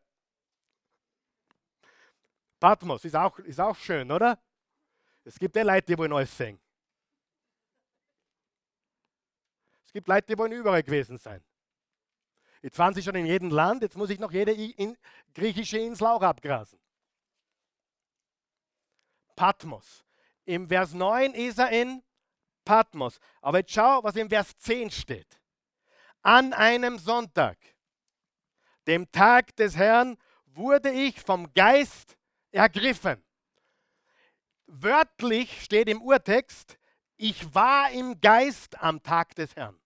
Patmos 2.59 3.05
ist 3.05 3.15
auch, 3.15 3.39
ist 3.39 3.59
auch 3.59 3.75
schön, 3.75 4.11
oder? 4.11 4.39
Es 5.23 5.39
gibt 5.39 5.55
ja 5.55 5.63
Leute, 5.63 5.87
die 5.87 5.97
wollen 5.97 6.13
alles 6.13 6.35
sehen. 6.37 6.59
Es 9.85 9.91
gibt 9.91 10.07
Leute, 10.07 10.27
die 10.27 10.37
wollen 10.37 10.51
überall 10.51 10.83
gewesen 10.83 11.17
sein. 11.17 11.43
Jetzt 12.61 12.77
waren 12.79 12.93
sie 12.93 13.01
schon 13.03 13.15
in 13.15 13.25
jedem 13.25 13.49
Land, 13.49 13.81
jetzt 13.81 13.97
muss 13.97 14.09
ich 14.09 14.19
noch 14.19 14.31
jede 14.31 14.51
in 14.51 14.97
griechische 15.33 15.77
Insel 15.77 16.07
auch 16.07 16.21
abgrasen. 16.21 16.79
Patmos. 19.35 20.03
Im 20.45 20.67
Vers 20.67 20.93
9 20.93 21.33
ist 21.33 21.59
er 21.59 21.69
in 21.69 22.03
Patmos. 22.63 23.19
Aber 23.41 23.59
jetzt 23.59 23.71
schau, 23.71 24.03
was 24.03 24.15
im 24.15 24.29
Vers 24.29 24.57
10 24.57 24.91
steht. 24.91 25.39
An 26.21 26.53
einem 26.53 26.97
Sonntag, 26.97 27.57
dem 28.87 29.11
Tag 29.11 29.55
des 29.55 29.75
Herrn, 29.75 30.17
wurde 30.45 30.89
ich 30.91 31.21
vom 31.21 31.53
Geist 31.53 32.17
ergriffen. 32.51 33.23
Wörtlich 34.67 35.63
steht 35.63 35.89
im 35.89 36.01
Urtext, 36.01 36.77
ich 37.17 37.53
war 37.53 37.91
im 37.91 38.19
Geist 38.19 38.81
am 38.81 39.01
Tag 39.01 39.35
des 39.35 39.55
Herrn. 39.55 39.79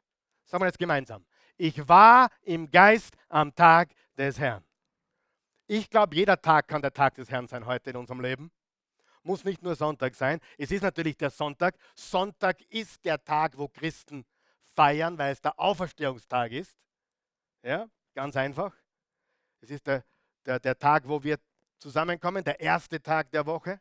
Sagen 0.46 0.64
wir 0.64 0.68
jetzt 0.68 0.80
gemeinsam. 0.80 1.26
Ich 1.58 1.88
war 1.88 2.30
im 2.42 2.72
Geist 2.72 3.16
am 3.28 3.54
Tag 3.54 3.90
des 4.18 4.40
Herrn. 4.40 4.64
Ich 5.68 5.90
glaube, 5.90 6.16
jeder 6.16 6.42
Tag 6.42 6.68
kann 6.68 6.82
der 6.82 6.94
Tag 6.94 7.16
des 7.16 7.30
Herrn 7.30 7.48
sein 7.48 7.66
heute 7.66 7.92
in 7.92 7.98
unserem 7.98 8.22
Leben. 8.22 8.52
Muss 9.22 9.44
nicht 9.44 9.62
nur 9.62 9.76
Sonntag 9.76 10.16
sein. 10.16 10.40
Es 10.58 10.72
ist 10.72 10.82
natürlich 10.82 11.18
der 11.18 11.30
Sonntag. 11.30 11.76
Sonntag 11.94 12.62
ist 12.70 13.04
der 13.06 13.24
Tag, 13.24 13.58
wo 13.58 13.68
Christen 13.68 14.26
feiern, 14.74 15.18
weil 15.18 15.34
es 15.34 15.42
der 15.42 15.60
Auferstehungstag 15.60 16.52
ist. 16.54 16.76
Ja, 17.62 17.88
ganz 18.16 18.36
einfach. 18.36 18.74
Es 19.62 19.70
ist 19.70 19.88
der, 19.88 20.04
der, 20.46 20.60
der 20.60 20.78
Tag, 20.78 21.08
wo 21.08 21.22
wir 21.24 21.38
zusammenkommen, 21.78 22.44
der 22.44 22.60
erste 22.60 23.02
Tag 23.02 23.32
der 23.32 23.46
Woche. 23.46 23.80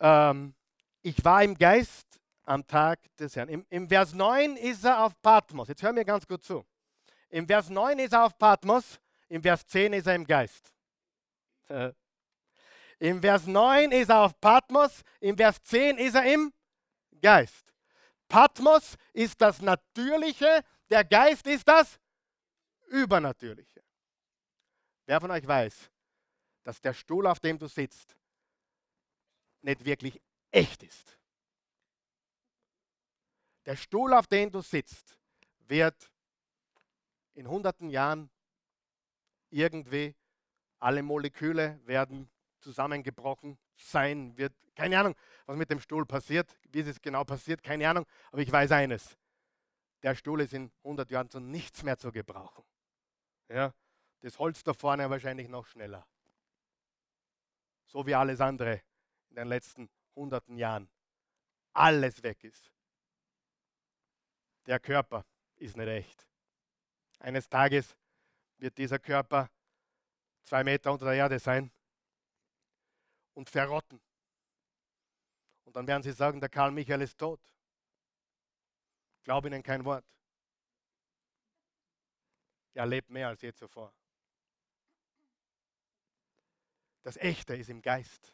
Ähm, 0.00 0.54
ich 1.02 1.24
war 1.24 1.42
im 1.42 1.56
Geist 1.56 2.20
am 2.44 2.66
Tag 2.66 2.98
des 3.16 3.36
Herrn. 3.36 3.48
Im, 3.48 3.66
Im, 3.70 3.88
Vers 3.88 4.12
9 4.12 4.56
ist 4.56 4.84
er 4.84 5.04
auf 5.04 5.20
Patmos. 5.22 5.68
Jetzt 5.68 5.82
hör 5.82 5.92
mir 5.92 6.04
ganz 6.04 6.26
gut 6.26 6.42
zu. 6.42 6.64
Im 7.28 7.46
Vers 7.46 7.70
9 7.70 7.98
ist 7.98 8.12
er 8.12 8.24
auf 8.24 8.36
Patmos, 8.36 9.00
im 9.28 9.42
Vers 9.42 9.66
10 9.66 9.92
ist 9.94 10.06
er 10.06 10.14
im 10.14 10.26
Geist. 10.26 10.72
Äh, 11.68 11.92
Im 12.98 13.20
Vers 13.20 13.46
9 13.46 13.90
ist 13.92 14.10
er 14.10 14.20
auf 14.20 14.38
Patmos, 14.40 15.02
im 15.20 15.36
Vers 15.36 15.62
10 15.62 15.98
ist 15.98 16.14
er 16.14 16.30
im 16.32 16.52
Geist. 17.20 17.72
Patmos 18.28 18.96
ist 19.12 19.40
das 19.40 19.62
Natürliche, 19.62 20.62
der 20.90 21.04
Geist 21.04 21.46
ist 21.46 21.66
das 21.66 21.98
Übernatürliche. 22.92 23.82
Wer 25.06 25.20
von 25.20 25.30
euch 25.30 25.46
weiß, 25.46 25.90
dass 26.62 26.80
der 26.80 26.92
Stuhl, 26.92 27.26
auf 27.26 27.40
dem 27.40 27.58
du 27.58 27.66
sitzt, 27.66 28.16
nicht 29.62 29.84
wirklich 29.84 30.20
echt 30.50 30.82
ist? 30.82 31.18
Der 33.64 33.76
Stuhl, 33.76 34.12
auf 34.12 34.26
dem 34.26 34.50
du 34.50 34.60
sitzt, 34.60 35.18
wird 35.60 36.12
in 37.34 37.48
hunderten 37.48 37.88
Jahren 37.88 38.30
irgendwie 39.48 40.14
alle 40.78 41.02
Moleküle 41.02 41.80
werden 41.86 42.30
zusammengebrochen 42.60 43.58
sein, 43.74 44.36
wird 44.36 44.52
keine 44.74 44.98
Ahnung, 44.98 45.14
was 45.46 45.56
mit 45.56 45.70
dem 45.70 45.80
Stuhl 45.80 46.04
passiert, 46.04 46.58
wie 46.70 46.80
es 46.80 47.00
genau 47.00 47.24
passiert, 47.24 47.62
keine 47.62 47.88
Ahnung, 47.88 48.06
aber 48.30 48.42
ich 48.42 48.52
weiß 48.52 48.72
eines. 48.72 49.16
Der 50.02 50.14
Stuhl 50.14 50.40
ist 50.40 50.52
in 50.52 50.70
100 50.82 51.10
Jahren 51.10 51.30
zu 51.30 51.40
nichts 51.40 51.82
mehr 51.82 51.98
zu 51.98 52.12
gebrauchen. 52.12 52.64
Ja, 53.48 53.74
das 54.20 54.38
Holz 54.38 54.62
da 54.62 54.72
vorne 54.72 55.08
wahrscheinlich 55.10 55.48
noch 55.48 55.66
schneller. 55.66 56.06
So 57.86 58.06
wie 58.06 58.14
alles 58.14 58.40
andere 58.40 58.82
in 59.30 59.36
den 59.36 59.48
letzten 59.48 59.90
hunderten 60.14 60.56
Jahren. 60.56 60.88
Alles 61.72 62.22
weg 62.22 62.42
ist. 62.44 62.72
Der 64.66 64.78
Körper 64.78 65.24
ist 65.56 65.76
nicht 65.76 65.88
echt. 65.88 66.26
Eines 67.18 67.48
Tages 67.48 67.96
wird 68.58 68.78
dieser 68.78 68.98
Körper 68.98 69.50
zwei 70.44 70.64
Meter 70.64 70.92
unter 70.92 71.06
der 71.06 71.14
Erde 71.14 71.38
sein 71.38 71.70
und 73.34 73.50
verrotten. 73.50 74.00
Und 75.64 75.76
dann 75.76 75.86
werden 75.86 76.02
sie 76.02 76.12
sagen, 76.12 76.40
der 76.40 76.48
Karl 76.48 76.70
Michael 76.70 77.02
ist 77.02 77.18
tot. 77.18 77.40
Glaube 79.24 79.48
ihnen 79.48 79.62
kein 79.62 79.84
Wort. 79.84 80.04
Er 82.74 82.86
lebt 82.86 83.10
mehr 83.10 83.28
als 83.28 83.42
je 83.42 83.52
zuvor. 83.52 83.92
Das 87.02 87.16
Echte 87.16 87.54
ist 87.54 87.68
im 87.68 87.82
Geist. 87.82 88.32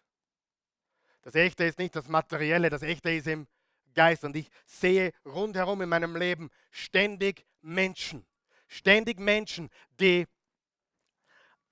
Das 1.23 1.35
Echte 1.35 1.65
ist 1.65 1.79
nicht 1.79 1.97
das 1.97 2.09
Materielle, 2.09 2.71
das 2.71 2.83
Echte 2.83 3.11
ist 3.11 3.27
im 3.27 3.49
Geist. 3.95 4.25
Und 4.25 4.37
ich 4.37 4.51
sehe 4.65 5.13
rundherum 5.25 5.83
in 5.83 5.89
meinem 5.89 6.17
Leben 6.17 6.51
ständig 6.71 7.45
Menschen, 7.61 8.27
ständig 8.67 9.19
Menschen, 9.19 9.71
die 9.99 10.27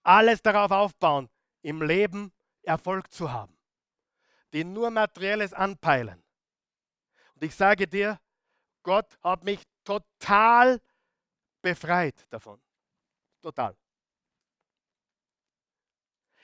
alles 0.02 0.42
darauf 0.42 0.70
aufbauen, 0.70 1.28
im 1.62 1.82
Leben 1.82 2.32
Erfolg 2.62 3.12
zu 3.12 3.32
haben, 3.32 3.56
die 4.52 4.64
nur 4.64 4.90
Materielles 4.90 5.52
anpeilen. 5.52 6.22
Und 7.34 7.44
ich 7.44 7.54
sage 7.54 7.86
dir, 7.86 8.20
Gott 8.82 9.18
hat 9.22 9.44
mich 9.44 9.62
total 9.84 10.80
befreit 11.66 12.26
davon. 12.30 12.62
Total. 13.42 13.76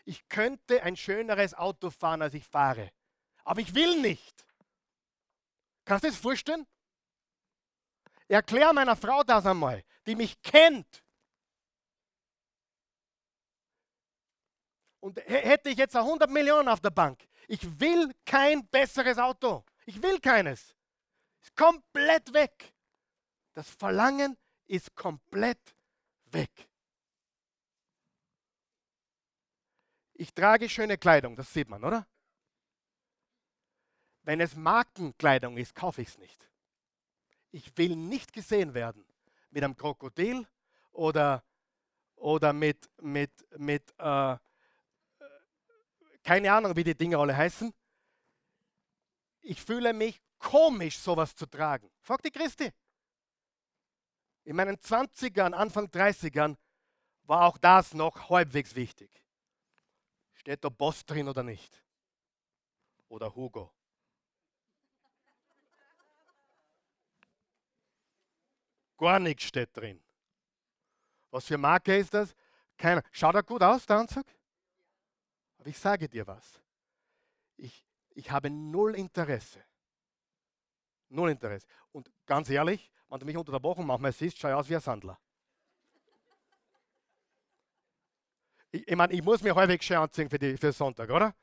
Ich 0.05 0.29
könnte 0.29 0.83
ein 0.83 0.97
schöneres 0.97 1.55
Auto 1.55 1.91
fahren, 1.91 2.23
als 2.23 2.35
ich 2.35 2.45
fahre. 2.45 2.91
Aber 3.45 3.61
ich 3.61 3.73
will 3.73 4.01
nicht. 4.01 4.45
Kannst 5.85 6.03
du 6.03 6.09
das 6.09 6.17
vorstellen? 6.17 6.67
Erklär 8.27 8.73
meiner 8.73 8.97
Frau 8.97 9.23
das 9.23 9.47
einmal, 9.47 9.85
die 10.07 10.17
mich 10.17 10.43
kennt. 10.43 11.05
Und 14.99 15.19
hätte 15.19 15.69
ich 15.71 15.79
jetzt 15.79 15.95
100 15.95 16.31
Millionen 16.31 16.69
auf 16.69 16.81
der 16.81 16.91
Bank, 16.91 17.29
ich 17.47 17.63
will 17.79 18.13
kein 18.25 18.67
besseres 18.69 19.19
Auto. 19.19 19.65
Ich 19.87 20.03
will 20.03 20.19
keines. 20.19 20.75
Ist 21.41 21.55
komplett 21.55 22.33
weg. 22.33 22.75
Das 23.55 23.69
Verlangen 23.69 24.37
ist 24.73 24.95
komplett 24.95 25.77
weg. 26.31 26.51
Ich 30.15 30.33
trage 30.33 30.67
schöne 30.71 30.97
Kleidung, 30.97 31.37
das 31.37 31.53
sieht 31.53 31.69
man, 31.69 31.85
oder? 31.85 32.07
Wenn 34.23 34.41
es 34.41 34.57
Markenkleidung 34.57 35.59
ist, 35.59 35.75
kaufe 35.75 36.01
ich 36.01 36.09
es 36.09 36.19
nicht. 36.19 36.49
Ich 37.51 37.77
will 37.77 37.97
nicht 37.97 38.33
gesehen 38.33 38.73
werden 38.73 39.05
mit 39.51 39.63
einem 39.63 39.77
Krokodil 39.77 40.49
oder, 40.93 41.45
oder 42.15 42.55
mit, 42.55 42.89
mit, 43.03 43.31
mit 43.59 43.93
äh, 43.99 44.39
keine 46.23 46.51
Ahnung, 46.51 46.75
wie 46.77 46.85
die 46.85 46.97
Dinge 46.97 47.19
alle 47.19 47.37
heißen. 47.37 47.75
Ich 49.43 49.61
fühle 49.61 49.93
mich 49.93 50.23
komisch, 50.39 50.99
sowas 50.99 51.37
zu 51.37 51.45
tragen. 51.45 51.91
Frag 52.01 52.23
die 52.23 52.31
Christi. 52.31 52.73
In 54.45 54.57
meinen 54.57 54.77
20ern, 54.77 55.53
Anfang 55.53 55.87
30ern 55.87 56.57
war 57.25 57.47
auch 57.47 57.59
das 57.59 57.95
noch 57.95 58.29
halbwegs 58.29 58.75
wichtig. 58.75 59.11
Steht 60.35 60.65
da 60.65 60.69
Boss 60.69 61.05
drin 61.05 61.29
oder 61.29 61.43
nicht? 61.43 61.83
Oder 63.09 63.35
Hugo? 63.35 63.73
Gar 68.97 69.21
nichts 69.21 69.45
steht 69.45 69.77
drin. 69.77 70.03
Was 71.31 71.47
für 71.47 71.59
Marke 71.59 71.97
ist 71.97 72.15
das? 72.15 72.35
Keiner. 72.77 73.03
Schaut 73.11 73.35
er 73.35 73.43
gut 73.43 73.63
aus, 73.63 73.87
der 73.87 73.97
Anzug? 73.99 74.27
Aber 75.59 75.69
ich 75.69 75.79
sage 75.79 76.09
dir 76.09 76.27
was. 76.27 76.61
Ich, 77.57 77.87
ich 78.11 78.31
habe 78.31 78.51
null 78.51 78.95
Interesse. 78.97 79.65
Null 81.09 81.31
Interesse. 81.31 81.67
Und 81.93 82.11
ganz 82.27 82.51
ehrlich, 82.51 82.91
wenn 83.13 83.21
du 83.21 83.27
mich 83.27 83.37
unter 83.37 83.53
der 83.53 83.63
Woche 83.63 83.83
manchmal 83.83 84.13
siehst, 84.13 84.39
schau 84.39 84.49
ich 84.49 84.55
aus 84.55 84.69
wie 84.71 84.75
ein 84.75 84.81
Sandler. 84.81 85.19
Ich, 88.71 88.89
ich 88.89 88.97
meine, 88.97 89.13
ich 89.13 89.23
muss 89.23 89.43
mir 89.43 89.55
halbwegs 89.55 89.85
schön 89.85 89.99
anziehen 89.99 90.31
für, 90.31 90.39
die, 90.39 90.57
für 90.57 90.73
Sonntag, 90.73 91.11
oder? 91.11 91.35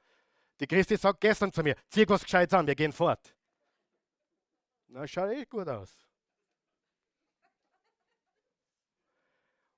Die 0.60 0.66
Christi 0.66 0.98
sagt 0.98 1.22
gestern 1.22 1.54
zu 1.54 1.62
mir, 1.62 1.76
zieh 1.88 2.10
was 2.10 2.24
Gescheites 2.24 2.56
an, 2.56 2.66
wir 2.66 2.74
gehen 2.74 2.92
fort. 2.92 3.36
Na, 4.88 5.08
schaut 5.08 5.30
eh 5.30 5.46
gut 5.46 5.68
aus. 5.68 5.96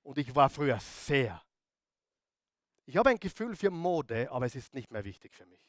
Und 0.02 0.16
ich 0.16 0.34
war 0.34 0.48
früher 0.48 0.80
sehr. 0.80 1.42
Ich 2.86 2.96
habe 2.96 3.10
ein 3.10 3.20
Gefühl 3.20 3.54
für 3.54 3.70
Mode, 3.70 4.30
aber 4.30 4.46
es 4.46 4.54
ist 4.54 4.72
nicht 4.72 4.90
mehr 4.90 5.04
wichtig 5.04 5.34
für 5.34 5.44
mich. 5.44 5.60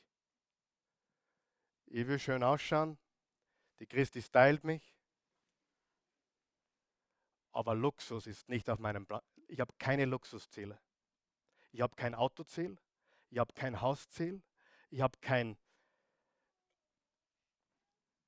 Ich 1.88 2.08
will 2.08 2.18
schön 2.18 2.44
ausschauen. 2.44 2.98
Die 3.80 3.86
Christi 3.86 4.22
stylt 4.22 4.64
mich. 4.64 4.93
Aber 7.54 7.76
Luxus 7.76 8.28
ist 8.28 8.50
nicht 8.50 8.70
auf 8.70 8.80
meinem 8.80 9.06
Plan. 9.06 9.22
Ich 9.48 9.60
habe 9.60 9.74
keine 9.78 10.06
Luxusziele. 10.06 10.80
Ich 11.72 11.82
habe 11.82 11.96
kein 11.96 12.14
Autoziel, 12.14 12.78
ich 13.30 13.40
habe 13.40 13.54
kein 13.54 13.82
Hausziel, 13.82 14.42
ich 14.90 15.02
habe 15.02 15.18
kein... 15.22 15.58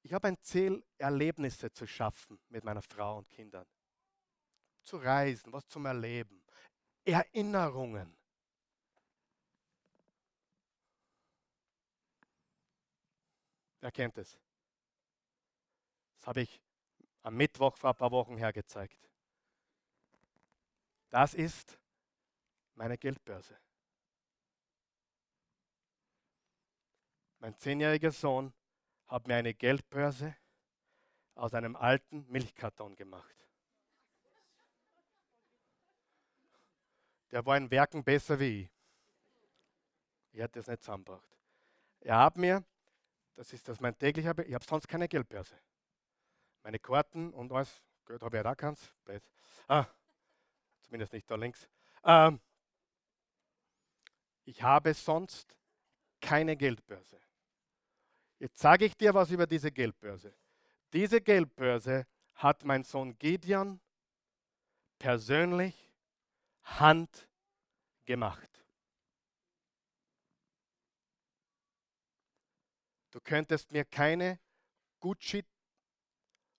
Ich 0.02 0.14
habe 0.14 0.28
ein 0.28 0.38
Ziel, 0.42 0.84
Erlebnisse 1.00 1.72
zu 1.72 1.88
schaffen 1.88 2.40
mit 2.50 2.64
meiner 2.64 2.84
Frau 2.84 3.18
und 3.18 3.30
Kindern. 3.30 3.66
Zu 4.84 4.98
reisen, 4.98 5.52
was 5.52 5.68
zum 5.68 5.86
Erleben. 5.88 6.44
Erinnerungen. 7.04 8.16
Wer 13.80 13.92
kennt 13.92 14.18
es? 14.18 14.40
Das 16.18 16.28
habe 16.28 16.42
ich 16.42 16.62
am 17.22 17.36
Mittwoch 17.36 17.78
vor 17.78 17.92
ein 17.92 17.96
paar 17.96 18.12
Wochen 18.12 18.38
her 18.38 18.54
gezeigt. 18.54 19.05
Das 21.16 21.34
ist 21.34 21.80
meine 22.74 22.98
Geldbörse. 22.98 23.58
Mein 27.40 27.58
zehnjähriger 27.58 28.12
Sohn 28.12 28.54
hat 29.08 29.26
mir 29.26 29.38
eine 29.38 29.54
Geldbörse 29.54 30.36
aus 31.36 31.54
einem 31.54 31.78
alten 31.78 32.26
Milchkarton 32.28 32.98
gemacht. 32.98 33.34
Der 37.32 37.46
war 37.46 37.56
in 37.56 37.72
Werken 37.72 38.04
besser 38.04 38.38
wie 38.38 38.64
ich. 38.64 38.70
Ich 40.34 40.42
hätte 40.42 40.60
es 40.60 40.68
nicht 40.68 40.84
zusammengebracht. 40.84 41.30
Er 42.02 42.20
hat 42.20 42.36
mir, 42.36 42.62
das 43.36 43.54
ist 43.54 43.66
das 43.70 43.80
mein 43.80 43.98
täglicher, 43.98 44.38
ich 44.46 44.54
habe 44.54 44.66
sonst 44.66 44.90
keine 44.90 45.08
Geldbörse. 45.08 45.58
Meine 46.62 46.78
Karten 46.78 47.32
und 47.32 47.54
alles, 47.54 47.82
Geld 48.06 48.22
habe 48.22 48.36
ich 48.36 48.40
ja 48.40 48.44
da 48.44 48.54
keins. 48.54 48.94
Ah, 49.70 49.88
zumindest 50.86 51.14
nicht 51.14 51.30
da 51.30 51.36
links. 51.36 51.68
Ähm, 52.04 52.40
ich 54.46 54.62
habe 54.62 54.94
sonst 54.94 55.58
keine 56.22 56.56
Geldbörse. 56.56 57.20
Jetzt 58.40 58.60
sage 58.60 58.86
ich 58.86 58.96
dir 58.96 59.14
was 59.14 59.32
über 59.32 59.48
diese 59.48 59.72
Geldbörse. 59.72 60.34
Diese 60.94 61.22
Geldbörse 61.22 62.06
hat 62.36 62.64
mein 62.64 62.84
Sohn 62.84 63.18
Gideon 63.18 63.82
persönlich 65.00 65.92
Hand 66.64 67.28
gemacht. 68.06 68.50
Du 73.12 73.22
könntest 73.22 73.72
mir 73.72 73.86
keine 73.86 74.40
Gucci, 75.00 75.46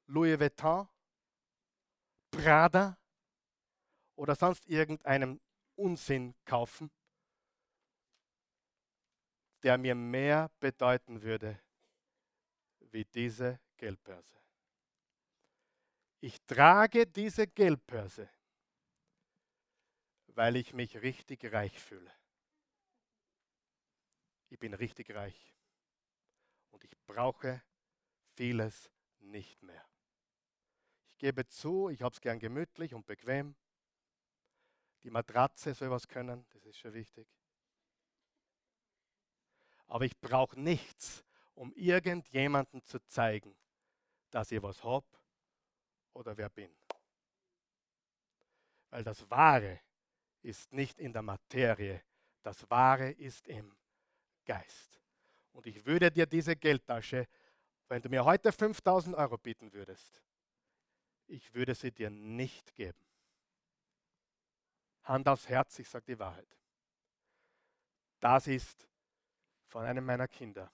Louis 0.06 0.40
Vuitton, 0.40 0.88
Prada 2.30 2.98
oder 4.16 4.34
sonst 4.34 4.66
irgendeinem 4.66 5.40
Unsinn 5.76 6.34
kaufen 6.44 6.90
der 9.66 9.78
mir 9.78 9.96
mehr 9.96 10.48
bedeuten 10.60 11.22
würde 11.22 11.60
wie 12.92 13.04
diese 13.04 13.58
Geldbörse. 13.76 14.38
Ich 16.20 16.40
trage 16.42 17.04
diese 17.04 17.48
Geldbörse, 17.48 18.30
weil 20.28 20.54
ich 20.54 20.72
mich 20.72 21.02
richtig 21.02 21.52
reich 21.52 21.76
fühle. 21.80 22.12
Ich 24.50 24.58
bin 24.60 24.72
richtig 24.72 25.12
reich 25.12 25.52
und 26.70 26.84
ich 26.84 26.96
brauche 27.06 27.60
vieles 28.36 28.88
nicht 29.18 29.60
mehr. 29.64 29.84
Ich 31.08 31.18
gebe 31.18 31.44
zu, 31.48 31.88
ich 31.88 32.02
habe 32.02 32.14
es 32.14 32.20
gern 32.20 32.38
gemütlich 32.38 32.94
und 32.94 33.04
bequem. 33.04 33.56
Die 35.06 35.10
Matratze 35.12 35.72
soll 35.72 35.88
was 35.88 36.08
können, 36.08 36.44
das 36.52 36.64
ist 36.64 36.78
schon 36.78 36.92
wichtig. 36.92 37.28
Aber 39.86 40.04
ich 40.04 40.18
brauche 40.18 40.58
nichts, 40.58 41.24
um 41.54 41.72
irgendjemandem 41.74 42.82
zu 42.82 42.98
zeigen, 43.06 43.56
dass 44.32 44.50
ich 44.50 44.60
was 44.60 44.82
habe 44.82 45.06
oder 46.12 46.36
wer 46.36 46.48
bin. 46.48 46.76
Weil 48.90 49.04
das 49.04 49.30
Wahre 49.30 49.78
ist 50.42 50.72
nicht 50.72 50.98
in 50.98 51.12
der 51.12 51.22
Materie, 51.22 52.02
das 52.42 52.68
Wahre 52.68 53.12
ist 53.12 53.46
im 53.46 53.76
Geist. 54.44 55.00
Und 55.52 55.68
ich 55.68 55.86
würde 55.86 56.10
dir 56.10 56.26
diese 56.26 56.56
Geldtasche, 56.56 57.28
wenn 57.86 58.02
du 58.02 58.08
mir 58.08 58.24
heute 58.24 58.50
5000 58.50 59.14
Euro 59.14 59.38
bieten 59.38 59.72
würdest, 59.72 60.20
ich 61.28 61.54
würde 61.54 61.76
sie 61.76 61.92
dir 61.92 62.10
nicht 62.10 62.74
geben. 62.74 63.05
Hand 65.06 65.28
aufs 65.28 65.48
Herz, 65.48 65.78
ich 65.78 65.88
sage 65.88 66.04
die 66.06 66.18
Wahrheit. 66.18 66.48
Das 68.20 68.46
ist 68.46 68.88
von 69.68 69.84
einem 69.84 70.04
meiner 70.04 70.28
Kinder, 70.28 70.70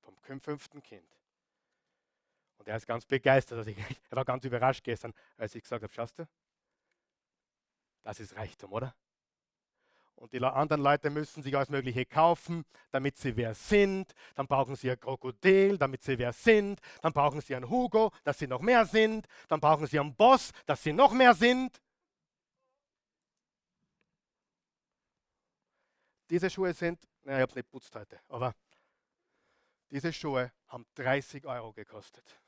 vom 0.00 0.16
fünften 0.18 0.82
Kind. 0.82 1.16
Und 2.58 2.68
er 2.68 2.76
ist 2.76 2.86
ganz 2.86 3.06
begeistert. 3.06 3.58
Also 3.58 3.70
ich, 3.70 3.78
er 4.10 4.16
war 4.16 4.24
ganz 4.24 4.44
überrascht 4.44 4.84
gestern, 4.84 5.14
als 5.36 5.54
ich 5.54 5.62
gesagt 5.62 5.82
habe, 5.82 5.92
schaust 5.92 6.18
du, 6.18 6.28
das 8.02 8.20
ist 8.20 8.36
Reichtum, 8.36 8.72
oder? 8.72 8.94
Und 10.20 10.34
die 10.34 10.44
anderen 10.44 10.82
Leute 10.82 11.08
müssen 11.08 11.42
sich 11.42 11.56
alles 11.56 11.70
Mögliche 11.70 12.04
kaufen, 12.04 12.66
damit 12.90 13.16
sie 13.16 13.36
wer 13.36 13.54
sind. 13.54 14.12
Dann 14.34 14.46
brauchen 14.46 14.76
sie 14.76 14.90
ein 14.90 15.00
Krokodil, 15.00 15.78
damit 15.78 16.02
sie 16.02 16.18
wer 16.18 16.34
sind. 16.34 16.78
Dann 17.00 17.14
brauchen 17.14 17.40
sie 17.40 17.56
einen 17.56 17.70
Hugo, 17.70 18.12
dass 18.24 18.38
sie 18.38 18.46
noch 18.46 18.60
mehr 18.60 18.84
sind. 18.84 19.26
Dann 19.48 19.60
brauchen 19.60 19.86
sie 19.86 19.98
einen 19.98 20.14
Boss, 20.14 20.52
dass 20.66 20.82
sie 20.82 20.92
noch 20.92 21.12
mehr 21.12 21.32
sind. 21.32 21.80
Diese 26.30 26.48
Schuhe 26.48 26.72
sind, 26.72 27.06
naja, 27.24 27.38
ich 27.38 27.42
habe 27.42 27.50
es 27.50 27.56
nicht 27.56 27.70
putzt 27.70 27.94
heute, 27.96 28.20
aber 28.28 28.54
diese 29.90 30.12
Schuhe 30.12 30.52
haben 30.68 30.86
30 30.94 31.44
Euro 31.44 31.72
gekostet. 31.72 32.40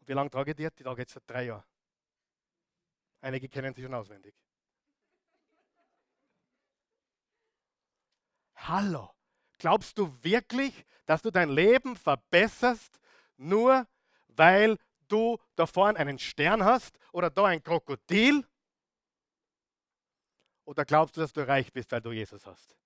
Und 0.00 0.08
wie 0.08 0.12
lange 0.12 0.28
trage 0.28 0.50
ich 0.50 0.56
die? 0.56 0.68
Die 0.76 0.82
trage 0.82 1.00
ich 1.00 1.08
jetzt 1.08 1.14
seit 1.14 1.22
drei 1.26 1.44
Jahren. 1.44 1.64
Einige 3.22 3.48
kennen 3.48 3.72
sie 3.72 3.82
schon 3.82 3.94
auswendig. 3.94 4.34
Hallo, 8.56 9.10
glaubst 9.56 9.96
du 9.96 10.14
wirklich, 10.22 10.84
dass 11.06 11.22
du 11.22 11.30
dein 11.30 11.48
Leben 11.48 11.96
verbesserst, 11.96 13.00
nur 13.38 13.86
weil 14.28 14.76
du 15.08 15.38
da 15.56 15.66
vorne 15.66 15.98
einen 15.98 16.18
Stern 16.18 16.64
hast 16.64 16.98
oder 17.12 17.30
da 17.30 17.46
ein 17.46 17.62
Krokodil? 17.62 18.46
Oder 20.64 20.84
glaubst 20.84 21.16
du, 21.16 21.20
dass 21.20 21.32
du 21.32 21.46
reich 21.46 21.72
bist, 21.72 21.92
weil 21.92 22.00
du 22.00 22.12
Jesus 22.12 22.46
hast? 22.46 22.76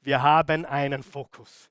Wir 0.00 0.22
haben 0.22 0.64
einen 0.64 1.02
Fokus. 1.02 1.70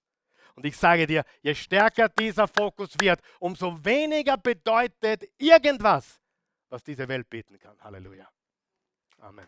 Und 0.56 0.66
ich 0.66 0.78
sage 0.78 1.08
dir, 1.08 1.24
je 1.42 1.56
stärker 1.56 2.10
dieser 2.10 2.48
Fokus 2.48 2.92
wird, 3.00 3.22
umso 3.40 3.84
weniger 3.84 4.38
bedeutet 4.38 5.24
irgendwas, 5.38 6.20
was 6.70 6.84
diese 6.84 7.08
Welt 7.08 7.30
bieten 7.30 7.58
kann. 7.58 7.82
Halleluja. 7.82 8.30
Amen. 9.20 9.48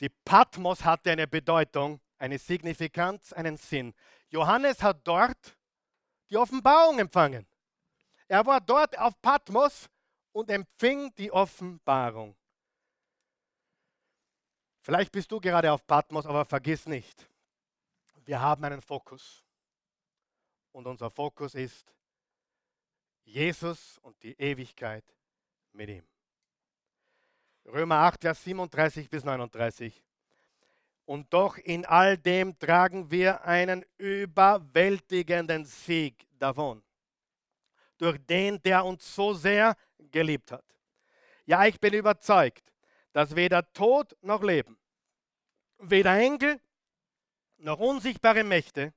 Die 0.00 0.08
Patmos 0.08 0.84
hatte 0.84 1.10
eine 1.10 1.26
Bedeutung, 1.26 2.00
eine 2.18 2.38
Signifikanz, 2.38 3.32
einen 3.34 3.58
Sinn. 3.58 3.92
Johannes 4.30 4.82
hat 4.82 5.06
dort 5.06 5.58
die 6.30 6.36
Offenbarung 6.36 6.98
empfangen. 6.98 7.46
Er 8.28 8.46
war 8.46 8.60
dort 8.60 8.96
auf 8.98 9.20
Patmos 9.20 9.90
und 10.32 10.50
empfing 10.50 11.12
die 11.16 11.32
Offenbarung. 11.32 12.36
Vielleicht 14.82 15.12
bist 15.12 15.30
du 15.30 15.40
gerade 15.40 15.72
auf 15.72 15.86
Patmos, 15.86 16.26
aber 16.26 16.44
vergiss 16.44 16.86
nicht, 16.86 17.28
wir 18.24 18.40
haben 18.40 18.64
einen 18.64 18.80
Fokus. 18.80 19.44
Und 20.72 20.86
unser 20.86 21.10
Fokus 21.10 21.54
ist 21.54 21.92
Jesus 23.24 23.98
und 23.98 24.22
die 24.22 24.38
Ewigkeit 24.40 25.04
mit 25.72 25.88
ihm. 25.90 26.06
Römer 27.66 27.96
8, 27.96 28.22
Vers 28.22 28.44
37 28.44 29.10
bis 29.10 29.24
39. 29.24 30.02
Und 31.10 31.34
doch 31.34 31.58
in 31.58 31.84
all 31.86 32.16
dem 32.16 32.56
tragen 32.56 33.10
wir 33.10 33.42
einen 33.44 33.84
überwältigenden 33.98 35.64
Sieg 35.64 36.24
davon, 36.38 36.84
durch 37.98 38.16
den, 38.26 38.62
der 38.62 38.84
uns 38.84 39.12
so 39.12 39.34
sehr 39.34 39.74
geliebt 39.98 40.52
hat. 40.52 40.64
Ja, 41.46 41.66
ich 41.66 41.80
bin 41.80 41.94
überzeugt, 41.94 42.72
dass 43.12 43.34
weder 43.34 43.72
Tod 43.72 44.16
noch 44.22 44.44
Leben, 44.44 44.78
weder 45.78 46.16
Engel 46.16 46.60
noch 47.56 47.80
unsichtbare 47.80 48.44
Mächte, 48.44 48.94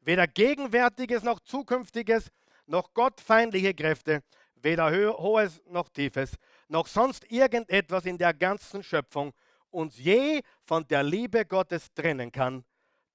weder 0.00 0.26
Gegenwärtiges 0.26 1.24
noch 1.24 1.40
Zukünftiges, 1.40 2.30
noch 2.64 2.94
gottfeindliche 2.94 3.74
Kräfte, 3.74 4.22
weder 4.54 4.90
Hohes 5.18 5.60
noch 5.66 5.90
Tiefes, 5.90 6.36
noch 6.68 6.86
sonst 6.86 7.30
irgendetwas 7.30 8.06
in 8.06 8.16
der 8.16 8.32
ganzen 8.32 8.82
Schöpfung 8.82 9.34
uns 9.74 9.98
je 9.98 10.42
von 10.64 10.86
der 10.86 11.02
Liebe 11.02 11.44
Gottes 11.44 11.92
trennen 11.92 12.30
kann, 12.32 12.64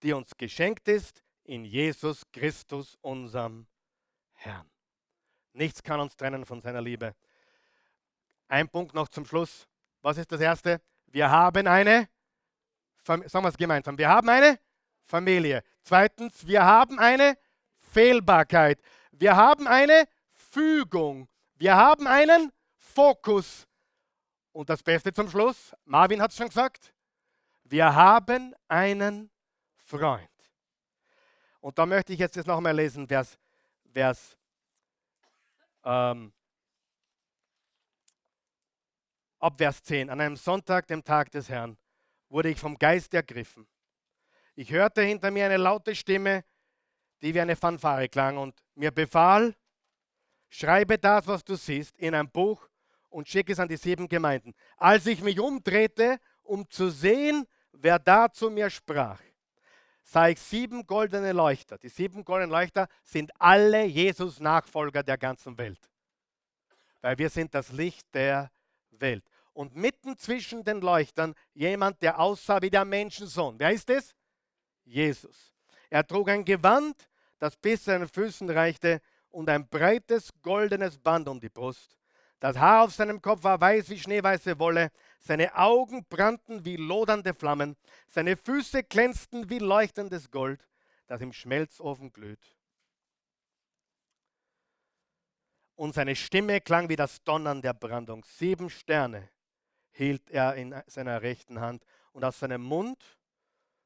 die 0.03 0.13
uns 0.13 0.35
geschenkt 0.37 0.87
ist 0.87 1.23
in 1.43 1.65
Jesus 1.65 2.23
Christus, 2.31 2.97
unserem 3.01 3.65
Herrn. 4.33 4.69
Nichts 5.53 5.81
kann 5.81 5.99
uns 5.99 6.15
trennen 6.15 6.45
von 6.45 6.61
seiner 6.61 6.81
Liebe. 6.81 7.15
Ein 8.47 8.69
Punkt 8.69 8.93
noch 8.93 9.07
zum 9.07 9.25
Schluss. 9.25 9.67
Was 10.01 10.17
ist 10.17 10.31
das 10.31 10.41
Erste? 10.41 10.81
Wir 11.07 11.29
haben 11.29 11.67
eine, 11.67 12.07
sagen 13.03 13.23
wir 13.31 13.45
es 13.49 13.57
gemeinsam, 13.57 13.97
wir 13.97 14.09
haben 14.09 14.29
eine 14.29 14.59
Familie. 15.03 15.63
Zweitens, 15.81 16.45
wir 16.45 16.63
haben 16.63 16.99
eine 16.99 17.37
Fehlbarkeit. 17.79 18.79
Wir 19.11 19.35
haben 19.35 19.67
eine 19.67 20.07
Fügung. 20.31 21.27
Wir 21.55 21.75
haben 21.75 22.07
einen 22.07 22.51
Fokus. 22.77 23.67
Und 24.51 24.69
das 24.69 24.81
Beste 24.83 25.13
zum 25.13 25.29
Schluss, 25.29 25.75
Marvin 25.85 26.21
hat 26.21 26.31
es 26.31 26.37
schon 26.37 26.47
gesagt, 26.47 26.93
wir 27.63 27.93
haben 27.93 28.55
einen 28.67 29.29
Freund. 29.77 30.27
Und 31.61 31.77
da 31.77 31.85
möchte 31.85 32.13
ich 32.13 32.19
jetzt 32.19 32.37
das 32.37 32.45
nochmal 32.45 32.75
lesen, 32.75 33.07
Vers, 33.07 33.37
Vers 33.91 34.37
ähm, 35.83 36.33
ab 39.39 39.57
Vers 39.57 39.83
10. 39.83 40.09
An 40.09 40.21
einem 40.21 40.35
Sonntag, 40.35 40.87
dem 40.87 41.03
Tag 41.03 41.31
des 41.31 41.49
Herrn, 41.49 41.77
wurde 42.29 42.49
ich 42.49 42.59
vom 42.59 42.77
Geist 42.77 43.13
ergriffen. 43.13 43.67
Ich 44.55 44.71
hörte 44.71 45.01
hinter 45.01 45.31
mir 45.31 45.45
eine 45.45 45.57
laute 45.57 45.95
Stimme, 45.95 46.43
die 47.21 47.33
wie 47.33 47.41
eine 47.41 47.55
Fanfare 47.55 48.07
klang 48.09 48.37
und 48.37 48.63
mir 48.75 48.91
befahl, 48.91 49.55
schreibe 50.49 50.97
das, 50.97 51.27
was 51.27 51.43
du 51.43 51.55
siehst, 51.55 51.97
in 51.97 52.15
ein 52.15 52.29
Buch 52.29 52.68
und 53.09 53.27
schicke 53.27 53.53
es 53.53 53.59
an 53.59 53.67
die 53.67 53.77
sieben 53.77 54.07
Gemeinden. 54.07 54.53
Als 54.77 55.05
ich 55.05 55.21
mich 55.21 55.39
umdrehte, 55.39 56.19
um 56.43 56.69
zu 56.69 56.89
sehen, 56.89 57.45
wer 57.71 57.99
da 57.99 58.31
zu 58.31 58.49
mir 58.49 58.69
sprach, 58.69 59.21
sah 60.03 60.29
ich 60.29 60.39
sieben 60.39 60.87
goldene 60.87 61.33
Leuchter. 61.33 61.77
Die 61.77 61.89
sieben 61.89 62.23
goldenen 62.23 62.51
Leuchter 62.51 62.87
sind 63.03 63.31
alle 63.39 63.85
Jesus-Nachfolger 63.85 65.03
der 65.03 65.17
ganzen 65.17 65.57
Welt. 65.57 65.89
Weil 67.01 67.17
wir 67.17 67.29
sind 67.29 67.53
das 67.53 67.71
Licht 67.71 68.07
der 68.13 68.51
Welt. 68.91 69.23
Und 69.53 69.75
mitten 69.75 70.17
zwischen 70.17 70.63
den 70.63 70.81
Leuchtern 70.81 71.35
jemand, 71.53 72.01
der 72.01 72.19
aussah 72.19 72.61
wie 72.61 72.69
der 72.69 72.85
Menschensohn. 72.85 73.59
Wer 73.59 73.71
ist 73.71 73.89
es? 73.89 74.15
Jesus. 74.85 75.53
Er 75.89 76.05
trug 76.05 76.29
ein 76.29 76.45
Gewand, 76.45 77.09
das 77.39 77.55
bis 77.55 77.83
zu 77.83 77.91
seinen 77.91 78.07
Füßen 78.07 78.49
reichte 78.49 79.01
und 79.29 79.49
ein 79.49 79.67
breites 79.67 80.31
goldenes 80.41 80.97
Band 80.97 81.27
um 81.27 81.39
die 81.39 81.49
Brust. 81.49 81.98
Das 82.39 82.57
Haar 82.57 82.85
auf 82.85 82.93
seinem 82.93 83.21
Kopf 83.21 83.43
war 83.43 83.59
weiß 83.59 83.89
wie 83.89 83.99
schneeweiße 83.99 84.59
Wolle, 84.59 84.91
seine 85.19 85.55
Augen 85.55 86.05
brannten 86.05 86.63
wie 86.63 86.77
lodernde 86.77 87.33
Flammen, 87.33 87.75
seine 88.07 88.37
Füße 88.37 88.83
glänzten 88.83 89.49
wie 89.49 89.59
leuchtendes 89.59 90.31
Gold, 90.31 90.65
das 91.07 91.21
im 91.21 91.33
Schmelzofen 91.33 92.13
glüht. 92.13 92.55
Und 95.75 95.93
seine 95.93 96.15
Stimme 96.15 96.61
klang 96.61 96.87
wie 96.89 96.95
das 96.95 97.23
Donnern 97.23 97.61
der 97.61 97.73
Brandung. 97.73 98.23
Sieben 98.25 98.69
Sterne 98.69 99.29
hielt 99.91 100.29
er 100.29 100.55
in 100.55 100.75
seiner 100.87 101.21
rechten 101.21 101.59
Hand 101.59 101.85
und 102.13 102.23
aus 102.23 102.39
seinem 102.39 102.61
Mund 102.61 103.17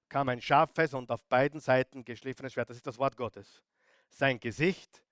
kam 0.10 0.30
ein 0.30 0.42
scharfes 0.42 0.94
und 0.94 1.10
auf 1.12 1.24
beiden 1.26 1.60
Seiten 1.60 2.06
geschliffenes 2.06 2.54
Schwert. 2.54 2.70
Das 2.70 2.78
ist 2.78 2.86
das 2.86 3.00
Wort 3.00 3.18
Gottes. 3.18 3.64
Sein 4.10 4.40
Gesicht 4.40 5.04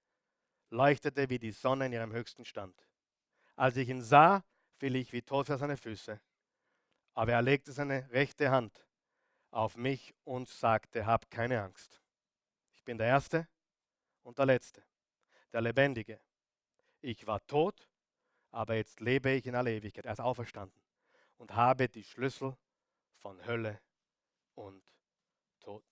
leuchtete 0.69 1.29
wie 1.29 1.39
die 1.39 1.51
Sonne 1.51 1.87
in 1.87 1.93
ihrem 1.93 2.13
höchsten 2.13 2.45
Stand. 2.45 2.75
Als 3.55 3.77
ich 3.77 3.89
ihn 3.89 4.01
sah, 4.01 4.43
fiel 4.77 4.95
ich 4.95 5.11
wie 5.13 5.21
tot 5.21 5.47
für 5.47 5.57
seine 5.57 5.77
Füße. 5.77 6.19
Aber 7.13 7.31
er 7.31 7.41
legte 7.41 7.71
seine 7.71 8.09
rechte 8.11 8.49
Hand 8.51 8.85
auf 9.51 9.75
mich 9.75 10.13
und 10.23 10.47
sagte, 10.47 11.05
hab 11.05 11.29
keine 11.29 11.61
Angst. 11.61 12.01
Ich 12.73 12.83
bin 12.83 12.97
der 12.97 13.07
Erste 13.07 13.47
und 14.23 14.37
der 14.37 14.45
Letzte, 14.45 14.83
der 15.51 15.61
Lebendige. 15.61 16.19
Ich 17.01 17.27
war 17.27 17.45
tot, 17.45 17.87
aber 18.51 18.75
jetzt 18.75 18.99
lebe 18.99 19.31
ich 19.31 19.45
in 19.45 19.55
aller 19.55 19.71
Ewigkeit. 19.71 20.05
Er 20.05 20.13
ist 20.13 20.21
auferstanden 20.21 20.81
und 21.37 21.53
habe 21.55 21.89
die 21.89 22.03
Schlüssel 22.03 22.55
von 23.17 23.45
Hölle 23.45 23.79
und 24.55 24.83
Tod. 25.59 25.83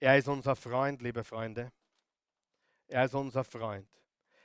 Er 0.00 0.18
ist 0.18 0.28
unser 0.28 0.56
Freund, 0.56 1.02
liebe 1.02 1.24
Freunde. 1.24 1.72
Er 2.86 3.04
ist 3.04 3.14
unser 3.14 3.44
Freund. 3.44 3.88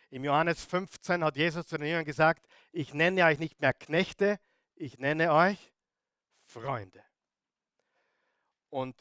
Im 0.10 0.24
Johannes 0.24 0.66
15 0.66 1.24
hat 1.24 1.38
Jesus 1.38 1.68
zu 1.68 1.78
den 1.78 1.88
Jüngern 1.88 2.06
gesagt, 2.06 2.48
ich 2.72 2.94
nenne 2.94 3.26
euch 3.26 3.40
nicht 3.40 3.62
mehr 3.62 3.74
Knechte, 3.74 4.40
ich 4.76 4.98
nenne 4.98 5.32
euch 5.32 5.74
Freunde. 6.46 7.04
Und 8.70 8.96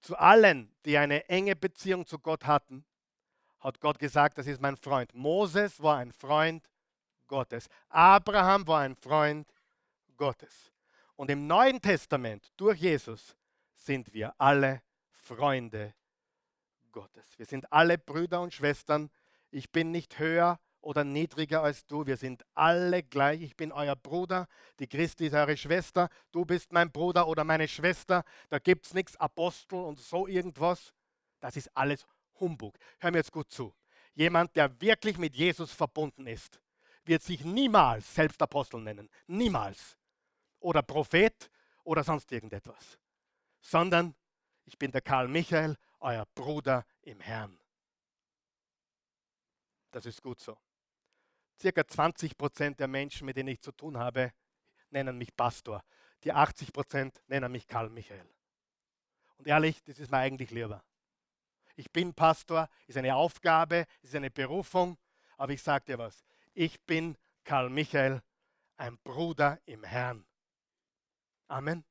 zu 0.00 0.16
allen, 0.16 0.74
die 0.84 0.98
eine 0.98 1.28
enge 1.28 1.56
Beziehung 1.56 2.06
zu 2.06 2.18
Gott 2.18 2.46
hatten, 2.46 2.84
hat 3.60 3.80
Gott 3.80 3.98
gesagt, 3.98 4.38
das 4.38 4.46
ist 4.46 4.60
mein 4.60 4.76
Freund. 4.76 5.14
Moses 5.14 5.82
war 5.82 5.96
ein 5.96 6.12
Freund 6.12 6.70
Gottes. 7.26 7.68
Abraham 7.88 8.66
war 8.66 8.82
ein 8.82 8.94
Freund 8.94 9.52
Gottes. 10.16 10.72
Und 11.16 11.30
im 11.30 11.46
Neuen 11.46 11.80
Testament, 11.80 12.52
durch 12.56 12.78
Jesus, 12.78 13.34
sind 13.74 14.12
wir 14.12 14.34
alle 14.38 14.82
Freunde 15.10 15.94
Gottes. 16.92 17.38
Wir 17.38 17.46
sind 17.46 17.72
alle 17.72 17.98
Brüder 17.98 18.40
und 18.40 18.52
Schwestern. 18.52 19.10
Ich 19.56 19.72
bin 19.72 19.90
nicht 19.90 20.18
höher 20.18 20.60
oder 20.82 21.02
niedriger 21.02 21.62
als 21.62 21.86
du. 21.86 22.04
Wir 22.04 22.18
sind 22.18 22.44
alle 22.52 23.02
gleich. 23.02 23.40
Ich 23.40 23.56
bin 23.56 23.72
euer 23.72 23.96
Bruder. 23.96 24.48
Die 24.78 24.86
Christi 24.86 25.28
ist 25.28 25.32
eure 25.32 25.56
Schwester. 25.56 26.10
Du 26.30 26.44
bist 26.44 26.74
mein 26.74 26.92
Bruder 26.92 27.26
oder 27.26 27.42
meine 27.42 27.66
Schwester. 27.66 28.22
Da 28.50 28.58
gibt 28.58 28.84
es 28.84 28.92
nichts 28.92 29.16
Apostel 29.16 29.76
und 29.76 29.98
so 29.98 30.26
irgendwas. 30.26 30.92
Das 31.40 31.56
ist 31.56 31.74
alles 31.74 32.06
Humbug. 32.38 32.76
Hör 32.98 33.10
mir 33.10 33.16
jetzt 33.16 33.32
gut 33.32 33.50
zu. 33.50 33.74
Jemand, 34.12 34.54
der 34.56 34.78
wirklich 34.78 35.16
mit 35.16 35.34
Jesus 35.34 35.72
verbunden 35.72 36.26
ist, 36.26 36.60
wird 37.06 37.22
sich 37.22 37.42
niemals 37.42 38.14
selbst 38.14 38.42
Apostel 38.42 38.82
nennen. 38.82 39.08
Niemals. 39.26 39.96
Oder 40.60 40.82
Prophet 40.82 41.50
oder 41.82 42.04
sonst 42.04 42.30
irgendetwas. 42.30 42.98
Sondern 43.62 44.14
ich 44.66 44.76
bin 44.76 44.90
der 44.90 45.00
Karl 45.00 45.28
Michael, 45.28 45.78
euer 46.00 46.26
Bruder 46.34 46.84
im 47.00 47.20
Herrn. 47.20 47.58
Das 49.96 50.04
ist 50.04 50.20
gut 50.20 50.38
so. 50.40 50.58
Circa 51.58 51.88
20 51.88 52.36
Prozent 52.36 52.78
der 52.78 52.86
Menschen, 52.86 53.24
mit 53.24 53.38
denen 53.38 53.48
ich 53.48 53.62
zu 53.62 53.72
tun 53.72 53.96
habe, 53.96 54.30
nennen 54.90 55.16
mich 55.16 55.34
Pastor. 55.34 55.82
Die 56.22 56.34
80 56.34 56.70
Prozent 56.70 57.22
nennen 57.28 57.50
mich 57.50 57.66
Karl 57.66 57.88
Michael. 57.88 58.28
Und 59.38 59.46
ehrlich, 59.46 59.82
das 59.84 59.98
ist 59.98 60.10
mir 60.10 60.18
eigentlich 60.18 60.50
lieber. 60.50 60.84
Ich 61.76 61.90
bin 61.90 62.12
Pastor, 62.12 62.68
ist 62.86 62.98
eine 62.98 63.16
Aufgabe, 63.16 63.86
ist 64.02 64.14
eine 64.14 64.30
Berufung, 64.30 64.98
aber 65.38 65.54
ich 65.54 65.62
sage 65.62 65.86
dir 65.86 65.98
was. 65.98 66.26
Ich 66.52 66.78
bin 66.82 67.16
Karl 67.42 67.70
Michael, 67.70 68.20
ein 68.76 68.98
Bruder 68.98 69.58
im 69.64 69.82
Herrn. 69.82 70.26
Amen. 71.48 71.86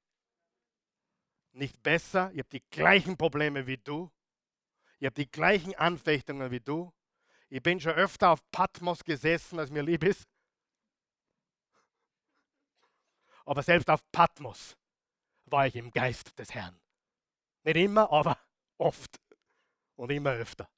Nicht 1.54 1.82
besser, 1.82 2.32
ihr 2.34 2.44
habt 2.44 2.54
die 2.54 2.64
gleichen 2.70 3.18
Probleme 3.18 3.66
wie 3.66 3.78
du. 3.78 4.12
Ihr 5.00 5.08
habt 5.08 5.18
die 5.18 5.32
gleichen 5.32 5.74
Anfechtungen 5.74 6.52
wie 6.52 6.60
du. 6.60 6.94
Ich 7.56 7.64
bin 7.64 7.80
schon 7.80 7.94
öfter 7.94 8.32
auf 8.32 8.52
Patmos 8.52 9.02
gesessen, 9.02 9.60
als 9.60 9.72
mir 9.72 9.82
lieb 9.82 10.04
ist. 10.04 10.28
Aber 13.46 13.64
selbst 13.64 13.90
auf 13.90 14.02
Patmos 14.12 14.76
war 15.46 15.66
ich 15.66 15.78
im 15.78 15.90
Geist 15.90 16.38
des 16.38 16.54
Herrn. 16.54 16.78
Nicht 17.64 17.78
immer, 17.78 18.12
aber 18.12 18.38
oft 18.78 19.22
und 19.96 20.12
immer 20.12 20.32
öfter. 20.32 20.70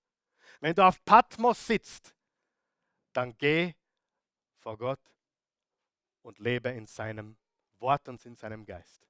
Wenn 0.60 0.76
du 0.76 0.86
auf 0.86 1.04
Patmos 1.04 1.66
sitzt, 1.66 2.14
dann 3.12 3.36
geh 3.40 3.74
vor 4.60 4.78
Gott 4.78 5.02
und 6.22 6.38
lebe 6.38 6.70
in 6.70 6.86
seinem 6.86 7.38
Wort 7.80 8.08
und 8.08 8.24
in 8.24 8.36
seinem 8.36 8.64
Geist. 8.64 9.10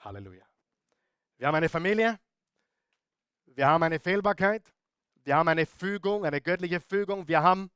Halleluja. 0.00 0.44
Wir 1.36 1.46
haben 1.46 1.54
eine 1.54 1.68
Familie, 1.68 2.18
wir 3.46 3.68
haben 3.68 3.84
eine 3.84 4.00
Fehlbarkeit, 4.00 4.74
wir 5.24 5.36
haben 5.36 5.48
eine 5.48 5.66
Fügung, 5.66 6.24
eine 6.24 6.40
göttliche 6.40 6.80
Fügung, 6.80 7.28
wir 7.28 7.42
haben 7.42 7.70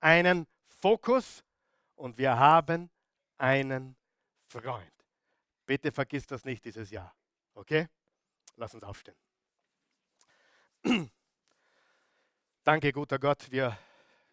einen 0.00 0.46
Fokus 0.68 1.44
und 1.94 2.16
wir 2.18 2.38
haben 2.38 2.90
einen 3.38 3.96
Freund. 4.46 4.92
Bitte 5.66 5.90
vergiss 5.92 6.26
das 6.26 6.44
nicht 6.44 6.64
dieses 6.64 6.90
Jahr. 6.90 7.14
Okay? 7.54 7.88
Lass 8.56 8.74
uns 8.74 8.84
aufstehen. 8.84 9.16
Danke, 12.64 12.92
guter 12.92 13.18
Gott, 13.18 13.50
wir, 13.50 13.76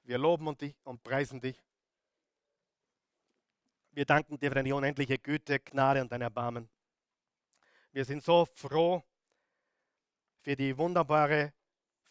wir 0.03 0.17
loben 0.17 0.47
und, 0.47 0.61
dich 0.61 0.75
und 0.83 1.03
preisen 1.03 1.41
dich. 1.41 1.61
Wir 3.91 4.05
danken 4.05 4.39
dir 4.39 4.49
für 4.49 4.55
deine 4.55 4.73
unendliche 4.73 5.19
Güte, 5.19 5.59
Gnade 5.59 6.01
und 6.01 6.11
dein 6.11 6.21
Erbarmen. 6.21 6.69
Wir 7.91 8.05
sind 8.05 8.23
so 8.23 8.45
froh 8.45 9.03
für 10.41 10.55
die 10.55 10.75
wunderbare 10.75 11.53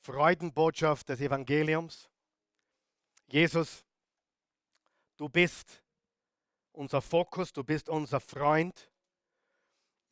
Freudenbotschaft 0.03 1.09
des 1.09 1.21
Evangeliums. 1.21 2.11
Jesus, 3.29 3.85
du 5.17 5.29
bist 5.29 5.83
unser 6.73 7.01
Fokus, 7.01 7.53
du 7.53 7.63
bist 7.63 7.89
unser 7.89 8.19
Freund. 8.21 8.91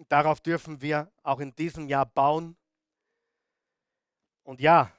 Darauf 0.08 0.40
dürfen 0.40 0.80
wir 0.80 1.12
auch 1.22 1.40
in 1.40 1.54
diesem 1.56 1.88
Jahr 1.88 2.06
bauen. 2.06 2.56
Und 4.44 4.60
ja, 4.60 4.92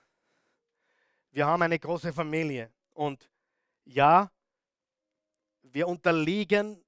wir 1.31 1.47
haben 1.47 1.61
eine 1.61 1.79
große 1.79 2.11
Familie. 2.11 2.71
Und 2.93 3.29
ja, 3.85 4.29
wir 5.63 5.87
unterliegen 5.87 6.83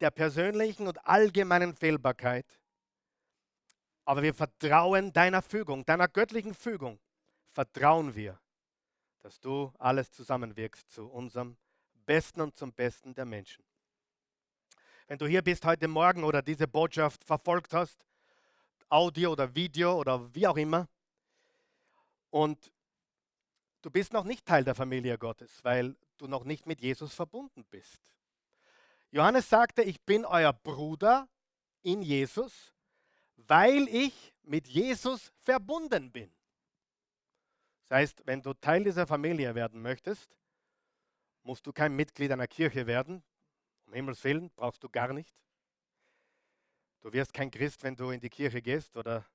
der 0.00 0.12
persönlichen 0.12 0.86
und 0.86 1.04
allgemeinen 1.04 1.74
Fehlbarkeit. 1.74 2.46
Aber 4.04 4.22
wir 4.22 4.34
vertrauen 4.34 5.12
deiner 5.12 5.42
Fügung, 5.42 5.84
deiner 5.84 6.08
göttlichen 6.08 6.54
Fügung 6.54 7.00
vertrauen 7.50 8.14
wir, 8.14 8.38
dass 9.20 9.40
du 9.40 9.72
alles 9.78 10.10
zusammenwirkst 10.12 10.90
zu 10.90 11.06
unserem 11.08 11.56
Besten 12.06 12.40
und 12.40 12.56
zum 12.56 12.72
Besten 12.72 13.14
der 13.14 13.24
Menschen. 13.24 13.64
Wenn 15.06 15.18
du 15.18 15.26
hier 15.26 15.42
bist 15.42 15.64
heute 15.64 15.88
Morgen 15.88 16.24
oder 16.24 16.42
diese 16.42 16.68
Botschaft 16.68 17.24
verfolgt 17.24 17.74
hast, 17.74 18.06
Audio 18.88 19.32
oder 19.32 19.54
Video 19.54 19.98
oder 19.98 20.32
wie 20.34 20.46
auch 20.46 20.56
immer, 20.56 20.88
und 22.30 22.72
du 23.82 23.90
bist 23.90 24.12
noch 24.12 24.24
nicht 24.24 24.46
Teil 24.46 24.64
der 24.64 24.74
Familie 24.74 25.18
Gottes, 25.18 25.64
weil 25.64 25.96
du 26.16 26.28
noch 26.28 26.44
nicht 26.44 26.66
mit 26.66 26.80
Jesus 26.80 27.12
verbunden 27.12 27.64
bist. 27.70 28.00
Johannes 29.10 29.48
sagte, 29.48 29.82
ich 29.82 30.00
bin 30.02 30.24
euer 30.24 30.52
Bruder 30.52 31.28
in 31.82 32.02
Jesus, 32.02 32.72
weil 33.36 33.88
ich 33.88 34.32
mit 34.42 34.68
Jesus 34.68 35.32
verbunden 35.40 36.12
bin. 36.12 36.32
Das 37.90 37.96
heißt, 37.96 38.22
wenn 38.24 38.40
du 38.40 38.54
Teil 38.54 38.84
dieser 38.84 39.04
Familie 39.04 39.52
werden 39.56 39.82
möchtest, 39.82 40.38
musst 41.42 41.66
du 41.66 41.72
kein 41.72 41.96
Mitglied 41.96 42.30
einer 42.30 42.46
Kirche 42.46 42.86
werden. 42.86 43.24
Um 43.84 43.94
Himmels 43.94 44.22
Willen 44.22 44.48
brauchst 44.50 44.84
du 44.84 44.88
gar 44.88 45.12
nicht. 45.12 45.34
Du 47.00 47.12
wirst 47.12 47.34
kein 47.34 47.50
Christ, 47.50 47.82
wenn 47.82 47.96
du 47.96 48.10
in 48.10 48.20
die 48.20 48.28
Kirche 48.28 48.62
gehst 48.62 48.96
oder 48.96 49.26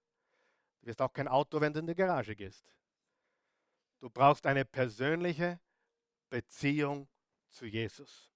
du 0.79 0.87
wirst 0.87 1.01
auch 1.01 1.11
kein 1.11 1.27
Auto, 1.27 1.59
wenn 1.59 1.73
du 1.73 1.79
in 1.79 1.87
die 1.87 1.95
Garage 1.95 2.33
gehst. 2.33 2.73
Du 3.99 4.09
brauchst 4.09 4.45
eine 4.45 4.63
persönliche 4.63 5.59
Beziehung 6.29 7.09
zu 7.49 7.65
Jesus. 7.65 8.31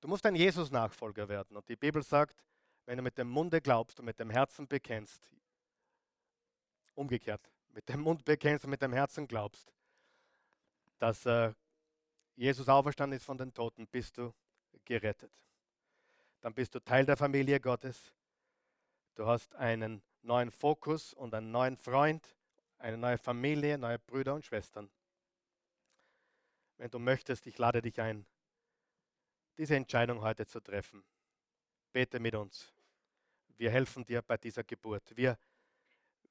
Du 0.00 0.08
musst 0.08 0.26
ein 0.26 0.34
Jesus-Nachfolger 0.34 1.28
werden. 1.28 1.56
Und 1.56 1.68
die 1.68 1.76
Bibel 1.76 2.02
sagt, 2.02 2.44
wenn 2.86 2.96
du 2.96 3.04
mit 3.04 3.16
dem 3.18 3.28
Munde 3.28 3.60
glaubst 3.60 4.00
und 4.00 4.06
mit 4.06 4.18
dem 4.18 4.30
Herzen 4.30 4.66
bekennst, 4.66 5.30
umgekehrt, 6.96 7.52
mit 7.76 7.90
dem 7.90 8.00
Mund 8.00 8.24
bekennst 8.24 8.64
und 8.64 8.70
mit 8.70 8.80
dem 8.80 8.94
Herzen 8.94 9.28
glaubst, 9.28 9.70
dass 10.98 11.26
äh, 11.26 11.52
Jesus 12.34 12.70
auferstanden 12.70 13.18
ist 13.18 13.26
von 13.26 13.36
den 13.36 13.52
Toten, 13.52 13.86
bist 13.86 14.16
du 14.16 14.32
gerettet. 14.86 15.30
Dann 16.40 16.54
bist 16.54 16.74
du 16.74 16.80
Teil 16.80 17.04
der 17.04 17.18
Familie 17.18 17.60
Gottes. 17.60 18.14
Du 19.14 19.26
hast 19.26 19.54
einen 19.56 20.02
neuen 20.22 20.50
Fokus 20.50 21.12
und 21.12 21.34
einen 21.34 21.50
neuen 21.50 21.76
Freund, 21.76 22.26
eine 22.78 22.96
neue 22.96 23.18
Familie, 23.18 23.76
neue 23.76 23.98
Brüder 23.98 24.34
und 24.34 24.46
Schwestern. 24.46 24.90
Wenn 26.78 26.90
du 26.90 26.98
möchtest, 26.98 27.46
ich 27.46 27.58
lade 27.58 27.82
dich 27.82 28.00
ein, 28.00 28.24
diese 29.58 29.76
Entscheidung 29.76 30.22
heute 30.22 30.46
zu 30.46 30.60
treffen. 30.60 31.04
Bete 31.92 32.20
mit 32.20 32.34
uns. 32.36 32.72
Wir 33.58 33.70
helfen 33.70 34.02
dir 34.06 34.22
bei 34.22 34.38
dieser 34.38 34.64
Geburt. 34.64 35.14
Wir, 35.14 35.38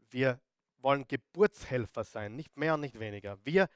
wir 0.09 0.39
wollen 0.85 1.07
Geburtshelfer 1.07 2.03
sein, 2.03 2.35
nicht 2.35 2.55
mehr 2.55 2.75
und 2.75 2.81
nicht 2.81 2.99
weniger. 2.99 3.43
Wir, 3.43 3.69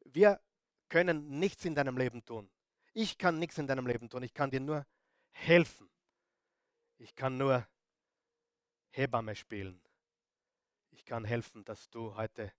wir 0.00 0.40
können 0.88 1.38
nichts 1.38 1.66
in 1.66 1.74
deinem 1.74 1.98
Leben 1.98 2.24
tun. 2.24 2.50
Ich 2.94 3.18
kann 3.18 3.38
nichts 3.38 3.58
in 3.58 3.66
deinem 3.66 3.86
Leben 3.86 4.08
tun. 4.08 4.22
Ich 4.22 4.32
kann 4.32 4.50
dir 4.50 4.60
nur 4.60 4.86
helfen. 5.30 5.90
Ich 6.96 7.14
kann 7.14 7.36
nur 7.36 7.68
Hebamme 8.90 9.36
spielen. 9.36 9.78
Ich 10.90 11.04
kann 11.04 11.26
helfen, 11.26 11.66
dass 11.66 11.90
du 11.90 12.16
heute 12.16 12.50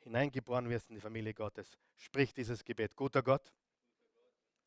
hineingeboren 0.00 0.68
wirst 0.68 0.90
in 0.90 0.96
die 0.96 1.00
Familie 1.00 1.32
Gottes. 1.32 1.78
Sprich 1.96 2.34
dieses 2.34 2.62
Gebet. 2.62 2.94
Guter 2.94 3.22
Gott, 3.22 3.54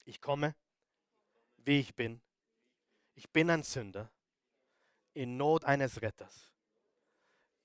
ich 0.04 0.20
komme, 0.20 0.56
wie 1.58 1.80
ich 1.80 1.94
bin. 1.94 2.22
Ich 3.14 3.30
bin 3.30 3.52
ein 3.52 3.62
Sünder 3.62 4.12
in 5.14 5.38
Not 5.38 5.64
eines 5.64 6.02
Retters. 6.02 6.50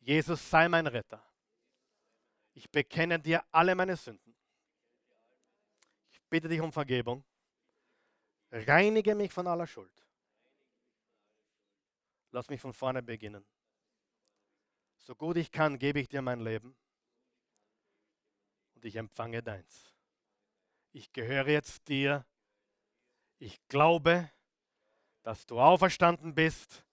Jesus 0.04 0.50
sei 0.50 0.68
mein 0.68 0.86
Retter. 0.86 1.22
Ich 2.52 2.70
bekenne 2.70 3.18
dir 3.18 3.42
alle 3.50 3.74
meine 3.74 3.96
Sünden. 3.96 4.34
Ich 6.12 6.20
bitte 6.28 6.48
dich 6.48 6.60
um 6.60 6.72
Vergebung. 6.72 7.24
Reinige 8.50 9.14
mich 9.14 9.32
von 9.32 9.46
aller 9.46 9.66
Schuld. 9.66 9.90
Lass 12.30 12.48
mich 12.48 12.60
von 12.60 12.72
vorne 12.72 13.02
beginnen. 13.02 13.44
So 14.98 15.14
gut 15.14 15.36
ich 15.36 15.50
kann, 15.50 15.78
gebe 15.78 16.00
ich 16.00 16.08
dir 16.08 16.22
mein 16.22 16.40
Leben 16.40 16.76
und 18.74 18.84
ich 18.84 18.96
empfange 18.96 19.42
deins. 19.42 19.94
Ich 20.92 21.12
gehöre 21.12 21.48
jetzt 21.48 21.88
dir. 21.88 22.26
Ich 23.38 23.66
glaube, 23.68 24.30
dass 25.22 25.46
du 25.46 25.60
auferstanden 25.60 26.34
bist, 26.34 26.84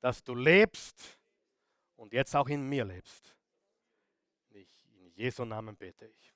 dass 0.00 0.22
du 0.22 0.34
lebst 0.34 1.19
und 2.00 2.14
jetzt 2.14 2.34
auch 2.34 2.48
in 2.48 2.66
mir 2.66 2.86
lebst. 2.86 3.36
Ich, 4.48 4.86
in 4.86 5.12
Jesu 5.12 5.44
Namen 5.44 5.76
bete 5.76 6.06
ich. 6.06 6.32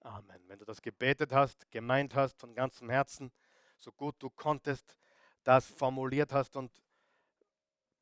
Amen. 0.00 0.40
Wenn 0.46 0.60
du 0.60 0.64
das 0.64 0.80
gebetet 0.80 1.32
hast, 1.32 1.68
gemeint 1.72 2.14
hast 2.14 2.38
von 2.38 2.54
ganzem 2.54 2.88
Herzen, 2.88 3.32
so 3.78 3.90
gut 3.90 4.14
du 4.20 4.30
konntest, 4.30 4.96
das 5.42 5.66
formuliert 5.66 6.32
hast 6.32 6.54
und 6.54 6.70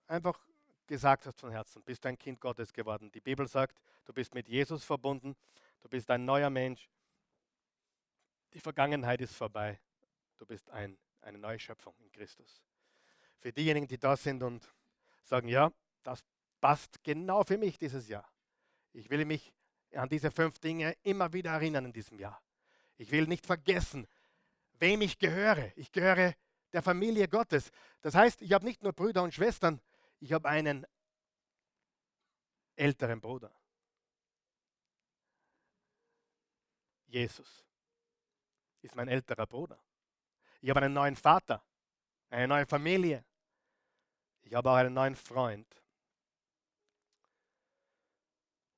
einfach 0.06 0.38
gesagt 0.86 1.24
hast 1.24 1.40
von 1.40 1.50
Herzen, 1.50 1.82
bist 1.82 2.04
du 2.04 2.10
ein 2.10 2.18
Kind 2.18 2.38
Gottes 2.38 2.70
geworden. 2.70 3.10
Die 3.12 3.20
Bibel 3.22 3.48
sagt, 3.48 3.80
du 4.04 4.12
bist 4.12 4.34
mit 4.34 4.46
Jesus 4.46 4.84
verbunden, 4.84 5.34
du 5.80 5.88
bist 5.88 6.10
ein 6.10 6.26
neuer 6.26 6.50
Mensch. 6.50 6.90
Die 8.52 8.60
Vergangenheit 8.60 9.22
ist 9.22 9.34
vorbei. 9.34 9.80
Du 10.36 10.44
bist 10.44 10.68
ein, 10.68 10.98
eine 11.22 11.38
neue 11.38 11.58
Schöpfung 11.58 11.94
in 11.98 12.12
Christus. 12.12 12.62
Für 13.38 13.52
diejenigen, 13.54 13.88
die 13.88 13.98
da 13.98 14.18
sind 14.18 14.42
und 14.42 14.70
sagen, 15.24 15.48
ja, 15.48 15.72
das 16.06 16.24
passt 16.60 17.02
genau 17.02 17.42
für 17.42 17.58
mich 17.58 17.78
dieses 17.78 18.08
Jahr. 18.08 18.30
Ich 18.92 19.10
will 19.10 19.24
mich 19.24 19.52
an 19.92 20.08
diese 20.08 20.30
fünf 20.30 20.58
Dinge 20.58 20.96
immer 21.02 21.32
wieder 21.32 21.50
erinnern 21.50 21.86
in 21.86 21.92
diesem 21.92 22.18
Jahr. 22.18 22.40
Ich 22.96 23.10
will 23.10 23.26
nicht 23.26 23.44
vergessen, 23.44 24.06
wem 24.74 25.00
ich 25.02 25.18
gehöre. 25.18 25.72
Ich 25.76 25.92
gehöre 25.92 26.34
der 26.72 26.82
Familie 26.82 27.28
Gottes. 27.28 27.70
Das 28.00 28.14
heißt, 28.14 28.42
ich 28.42 28.52
habe 28.52 28.64
nicht 28.64 28.82
nur 28.82 28.92
Brüder 28.92 29.22
und 29.22 29.34
Schwestern, 29.34 29.80
ich 30.20 30.32
habe 30.32 30.48
einen 30.48 30.86
älteren 32.76 33.20
Bruder. 33.20 33.52
Jesus 37.06 37.64
ist 38.82 38.94
mein 38.94 39.08
älterer 39.08 39.46
Bruder. 39.46 39.78
Ich 40.60 40.70
habe 40.70 40.80
einen 40.80 40.94
neuen 40.94 41.16
Vater, 41.16 41.62
eine 42.30 42.48
neue 42.48 42.66
Familie. 42.66 43.24
Ich 44.42 44.54
habe 44.54 44.70
auch 44.70 44.76
einen 44.76 44.94
neuen 44.94 45.16
Freund. 45.16 45.66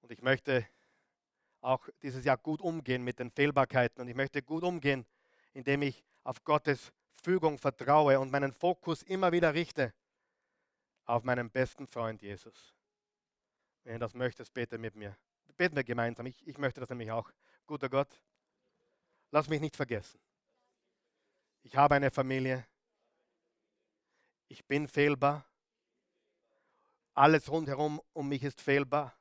Und 0.08 0.12
ich 0.14 0.22
möchte 0.22 0.66
auch 1.60 1.86
dieses 2.00 2.24
Jahr 2.24 2.38
gut 2.38 2.62
umgehen 2.62 3.04
mit 3.04 3.18
den 3.18 3.30
Fehlbarkeiten 3.30 4.00
und 4.00 4.08
ich 4.08 4.14
möchte 4.14 4.40
gut 4.40 4.64
umgehen, 4.64 5.04
indem 5.52 5.82
ich 5.82 6.02
auf 6.24 6.42
Gottes 6.44 6.94
Fügung 7.10 7.58
vertraue 7.58 8.18
und 8.18 8.30
meinen 8.30 8.54
Fokus 8.54 9.02
immer 9.02 9.32
wieder 9.32 9.52
richte 9.52 9.92
auf 11.04 11.24
meinen 11.24 11.50
besten 11.50 11.86
Freund 11.86 12.22
Jesus. 12.22 12.74
Wenn 13.84 13.92
du 13.92 13.98
das 13.98 14.14
möchtest, 14.14 14.54
bete 14.54 14.78
mit 14.78 14.96
mir. 14.96 15.14
Beten 15.58 15.76
wir 15.76 15.84
gemeinsam. 15.84 16.24
Ich, 16.24 16.46
ich 16.46 16.56
möchte 16.56 16.80
das 16.80 16.88
nämlich 16.88 17.10
auch. 17.10 17.30
Guter 17.66 17.90
Gott, 17.90 18.18
lass 19.30 19.46
mich 19.46 19.60
nicht 19.60 19.76
vergessen. 19.76 20.18
Ich 21.64 21.76
habe 21.76 21.96
eine 21.96 22.10
Familie. 22.10 22.66
Ich 24.48 24.64
bin 24.64 24.88
fehlbar. 24.88 25.44
Alles 27.12 27.50
rundherum 27.50 28.00
um 28.14 28.30
mich 28.30 28.42
ist 28.42 28.62
fehlbar. 28.62 29.17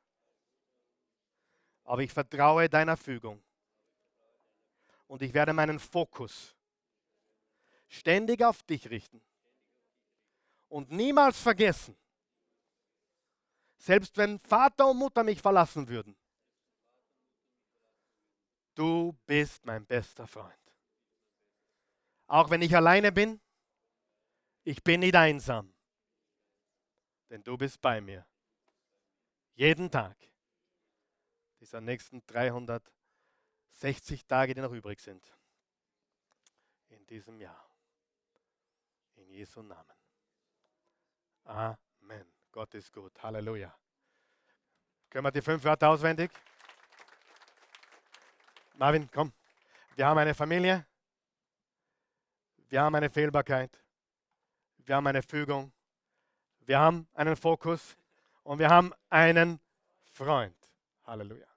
Aber 1.88 2.02
ich 2.02 2.12
vertraue 2.12 2.68
deiner 2.68 2.98
Fügung. 2.98 3.42
Und 5.06 5.22
ich 5.22 5.32
werde 5.32 5.54
meinen 5.54 5.78
Fokus 5.78 6.54
ständig 7.88 8.44
auf 8.44 8.62
dich 8.62 8.90
richten 8.90 9.22
und 10.68 10.92
niemals 10.92 11.40
vergessen, 11.40 11.96
selbst 13.78 14.18
wenn 14.18 14.38
Vater 14.38 14.90
und 14.90 14.98
Mutter 14.98 15.24
mich 15.24 15.40
verlassen 15.40 15.88
würden, 15.88 16.14
du 18.74 19.16
bist 19.24 19.64
mein 19.64 19.86
bester 19.86 20.26
Freund. 20.26 20.54
Auch 22.26 22.50
wenn 22.50 22.60
ich 22.60 22.76
alleine 22.76 23.12
bin, 23.12 23.40
ich 24.62 24.84
bin 24.84 25.00
nicht 25.00 25.16
einsam, 25.16 25.72
denn 27.30 27.42
du 27.42 27.56
bist 27.56 27.80
bei 27.80 28.02
mir. 28.02 28.26
Jeden 29.54 29.90
Tag 29.90 30.27
dieser 31.60 31.80
nächsten 31.80 32.24
360 32.26 34.26
Tage, 34.26 34.54
die 34.54 34.60
noch 34.60 34.72
übrig 34.72 35.00
sind. 35.00 35.34
In 36.88 37.06
diesem 37.06 37.40
Jahr. 37.40 37.68
In 39.16 39.30
Jesu 39.30 39.62
Namen. 39.62 39.94
Amen. 41.44 42.32
Gott 42.52 42.74
ist 42.74 42.92
gut. 42.92 43.22
Halleluja. 43.22 43.74
Können 45.10 45.24
wir 45.24 45.30
die 45.30 45.42
fünf 45.42 45.64
Wörter 45.64 45.88
auswendig? 45.88 46.30
Marvin, 48.74 49.10
komm. 49.10 49.32
Wir 49.96 50.06
haben 50.06 50.18
eine 50.18 50.34
Familie. 50.34 50.86
Wir 52.68 52.82
haben 52.82 52.94
eine 52.94 53.10
Fehlbarkeit. 53.10 53.82
Wir 54.76 54.96
haben 54.96 55.06
eine 55.06 55.22
Fügung. 55.22 55.72
Wir 56.60 56.78
haben 56.78 57.08
einen 57.14 57.34
Fokus. 57.34 57.96
Und 58.44 58.58
wir 58.58 58.68
haben 58.68 58.92
einen 59.08 59.58
Freund. 60.12 60.56
Halleluja. 61.04 61.47